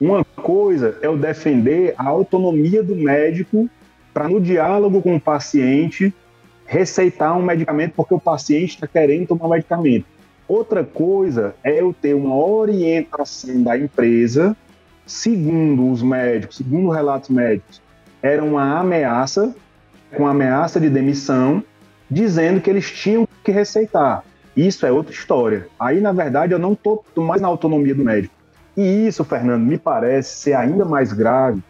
uma 0.00 0.24
coisa 0.24 0.98
é 1.02 1.06
eu 1.06 1.16
defender 1.16 1.94
a 1.96 2.08
autonomia 2.08 2.82
do 2.82 2.96
médico 2.96 3.68
para 4.12 4.28
no 4.28 4.40
diálogo 4.40 5.00
com 5.00 5.14
o 5.14 5.20
paciente 5.20 6.12
receitar 6.66 7.36
um 7.36 7.42
medicamento 7.42 7.94
porque 7.94 8.14
o 8.14 8.20
paciente 8.20 8.70
está 8.70 8.86
querendo 8.86 9.28
tomar 9.28 9.46
um 9.46 9.50
medicamento. 9.50 10.06
Outra 10.48 10.84
coisa 10.84 11.54
é 11.62 11.80
eu 11.80 11.92
ter 11.92 12.14
uma 12.14 12.34
orientação 12.34 13.62
da 13.62 13.78
empresa, 13.78 14.56
segundo 15.06 15.90
os 15.90 16.02
médicos, 16.02 16.56
segundo 16.56 16.90
relatos 16.90 17.28
médicos, 17.28 17.80
era 18.22 18.42
uma 18.42 18.78
ameaça, 18.78 19.54
com 20.16 20.26
ameaça 20.26 20.80
de 20.80 20.88
demissão, 20.88 21.62
dizendo 22.10 22.60
que 22.60 22.68
eles 22.68 22.90
tinham 22.90 23.26
que 23.44 23.52
receitar. 23.52 24.24
Isso 24.56 24.84
é 24.84 24.92
outra 24.92 25.12
história. 25.12 25.68
Aí, 25.78 26.00
na 26.00 26.12
verdade, 26.12 26.52
eu 26.52 26.58
não 26.58 26.72
estou 26.72 27.04
mais 27.16 27.40
na 27.40 27.48
autonomia 27.48 27.94
do 27.94 28.04
médico. 28.04 28.34
E 28.76 29.06
isso, 29.06 29.24
Fernando, 29.24 29.62
me 29.62 29.78
parece 29.78 30.36
ser 30.36 30.54
ainda 30.54 30.84
mais 30.84 31.12
grave, 31.12 31.62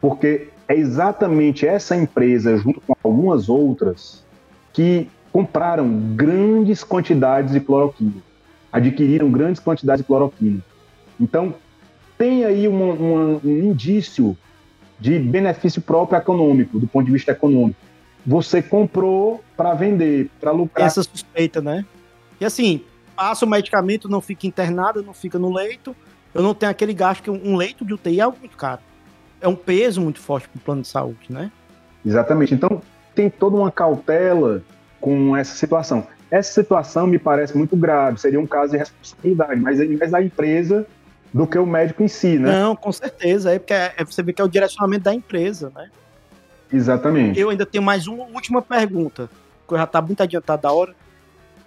porque 0.00 0.48
é 0.66 0.74
exatamente 0.74 1.66
essa 1.66 1.96
empresa, 1.96 2.56
junto 2.56 2.80
com 2.80 2.94
algumas 3.02 3.48
outras, 3.48 4.24
que 4.72 5.08
compraram 5.32 5.88
grandes 6.14 6.84
quantidades 6.84 7.52
de 7.52 7.60
cloroquina, 7.60 8.22
adquiriram 8.72 9.30
grandes 9.30 9.60
quantidades 9.60 10.02
de 10.02 10.06
cloroquina. 10.06 10.60
Então, 11.20 11.54
tem 12.16 12.44
aí 12.44 12.68
um 12.68 13.40
indício 13.44 14.36
de 14.98 15.18
benefício 15.18 15.80
próprio 15.80 16.18
econômico, 16.18 16.78
do 16.78 16.86
ponto 16.86 17.06
de 17.06 17.12
vista 17.12 17.32
econômico. 17.32 17.78
Você 18.26 18.60
comprou 18.60 19.42
para 19.56 19.74
vender, 19.74 20.30
para 20.40 20.50
lucrar. 20.50 20.86
Essa 20.86 21.02
suspeita, 21.02 21.60
né? 21.60 21.84
E 22.40 22.44
assim, 22.44 22.82
passa 23.16 23.46
o 23.46 23.48
medicamento, 23.48 24.08
não 24.08 24.20
fica 24.20 24.46
internado, 24.46 25.02
não 25.02 25.14
fica 25.14 25.38
no 25.38 25.52
leito. 25.52 25.94
Eu 26.34 26.42
não 26.42 26.54
tenho 26.54 26.70
aquele 26.70 26.92
gasto 26.92 27.22
que 27.22 27.30
um 27.30 27.56
leito 27.56 27.84
de 27.84 27.94
UTI 27.94 28.20
é 28.20 28.26
muito 28.26 28.56
caro 28.56 28.80
é 29.40 29.48
um 29.48 29.54
peso 29.54 30.00
muito 30.00 30.20
forte 30.20 30.48
para 30.48 30.58
o 30.58 30.60
plano 30.60 30.82
de 30.82 30.88
saúde, 30.88 31.30
né? 31.30 31.50
Exatamente. 32.04 32.54
Então, 32.54 32.82
tem 33.14 33.30
toda 33.30 33.56
uma 33.56 33.70
cautela 33.70 34.62
com 35.00 35.36
essa 35.36 35.54
situação. 35.54 36.06
Essa 36.30 36.52
situação 36.52 37.06
me 37.06 37.18
parece 37.18 37.56
muito 37.56 37.76
grave, 37.76 38.20
seria 38.20 38.38
um 38.38 38.46
caso 38.46 38.72
de 38.72 38.78
responsabilidade, 38.78 39.60
mas 39.60 39.80
é 39.80 39.86
mais 39.86 40.10
da 40.10 40.22
empresa 40.22 40.86
do 41.32 41.46
que 41.46 41.58
o 41.58 41.66
médico 41.66 42.02
em 42.02 42.08
si, 42.08 42.38
né? 42.38 42.50
Não, 42.50 42.74
com 42.74 42.90
certeza. 42.92 43.52
É 43.52 43.58
porque 43.58 43.74
é, 43.74 43.94
é, 43.96 44.04
você 44.04 44.22
vê 44.22 44.32
que 44.32 44.40
é 44.40 44.44
o 44.44 44.48
direcionamento 44.48 45.04
da 45.04 45.14
empresa, 45.14 45.70
né? 45.74 45.90
Exatamente. 46.72 47.38
Eu 47.38 47.50
ainda 47.50 47.64
tenho 47.64 47.82
mais 47.82 48.06
uma 48.06 48.24
última 48.24 48.60
pergunta, 48.60 49.30
que 49.66 49.76
já 49.76 49.84
está 49.84 50.00
muito 50.00 50.22
adiantado 50.22 50.62
da 50.62 50.72
hora. 50.72 50.94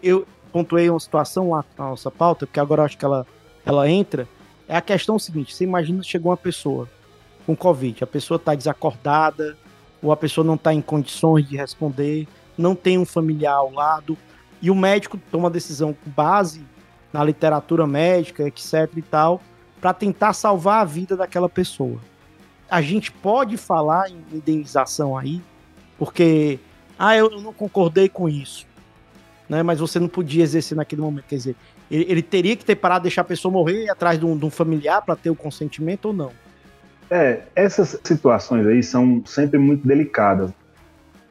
Eu 0.01 0.27
pontuei 0.51 0.89
uma 0.89 0.99
situação 0.99 1.51
lá 1.51 1.63
na 1.77 1.89
nossa 1.89 2.11
pauta, 2.11 2.45
porque 2.45 2.59
agora 2.59 2.83
acho 2.83 2.97
que 2.97 3.05
ela, 3.05 3.25
ela 3.65 3.89
entra. 3.89 4.27
É 4.67 4.75
a 4.75 4.81
questão 4.81 5.17
seguinte: 5.17 5.55
você 5.55 5.63
imagina 5.63 6.01
que 6.01 6.07
chegou 6.07 6.31
uma 6.31 6.37
pessoa 6.37 6.87
com 7.45 7.55
Covid. 7.55 8.03
A 8.03 8.07
pessoa 8.07 8.37
está 8.37 8.53
desacordada, 8.55 9.57
ou 10.01 10.11
a 10.11 10.17
pessoa 10.17 10.45
não 10.45 10.55
está 10.55 10.73
em 10.73 10.81
condições 10.81 11.47
de 11.47 11.55
responder, 11.55 12.27
não 12.57 12.75
tem 12.75 12.97
um 12.97 13.05
familiar 13.05 13.55
ao 13.55 13.71
lado, 13.71 14.17
e 14.61 14.69
o 14.69 14.75
médico 14.75 15.19
toma 15.31 15.47
a 15.47 15.51
decisão 15.51 15.93
com 15.93 16.09
base 16.09 16.63
na 17.11 17.23
literatura 17.23 17.85
médica, 17.85 18.47
etc 18.47 18.89
e 18.95 19.01
tal, 19.01 19.41
para 19.81 19.93
tentar 19.93 20.33
salvar 20.33 20.81
a 20.81 20.85
vida 20.85 21.17
daquela 21.17 21.49
pessoa. 21.49 21.99
A 22.69 22.81
gente 22.81 23.11
pode 23.11 23.57
falar 23.57 24.09
em 24.09 24.23
indenização 24.31 25.17
aí, 25.17 25.41
porque 25.97 26.59
ah, 26.97 27.17
eu 27.17 27.29
não 27.41 27.51
concordei 27.51 28.07
com 28.07 28.29
isso, 28.29 28.67
né? 29.49 29.63
Mas 29.63 29.79
você 29.79 29.99
não 29.99 30.07
podia 30.07 30.43
exercer 30.43 30.77
naquele 30.77 31.01
momento, 31.01 31.25
quer 31.27 31.35
dizer, 31.35 31.55
ele, 31.89 32.05
ele 32.07 32.21
teria 32.21 32.55
que 32.55 32.63
ter 32.63 32.75
parado 32.75 33.01
de 33.01 33.03
deixar 33.05 33.21
a 33.21 33.25
pessoa 33.25 33.51
morrer 33.51 33.89
atrás 33.89 34.17
de 34.19 34.25
um, 34.25 34.37
de 34.37 34.45
um 34.45 34.51
familiar 34.51 35.01
para 35.01 35.15
ter 35.15 35.31
o 35.31 35.35
consentimento 35.35 36.05
ou 36.05 36.13
não? 36.13 36.31
É, 37.09 37.41
essas 37.55 37.99
situações 38.03 38.65
aí 38.65 38.81
são 38.81 39.21
sempre 39.25 39.57
muito 39.59 39.85
delicadas. 39.85 40.51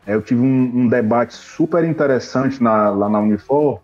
É, 0.06 0.14
eu 0.14 0.20
tive 0.20 0.42
um, 0.42 0.80
um, 0.80 0.88
debate 0.88 1.34
super 1.34 1.84
interessante 1.84 2.62
na, 2.62 2.90
lá 2.90 3.08
na 3.08 3.20
Unifor 3.20 3.80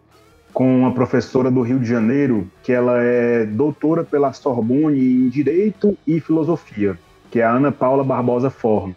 com 0.57 0.75
uma 0.75 0.95
professora 0.95 1.51
do 1.51 1.61
Rio 1.61 1.79
de 1.79 1.87
Janeiro, 1.87 2.51
que 2.63 2.73
ela 2.73 3.03
é 3.03 3.45
doutora 3.45 4.03
pela 4.03 4.33
Sorbonne 4.33 4.99
em 4.99 5.29
Direito 5.29 5.99
e 6.07 6.19
Filosofia, 6.19 6.99
que 7.31 7.41
é 7.41 7.45
a 7.45 7.51
Ana 7.51 7.71
Paula 7.71 8.03
Barbosa 8.03 8.49
Forno. 8.49 8.97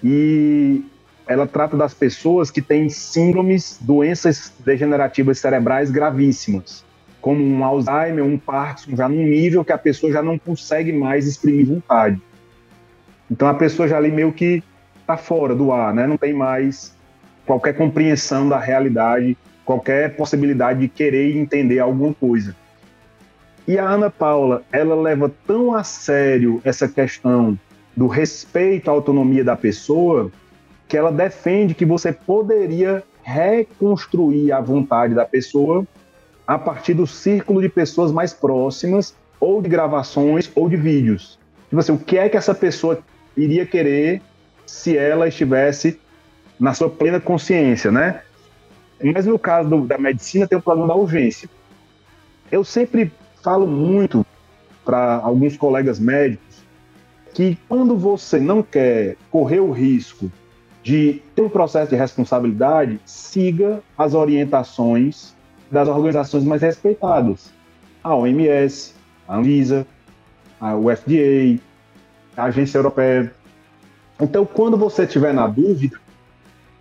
E 0.00 0.80
ela 1.26 1.44
trata 1.44 1.76
das 1.76 1.92
pessoas 1.92 2.52
que 2.52 2.62
têm 2.62 2.88
síndromes, 2.88 3.80
doenças 3.80 4.52
degenerativas 4.64 5.40
cerebrais 5.40 5.90
gravíssimas, 5.90 6.84
como 7.20 7.42
um 7.42 7.64
Alzheimer, 7.64 8.24
um 8.24 8.38
Parkinson, 8.38 8.94
já 8.94 9.08
num 9.08 9.24
nível 9.24 9.64
que 9.64 9.72
a 9.72 9.78
pessoa 9.78 10.12
já 10.12 10.22
não 10.22 10.38
consegue 10.38 10.92
mais 10.92 11.26
exprimir 11.26 11.66
vontade. 11.66 12.22
Então 13.28 13.48
a 13.48 13.54
pessoa 13.54 13.88
já 13.88 13.96
ali 13.96 14.12
meio 14.12 14.32
que 14.32 14.62
está 15.00 15.16
fora 15.16 15.52
do 15.52 15.72
ar, 15.72 15.92
né? 15.92 16.06
Não 16.06 16.16
tem 16.16 16.32
mais 16.32 16.94
qualquer 17.44 17.72
compreensão 17.72 18.48
da 18.48 18.60
realidade, 18.60 19.36
qualquer 19.64 20.16
possibilidade 20.16 20.80
de 20.80 20.88
querer 20.88 21.36
entender 21.36 21.78
alguma 21.78 22.12
coisa. 22.14 22.56
E 23.66 23.78
a 23.78 23.88
Ana 23.88 24.10
Paula, 24.10 24.62
ela 24.72 24.94
leva 24.94 25.30
tão 25.46 25.74
a 25.74 25.84
sério 25.84 26.60
essa 26.64 26.88
questão 26.88 27.58
do 27.96 28.06
respeito 28.06 28.88
à 28.88 28.92
autonomia 28.92 29.44
da 29.44 29.56
pessoa, 29.56 30.30
que 30.88 30.96
ela 30.96 31.12
defende 31.12 31.74
que 31.74 31.84
você 31.84 32.12
poderia 32.12 33.02
reconstruir 33.22 34.50
a 34.52 34.60
vontade 34.60 35.14
da 35.14 35.24
pessoa 35.24 35.86
a 36.46 36.58
partir 36.58 36.94
do 36.94 37.06
círculo 37.06 37.62
de 37.62 37.68
pessoas 37.68 38.10
mais 38.10 38.32
próximas, 38.32 39.14
ou 39.38 39.62
de 39.62 39.68
gravações, 39.68 40.50
ou 40.54 40.68
de 40.68 40.76
vídeos. 40.76 41.38
Tipo 41.68 41.78
assim, 41.78 41.92
o 41.92 41.98
que 41.98 42.18
é 42.18 42.28
que 42.28 42.36
essa 42.36 42.54
pessoa 42.54 42.98
iria 43.36 43.64
querer 43.64 44.20
se 44.66 44.96
ela 44.96 45.28
estivesse 45.28 45.98
na 46.58 46.74
sua 46.74 46.90
plena 46.90 47.18
consciência, 47.18 47.90
né? 47.90 48.22
Mas 49.02 49.26
no 49.26 49.38
caso 49.38 49.68
do, 49.68 49.86
da 49.86 49.98
medicina 49.98 50.46
tem 50.46 50.58
o 50.58 50.62
problema 50.62 50.88
da 50.88 50.94
urgência. 50.94 51.48
Eu 52.50 52.62
sempre 52.62 53.12
falo 53.42 53.66
muito 53.66 54.24
para 54.84 55.16
alguns 55.16 55.56
colegas 55.56 55.98
médicos 55.98 56.62
que 57.34 57.58
quando 57.68 57.96
você 57.96 58.38
não 58.38 58.62
quer 58.62 59.16
correr 59.30 59.60
o 59.60 59.72
risco 59.72 60.30
de 60.82 61.22
ter 61.34 61.42
um 61.42 61.48
processo 61.48 61.90
de 61.90 61.96
responsabilidade, 61.96 63.00
siga 63.04 63.82
as 63.96 64.14
orientações 64.14 65.34
das 65.70 65.88
organizações 65.88 66.44
mais 66.44 66.60
respeitadas. 66.60 67.52
A 68.02 68.14
OMS, 68.14 68.94
a 69.26 69.38
Anvisa, 69.38 69.86
a 70.60 70.76
UFDA, 70.76 71.60
a 72.36 72.44
agência 72.44 72.78
europeia. 72.78 73.32
Então, 74.20 74.44
quando 74.44 74.76
você 74.76 75.06
tiver 75.06 75.32
na 75.32 75.46
dúvida, 75.46 75.98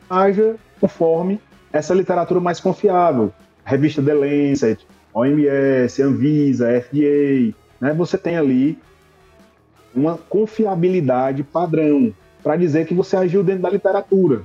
haja 0.09 0.55
conforme 0.79 1.39
essa 1.71 1.93
literatura 1.93 2.39
mais 2.39 2.59
confiável. 2.59 3.31
revista 3.63 4.01
The 4.01 4.13
Lancet, 4.13 4.85
OMS, 5.13 6.01
Anvisa, 6.01 6.81
FDA, 6.81 7.53
né? 7.79 7.93
Você 7.93 8.17
tem 8.17 8.37
ali 8.37 8.77
uma 9.93 10.17
confiabilidade 10.17 11.43
padrão 11.43 12.13
para 12.41 12.55
dizer 12.55 12.87
que 12.87 12.93
você 12.93 13.15
agiu 13.15 13.43
dentro 13.43 13.63
da 13.63 13.69
literatura. 13.69 14.43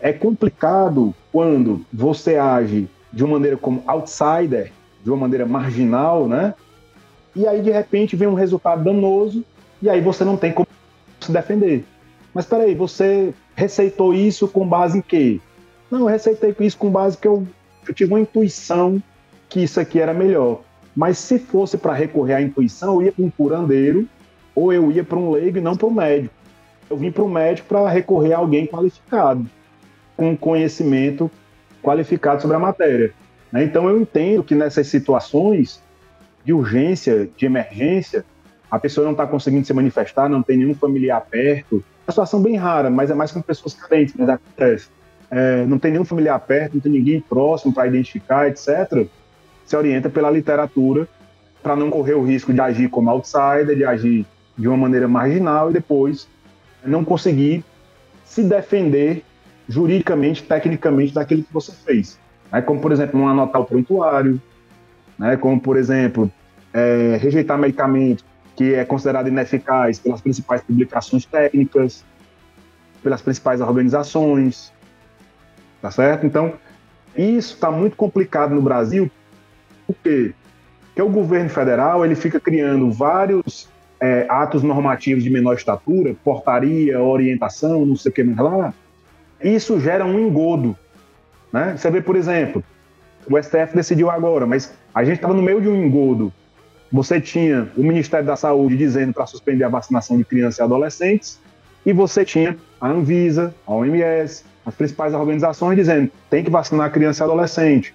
É 0.00 0.12
complicado 0.12 1.14
quando 1.30 1.84
você 1.92 2.36
age 2.36 2.88
de 3.12 3.22
uma 3.22 3.34
maneira 3.34 3.56
como 3.56 3.82
outsider, 3.86 4.72
de 5.04 5.10
uma 5.10 5.18
maneira 5.18 5.46
marginal, 5.46 6.26
né? 6.26 6.54
E 7.34 7.46
aí 7.46 7.62
de 7.62 7.70
repente 7.70 8.16
vem 8.16 8.28
um 8.28 8.34
resultado 8.34 8.82
danoso 8.82 9.44
e 9.80 9.88
aí 9.88 10.00
você 10.00 10.24
não 10.24 10.36
tem 10.36 10.52
como 10.52 10.66
se 11.20 11.30
defender. 11.30 11.84
Mas 12.34 12.46
peraí, 12.46 12.74
você 12.74 13.32
receitou 13.54 14.14
isso 14.14 14.48
com 14.48 14.66
base 14.66 14.98
em 14.98 15.02
quê? 15.02 15.40
Não, 15.92 16.00
eu 16.00 16.06
receitei 16.06 16.56
isso 16.60 16.78
com 16.78 16.88
base 16.88 17.18
que 17.18 17.28
eu, 17.28 17.46
eu 17.86 17.92
tive 17.92 18.14
uma 18.14 18.20
intuição 18.20 19.02
que 19.46 19.62
isso 19.62 19.78
aqui 19.78 20.00
era 20.00 20.14
melhor. 20.14 20.62
Mas 20.96 21.18
se 21.18 21.38
fosse 21.38 21.76
para 21.76 21.92
recorrer 21.92 22.32
à 22.32 22.40
intuição, 22.40 22.94
eu 22.94 23.02
ia 23.02 23.12
para 23.12 23.22
um 23.22 23.28
curandeiro 23.28 24.08
ou 24.54 24.72
eu 24.72 24.90
ia 24.90 25.04
para 25.04 25.18
um 25.18 25.30
leigo 25.30 25.58
e 25.58 25.60
não 25.60 25.76
para 25.76 25.86
um 25.86 25.90
médico. 25.90 26.34
Eu 26.88 26.96
vim 26.96 27.12
para 27.12 27.22
um 27.22 27.28
médico 27.28 27.68
para 27.68 27.86
recorrer 27.90 28.32
a 28.32 28.38
alguém 28.38 28.66
qualificado, 28.66 29.46
com 30.16 30.34
conhecimento 30.34 31.30
qualificado 31.82 32.40
sobre 32.40 32.56
a 32.56 32.60
matéria. 32.60 33.12
Né? 33.52 33.64
Então 33.64 33.86
eu 33.86 34.00
entendo 34.00 34.42
que 34.42 34.54
nessas 34.54 34.86
situações 34.86 35.82
de 36.42 36.54
urgência, 36.54 37.28
de 37.36 37.44
emergência, 37.44 38.24
a 38.70 38.78
pessoa 38.78 39.04
não 39.04 39.12
está 39.12 39.26
conseguindo 39.26 39.66
se 39.66 39.74
manifestar, 39.74 40.26
não 40.26 40.42
tem 40.42 40.56
nenhum 40.56 40.74
familiar 40.74 41.20
perto. 41.20 41.84
É 42.06 42.08
uma 42.08 42.12
situação 42.12 42.40
bem 42.40 42.56
rara, 42.56 42.88
mas 42.88 43.10
é 43.10 43.14
mais 43.14 43.30
com 43.30 43.42
pessoas 43.42 43.74
carentes, 43.74 44.14
mas 44.16 44.30
acontece. 44.30 44.88
É, 45.34 45.64
não 45.64 45.78
tem 45.78 45.90
nenhum 45.92 46.04
familiar 46.04 46.38
perto, 46.40 46.74
não 46.74 46.80
tem 46.82 46.92
ninguém 46.92 47.18
próximo 47.18 47.72
para 47.72 47.86
identificar, 47.86 48.48
etc. 48.48 49.06
Se 49.64 49.74
orienta 49.74 50.10
pela 50.10 50.30
literatura 50.30 51.08
para 51.62 51.74
não 51.74 51.90
correr 51.90 52.12
o 52.12 52.22
risco 52.22 52.52
de 52.52 52.60
agir 52.60 52.90
como 52.90 53.08
outsider, 53.08 53.74
de 53.74 53.82
agir 53.82 54.26
de 54.58 54.68
uma 54.68 54.76
maneira 54.76 55.08
marginal 55.08 55.70
e 55.70 55.72
depois 55.72 56.28
não 56.84 57.02
conseguir 57.02 57.64
se 58.26 58.42
defender 58.42 59.24
juridicamente, 59.66 60.42
tecnicamente 60.42 61.14
daquilo 61.14 61.42
que 61.42 61.52
você 61.52 61.72
fez. 61.72 62.18
Né? 62.50 62.60
Como, 62.60 62.80
por 62.80 62.92
exemplo, 62.92 63.18
não 63.18 63.28
anotar 63.28 63.62
o 63.62 63.64
prontuário, 63.64 64.40
né? 65.18 65.36
como, 65.36 65.58
por 65.58 65.76
exemplo, 65.76 66.30
é, 66.74 67.16
rejeitar 67.20 67.58
medicamento 67.58 68.24
que 68.54 68.74
é 68.74 68.84
considerado 68.84 69.28
ineficaz 69.28 69.98
pelas 69.98 70.20
principais 70.20 70.60
publicações 70.60 71.24
técnicas, 71.24 72.04
pelas 73.02 73.22
principais 73.22 73.60
organizações, 73.60 74.71
tá 75.82 75.90
certo? 75.90 76.24
Então, 76.24 76.54
isso 77.16 77.54
está 77.54 77.70
muito 77.70 77.96
complicado 77.96 78.54
no 78.54 78.62
Brasil, 78.62 79.10
por 79.86 79.96
quê? 80.02 80.32
Porque 80.86 81.02
o 81.02 81.08
governo 81.08 81.50
federal 81.50 82.04
ele 82.04 82.14
fica 82.14 82.38
criando 82.38 82.90
vários 82.90 83.68
é, 84.00 84.26
atos 84.28 84.62
normativos 84.62 85.24
de 85.24 85.30
menor 85.30 85.54
estatura, 85.54 86.14
portaria, 86.24 87.00
orientação, 87.00 87.84
não 87.84 87.96
sei 87.96 88.10
o 88.10 88.14
que 88.14 88.22
mais 88.22 88.38
lá, 88.38 88.74
isso 89.42 89.80
gera 89.80 90.04
um 90.04 90.18
engodo. 90.18 90.76
Né? 91.52 91.74
Você 91.76 91.90
vê, 91.90 92.00
por 92.00 92.16
exemplo, 92.16 92.62
o 93.28 93.40
STF 93.42 93.74
decidiu 93.74 94.10
agora, 94.10 94.46
mas 94.46 94.72
a 94.94 95.04
gente 95.04 95.16
estava 95.16 95.34
no 95.34 95.42
meio 95.42 95.60
de 95.60 95.68
um 95.68 95.84
engodo. 95.84 96.32
Você 96.90 97.20
tinha 97.20 97.68
o 97.76 97.82
Ministério 97.82 98.26
da 98.26 98.36
Saúde 98.36 98.76
dizendo 98.76 99.12
para 99.12 99.26
suspender 99.26 99.64
a 99.64 99.68
vacinação 99.68 100.16
de 100.16 100.24
crianças 100.24 100.58
e 100.58 100.62
adolescentes, 100.62 101.40
e 101.84 101.92
você 101.92 102.24
tinha 102.24 102.56
a 102.82 102.88
Anvisa, 102.88 103.54
a 103.64 103.72
OMS, 103.72 104.44
as 104.66 104.74
principais 104.74 105.14
organizações 105.14 105.76
dizendo 105.76 106.10
tem 106.28 106.42
que 106.42 106.50
vacinar 106.50 106.90
criança 106.90 107.22
e 107.22 107.24
adolescente. 107.24 107.94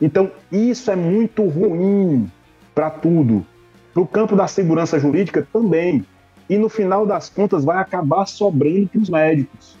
Então, 0.00 0.30
isso 0.50 0.90
é 0.90 0.96
muito 0.96 1.44
ruim 1.44 2.30
para 2.74 2.88
tudo. 2.88 3.46
Para 3.92 4.02
o 4.02 4.06
campo 4.06 4.34
da 4.34 4.46
segurança 4.48 4.98
jurídica 4.98 5.46
também. 5.52 6.06
E 6.48 6.56
no 6.56 6.70
final 6.70 7.06
das 7.06 7.28
contas 7.28 7.64
vai 7.64 7.76
acabar 7.76 8.24
sobrando 8.24 8.88
para 8.88 9.00
os 9.00 9.10
médicos. 9.10 9.76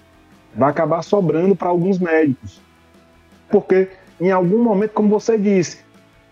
Vai 0.54 0.68
acabar 0.68 1.02
sobrando 1.02 1.56
para 1.56 1.70
alguns 1.70 1.98
médicos. 1.98 2.60
Porque 3.50 3.88
em 4.20 4.30
algum 4.30 4.62
momento, 4.62 4.92
como 4.92 5.08
você 5.08 5.38
disse, 5.38 5.78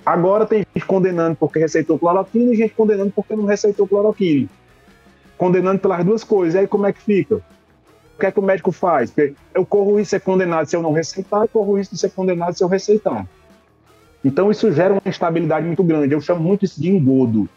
agora 0.05 0.45
tem 0.45 0.67
gente 0.75 0.87
condenando 0.87 1.35
porque 1.37 1.59
receitou 1.59 1.99
cloroquina 1.99 2.53
e 2.53 2.57
gente 2.57 2.75
condenando 2.75 3.11
porque 3.11 3.35
não 3.35 3.47
receitou 3.47 3.89
cloroquina. 3.89 4.49
Condenando 5.39 5.81
pelas 5.81 6.05
duas 6.05 6.23
coisas. 6.23 6.55
E 6.55 6.59
aí 6.59 6.67
como 6.67 6.87
é 6.87 6.93
que 6.93 7.01
fica? 7.01 7.43
O 8.23 8.25
que 8.25 8.27
é 8.27 8.31
que 8.31 8.39
o 8.39 8.43
médico 8.43 8.71
faz? 8.71 9.11
Porque 9.11 9.35
eu 9.53 9.67
corro 9.67 9.99
isso 9.99 10.05
de 10.05 10.11
ser 10.11 10.21
condenado 10.21 10.65
se 10.67 10.77
eu 10.77 10.81
não 10.81 10.93
receitar, 10.93 11.43
eu 11.43 11.49
corro 11.49 11.77
isso 11.77 11.91
de 11.91 11.99
ser 11.99 12.11
condenado 12.11 12.57
se 12.57 12.63
eu 12.63 12.69
receitar. 12.69 13.27
Então 14.25 14.49
isso 14.49 14.71
gera 14.71 14.95
uma 14.95 15.03
instabilidade 15.05 15.67
muito 15.67 15.83
grande. 15.83 16.15
Eu 16.15 16.21
chamo 16.21 16.41
muito 16.41 16.65
isso 16.65 16.81
de 16.81 16.89
engodo. 16.89 17.49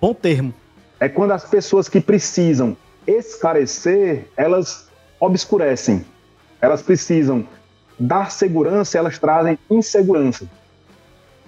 Bom 0.00 0.14
termo. 0.14 0.54
É 0.98 1.10
quando 1.10 1.32
as 1.32 1.44
pessoas 1.44 1.90
que 1.90 2.00
precisam 2.00 2.74
esclarecer, 3.06 4.26
elas 4.34 4.88
obscurecem. 5.20 6.02
Elas 6.58 6.80
precisam 6.80 7.46
dar 8.00 8.30
segurança, 8.30 8.96
elas 8.96 9.18
trazem 9.18 9.58
insegurança. 9.70 10.48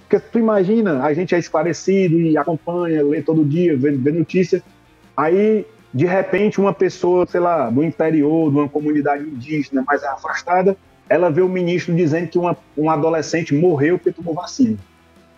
Porque 0.03 0.21
tu 0.21 0.39
imagina, 0.39 1.03
a 1.03 1.15
gente 1.15 1.35
é 1.35 1.39
esclarecido 1.39 2.21
e 2.21 2.37
acompanha, 2.37 3.03
lê 3.03 3.23
todo 3.23 3.43
dia, 3.43 3.75
vê, 3.75 3.93
vê 3.93 4.13
notícia, 4.13 4.63
aí 5.17 5.65
de 5.97 6.05
repente 6.05 6.61
uma 6.61 6.75
pessoa, 6.75 7.27
sei 7.27 7.41
lá, 7.41 7.71
do 7.71 7.83
interior, 7.83 8.51
de 8.51 8.59
uma 8.59 8.69
comunidade 8.69 9.25
indígena 9.25 9.83
mais 9.83 10.05
afastada, 10.05 10.77
ela 11.09 11.31
vê 11.31 11.41
o 11.41 11.49
ministro 11.49 11.95
dizendo 11.95 12.29
que 12.29 12.39
uma, 12.39 12.55
um 12.77 12.91
adolescente 12.91 13.55
morreu 13.55 13.97
porque 13.97 14.13
tomou 14.13 14.35
vacina. 14.35 14.77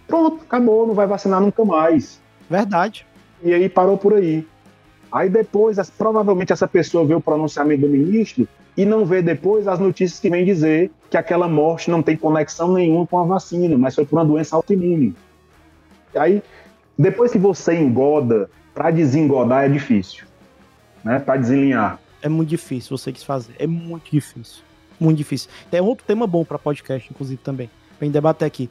Pronto, 0.09 0.42
acabou, 0.42 0.84
não 0.84 0.94
vai 0.94 1.06
vacinar 1.06 1.40
nunca 1.40 1.64
mais. 1.64 2.20
Verdade. 2.50 3.06
E 3.40 3.54
aí 3.54 3.68
parou 3.68 3.96
por 3.96 4.14
aí. 4.14 4.44
Aí 5.12 5.28
depois, 5.28 5.78
provavelmente 5.90 6.52
essa 6.52 6.66
pessoa 6.66 7.06
vê 7.06 7.14
o 7.14 7.20
pronunciamento 7.20 7.82
do 7.82 7.88
ministro 7.88 8.48
e 8.76 8.84
não 8.84 9.06
vê 9.06 9.22
depois 9.22 9.68
as 9.68 9.78
notícias 9.78 10.18
que 10.18 10.28
vêm 10.28 10.44
dizer 10.44 10.90
que 11.09 11.16
aquela 11.16 11.46
morte 11.46 11.88
não 11.88 12.02
tem 12.02 12.16
conexão 12.16 12.72
nenhuma 12.72 13.06
com 13.06 13.20
a 13.20 13.24
vacina, 13.24 13.78
mas 13.78 13.94
foi 13.94 14.04
por 14.04 14.16
uma 14.16 14.24
doença 14.24 14.56
autoimune. 14.56 15.14
Aí, 16.16 16.42
depois 16.98 17.30
que 17.30 17.38
você 17.38 17.76
engoda, 17.76 18.50
para 18.74 18.90
desengodar 18.90 19.64
é 19.64 19.68
difícil, 19.68 20.28
né? 21.09 21.18
Para 21.18 21.40
desenlinhar. 21.40 21.98
É 22.20 22.28
muito 22.28 22.50
difícil, 22.50 22.98
você 22.98 23.11
quis 23.11 23.22
fazer. 23.22 23.54
É 23.59 23.66
muito 23.66 24.11
difícil. 24.11 24.62
Muito 25.00 25.16
difícil. 25.16 25.48
É 25.72 25.80
outro 25.80 26.04
tema 26.06 26.26
bom 26.26 26.44
para 26.44 26.59
podcast, 26.59 27.09
inclusive, 27.11 27.40
também. 27.42 27.70
Vem 27.98 28.11
debater 28.11 28.46
aqui. 28.46 28.68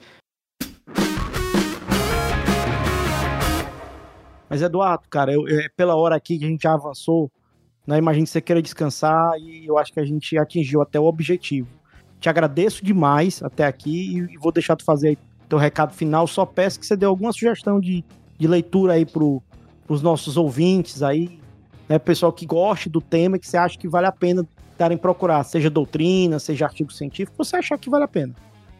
Mas, 4.47 4.61
Eduardo, 4.61 5.05
cara, 5.09 5.33
eu, 5.33 5.47
eu, 5.47 5.67
pela 5.75 5.95
hora 5.95 6.15
aqui 6.15 6.37
que 6.37 6.45
a 6.45 6.47
gente 6.47 6.61
já 6.61 6.73
avançou, 6.73 7.31
né? 7.87 7.97
Imagino 7.97 8.25
que 8.25 8.31
você 8.31 8.39
queira 8.39 8.61
descansar 8.61 9.33
e 9.39 9.65
eu 9.65 9.77
acho 9.79 9.91
que 9.91 9.99
a 9.99 10.05
gente 10.05 10.37
atingiu 10.37 10.81
até 10.81 10.99
o 10.99 11.05
objetivo. 11.05 11.67
Te 12.19 12.29
agradeço 12.29 12.85
demais 12.85 13.41
até 13.41 13.65
aqui 13.65 14.27
e 14.31 14.37
vou 14.37 14.51
deixar 14.51 14.75
tu 14.75 14.85
fazer 14.85 15.17
teu 15.49 15.57
recado 15.57 15.93
final. 15.93 16.27
Só 16.27 16.45
peço 16.45 16.79
que 16.79 16.85
você 16.85 16.95
dê 16.95 17.05
alguma 17.05 17.33
sugestão 17.33 17.79
de, 17.79 18.05
de 18.37 18.47
leitura 18.47 18.93
aí 18.93 19.05
pro, 19.05 19.41
pros 19.87 20.03
nossos 20.03 20.37
ouvintes 20.37 21.01
aí, 21.01 21.39
né? 21.87 21.99
Pessoal 21.99 22.31
que 22.31 22.45
goste 22.45 22.89
do 22.89 23.01
tema 23.01 23.37
que 23.37 23.47
você 23.47 23.57
acha 23.57 23.77
que 23.77 23.87
vale 23.87 24.07
a 24.07 24.11
pena 24.11 24.45
darem 24.77 24.97
procurar, 24.97 25.43
seja 25.43 25.69
doutrina, 25.69 26.39
seja 26.39 26.65
artigo 26.65 26.91
científico, 26.91 27.37
você 27.37 27.55
achar 27.55 27.77
que 27.77 27.89
vale 27.89 28.03
a 28.03 28.07
pena. 28.07 28.33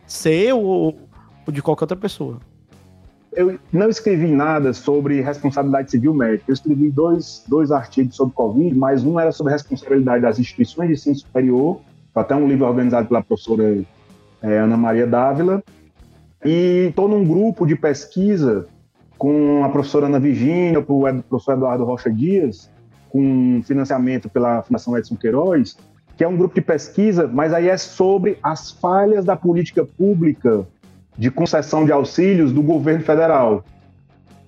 Seu 0.06 0.60
ou, 0.60 0.98
ou 1.46 1.54
de 1.54 1.62
qualquer 1.62 1.84
outra 1.84 1.98
pessoa 1.98 2.40
eu 3.38 3.60
não 3.72 3.88
escrevi 3.88 4.26
nada 4.26 4.74
sobre 4.74 5.22
responsabilidade 5.22 5.92
civil 5.92 6.12
médica. 6.12 6.46
Eu 6.48 6.54
escrevi 6.54 6.90
dois, 6.90 7.44
dois 7.48 7.72
artigos 7.72 8.16
sobre 8.16 8.34
Covid, 8.34 8.76
mas 8.76 9.04
um 9.04 9.20
era 9.20 9.32
sobre 9.32 9.54
responsabilidade 9.54 10.24
das 10.24 10.40
instituições 10.40 10.88
de 10.88 10.94
ensino 10.96 11.16
superior, 11.16 11.80
até 12.16 12.36
um 12.36 12.48
livro 12.48 12.66
organizado 12.66 13.08
pela 13.08 13.22
professora 13.22 13.80
é, 14.42 14.58
Ana 14.58 14.76
Maria 14.76 15.06
Dávila. 15.06 15.64
E 16.44 16.88
estou 16.90 17.08
num 17.08 17.24
grupo 17.24 17.68
de 17.68 17.76
pesquisa 17.76 18.68
com 19.20 19.64
a 19.64 19.70
professora 19.70 20.08
Ana 20.08 20.20
Virginia, 20.20 20.80
o 20.80 20.84
professor 20.84 21.54
Eduardo 21.54 21.86
Rocha 21.86 22.12
Dias, 22.12 22.72
com 23.10 23.62
financiamento 23.64 24.30
pela 24.30 24.62
Fundação 24.62 24.98
Edson 24.98 25.16
Queiroz, 25.16 25.78
que 26.16 26.24
é 26.24 26.28
um 26.28 26.36
grupo 26.36 26.56
de 26.56 26.62
pesquisa, 26.62 27.28
mas 27.28 27.54
aí 27.54 27.70
é 27.70 27.78
sobre 27.78 28.38
as 28.42 28.72
falhas 28.72 29.24
da 29.24 29.36
política 29.36 29.86
pública 29.86 30.66
de 31.18 31.30
concessão 31.32 31.86
de 31.86 31.92
auxílios 31.92 32.52
do 32.52 32.62
governo 32.62 33.04
federal, 33.04 33.64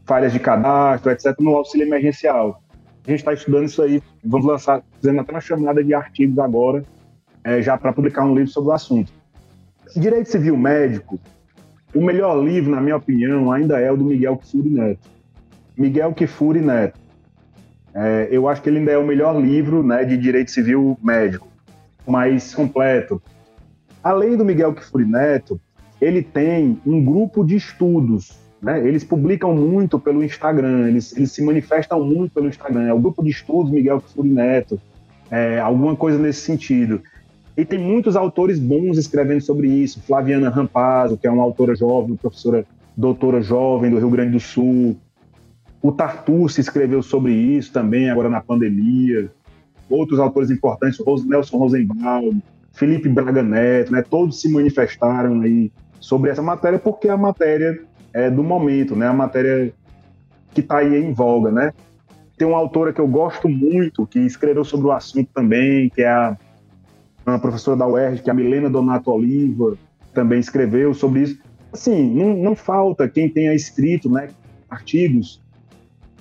falhas 0.06 0.34
de 0.34 0.40
cadastro, 0.40 1.12
etc., 1.12 1.36
no 1.40 1.56
auxílio 1.56 1.88
emergencial. 1.88 2.62
A 3.06 3.10
gente 3.10 3.20
está 3.20 3.34
estudando 3.34 3.66
isso 3.66 3.82
aí, 3.82 4.02
vamos 4.24 4.46
lançar, 4.46 4.84
fazendo 5.02 5.22
até 5.22 5.32
uma 5.32 5.42
chamada 5.42 5.84
de 5.84 5.94
artigos 5.94 6.38
agora, 6.40 6.84
é, 7.44 7.62
já 7.62 7.78
para 7.78 7.94
publicar 7.94 8.26
um 8.26 8.36
livro 8.36 8.52
sobre 8.52 8.70
o 8.70 8.74
assunto. 8.74 9.12
Direito 9.96 10.30
Civil 10.30 10.58
Médico, 10.58 11.20
o 11.94 12.02
melhor 12.02 12.44
livro, 12.44 12.72
na 12.72 12.82
minha 12.82 12.98
opinião, 12.98 13.52
ainda 13.52 13.80
é 13.80 13.92
o 13.92 13.98
do 13.98 14.06
Miguel 14.06 14.38
Kifuri 14.38 14.70
Neto. 14.70 15.10
Miguel 15.76 16.14
Kifuri 16.14 16.62
Neto. 16.62 17.00
É, 18.02 18.30
eu 18.32 18.48
acho 18.48 18.62
que 18.62 18.70
ele 18.70 18.80
ainda 18.80 18.92
é 18.92 18.98
o 18.98 19.06
melhor 19.06 19.38
livro 19.38 19.84
né, 19.84 20.06
de 20.06 20.16
direito 20.16 20.52
civil 20.52 20.98
médico, 21.04 21.50
mais 22.08 22.56
completo. 22.56 23.22
Além 24.02 24.38
do 24.38 24.46
Miguel 24.46 24.74
Kifuri 24.74 25.04
Neto, 25.04 25.60
ele 26.00 26.24
tem 26.24 26.80
um 26.86 27.04
grupo 27.04 27.44
de 27.44 27.58
estudos. 27.58 28.40
Né? 28.62 28.88
Eles 28.88 29.04
publicam 29.04 29.54
muito 29.54 30.00
pelo 30.00 30.24
Instagram, 30.24 30.88
eles, 30.88 31.16
eles 31.18 31.34
se 31.34 31.44
manifestam 31.44 32.02
muito 32.02 32.34
pelo 32.34 32.48
Instagram. 32.48 32.88
É 32.88 32.94
o 32.94 33.00
grupo 33.00 33.22
de 33.22 33.32
estudos 33.32 33.70
Miguel 33.70 34.00
Furi 34.00 34.30
Neto, 34.30 34.80
é, 35.30 35.60
alguma 35.60 35.94
coisa 35.94 36.18
nesse 36.18 36.40
sentido. 36.40 37.02
E 37.58 37.66
tem 37.66 37.78
muitos 37.78 38.16
autores 38.16 38.58
bons 38.60 38.98
escrevendo 38.98 39.42
sobre 39.42 39.68
isso. 39.68 40.02
Flaviana 40.04 40.50
Rampazzo, 40.50 41.18
que 41.18 41.28
é 41.28 41.32
uma 41.32 41.44
autora 41.44 41.76
jovem, 41.76 42.16
professora 42.16 42.66
doutora 42.96 43.42
jovem 43.42 43.92
do 43.92 43.98
Rio 43.98 44.10
Grande 44.10 44.32
do 44.32 44.40
Sul. 44.40 44.96
O 45.82 45.92
Tartucci 45.92 46.60
escreveu 46.60 47.02
sobre 47.02 47.34
isso 47.34 47.72
também, 47.72 48.10
agora 48.10 48.30
na 48.30 48.42
pandemia. 48.42 49.32
Outros 49.90 50.20
autores 50.20 50.52
importantes, 50.52 51.00
Nelson 51.26 51.58
Rosenbaum, 51.58 52.42
Felipe 52.74 53.10
Braga 53.10 53.42
Neto, 53.42 53.92
né, 53.92 54.02
todos 54.02 54.42
se 54.42 54.50
manifestaram 54.50 55.42
aí 55.42 55.72
sobre 56.00 56.30
essa 56.30 56.42
matéria 56.42 56.78
porque 56.78 57.08
é 57.08 57.12
a 57.12 57.18
matéria 57.18 57.82
é, 58.14 58.30
do 58.30 58.44
momento, 58.44 58.96
né, 58.96 59.08
a 59.08 59.14
matéria 59.14 59.74
que 60.54 60.62
está 60.62 60.78
aí 60.78 60.96
em 60.96 61.14
voga, 61.14 61.52
né. 61.52 61.74
Tem 62.38 62.48
uma 62.48 62.58
autora 62.58 62.94
que 62.94 63.02
eu 63.02 63.08
gosto 63.08 63.50
muito, 63.50 64.06
que 64.06 64.20
escreveu 64.20 64.64
sobre 64.64 64.88
o 64.88 64.92
assunto 64.92 65.30
também, 65.34 65.90
que 65.90 66.02
é 66.02 66.10
a 66.10 66.38
professora 67.42 67.78
da 67.78 67.88
UERJ, 67.88 68.22
que 68.22 68.30
é 68.30 68.32
a 68.32 68.36
Milena 68.36 68.70
Donato 68.70 69.12
Oliva, 69.12 69.78
também 70.14 70.40
escreveu 70.40 70.94
sobre 70.94 71.24
isso. 71.24 71.40
Assim, 71.72 72.10
não, 72.14 72.36
não 72.38 72.56
falta 72.56 73.10
quem 73.10 73.30
tenha 73.30 73.54
escrito 73.54 74.10
né, 74.10 74.30
artigos 74.70 75.42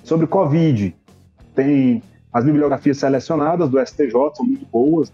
sobre 0.08 0.26
Covid. 0.26 0.94
Tem 1.54 2.02
as 2.32 2.44
bibliografias 2.44 2.98
selecionadas 2.98 3.68
do 3.68 3.84
STJ, 3.84 4.12
são 4.34 4.46
muito 4.46 4.66
boas. 4.66 5.12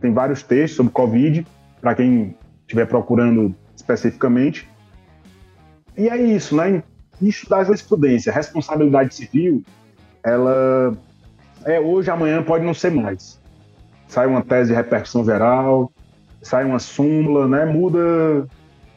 Tem 0.00 0.12
vários 0.12 0.42
textos 0.42 0.76
sobre 0.76 0.92
Covid, 0.92 1.46
para 1.80 1.94
quem 1.94 2.36
estiver 2.62 2.86
procurando 2.86 3.54
especificamente. 3.74 4.68
E 5.96 6.08
é 6.08 6.16
isso, 6.16 6.56
né? 6.56 6.82
Isso 7.20 7.48
da 7.48 7.64
jurisprudência, 7.64 8.32
responsabilidade 8.32 9.14
civil, 9.14 9.62
ela 10.22 10.96
é 11.64 11.80
hoje, 11.80 12.10
amanhã 12.10 12.42
pode 12.42 12.64
não 12.64 12.74
ser 12.74 12.90
mais 12.90 13.40
sai 14.08 14.26
uma 14.26 14.42
tese 14.42 14.70
de 14.70 14.76
repercussão 14.76 15.24
geral, 15.24 15.92
sai 16.42 16.64
uma 16.64 16.78
súmula, 16.78 17.48
né? 17.48 17.64
Muda. 17.64 18.46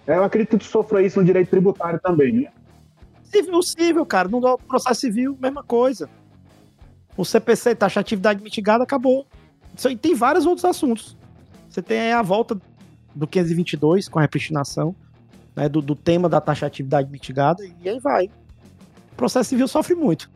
Eu 0.06 0.24
acredito 0.24 0.58
que 0.58 0.66
sofra 0.66 1.02
isso 1.02 1.20
no 1.20 1.26
direito 1.26 1.50
tributário 1.50 2.00
também, 2.00 2.34
né? 2.34 2.48
Civil, 3.30 3.62
civil, 3.62 4.06
cara. 4.06 4.28
No 4.28 4.58
processo 4.58 5.02
civil, 5.02 5.38
mesma 5.40 5.64
coisa. 5.64 6.10
O 7.16 7.24
CPC, 7.24 7.76
taxatividade 7.76 8.42
mitigada, 8.42 8.84
acabou. 8.84 9.28
Isso 9.76 9.88
aí 9.88 9.96
tem 9.96 10.16
vários 10.16 10.46
outros 10.46 10.66
assuntos. 10.66 11.18
Você 11.70 11.82
tem 11.82 12.12
a 12.12 12.22
volta 12.22 12.60
do 13.14 13.28
522 13.28 14.08
com 14.08 14.20
a 14.20 14.22
repristinação, 14.22 14.96
né, 15.56 15.70
do, 15.70 15.82
do 15.82 15.96
tema 15.96 16.28
da 16.28 16.42
taxatividade 16.42 17.10
mitigada, 17.12 17.64
e 17.82 17.90
aí 17.90 18.00
vai. 18.00 18.26
O 19.12 19.16
processo 19.16 19.50
civil 19.50 19.68
sofre 19.68 19.96
muito. 19.96 20.30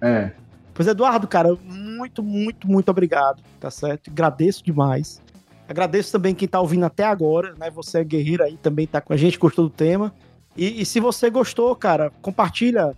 É. 0.00 0.30
Pois, 0.72 0.86
Eduardo, 0.86 1.26
cara, 1.26 1.56
muito, 1.64 2.22
muito, 2.22 2.68
muito 2.68 2.88
obrigado, 2.88 3.42
tá 3.58 3.70
certo? 3.70 4.10
Agradeço 4.10 4.64
demais. 4.64 5.20
Agradeço 5.68 6.12
também 6.12 6.34
quem 6.34 6.48
tá 6.48 6.60
ouvindo 6.60 6.86
até 6.86 7.04
agora, 7.04 7.54
né? 7.58 7.70
Você 7.70 7.98
é 7.98 8.04
guerreiro 8.04 8.44
aí, 8.44 8.56
também 8.56 8.86
tá 8.86 9.00
com 9.00 9.12
a 9.12 9.16
gente, 9.16 9.38
gostou 9.38 9.64
do 9.64 9.70
tema. 9.70 10.14
E, 10.58 10.82
e 10.82 10.84
se 10.84 10.98
você 10.98 11.30
gostou, 11.30 11.74
cara, 11.76 12.10
compartilha, 12.20 12.92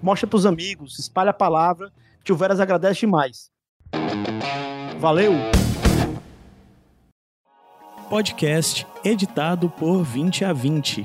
mostra 0.00 0.28
pros 0.28 0.46
amigos, 0.46 0.96
espalha 0.96 1.30
a 1.30 1.34
palavra. 1.34 1.90
Tio 2.22 2.36
Veras 2.36 2.60
agradece 2.60 3.00
demais. 3.00 3.50
Valeu! 5.00 5.32
Podcast 8.08 8.86
editado 9.04 9.68
por 9.68 10.04
20 10.04 10.44
a 10.44 10.52
20. 10.52 11.04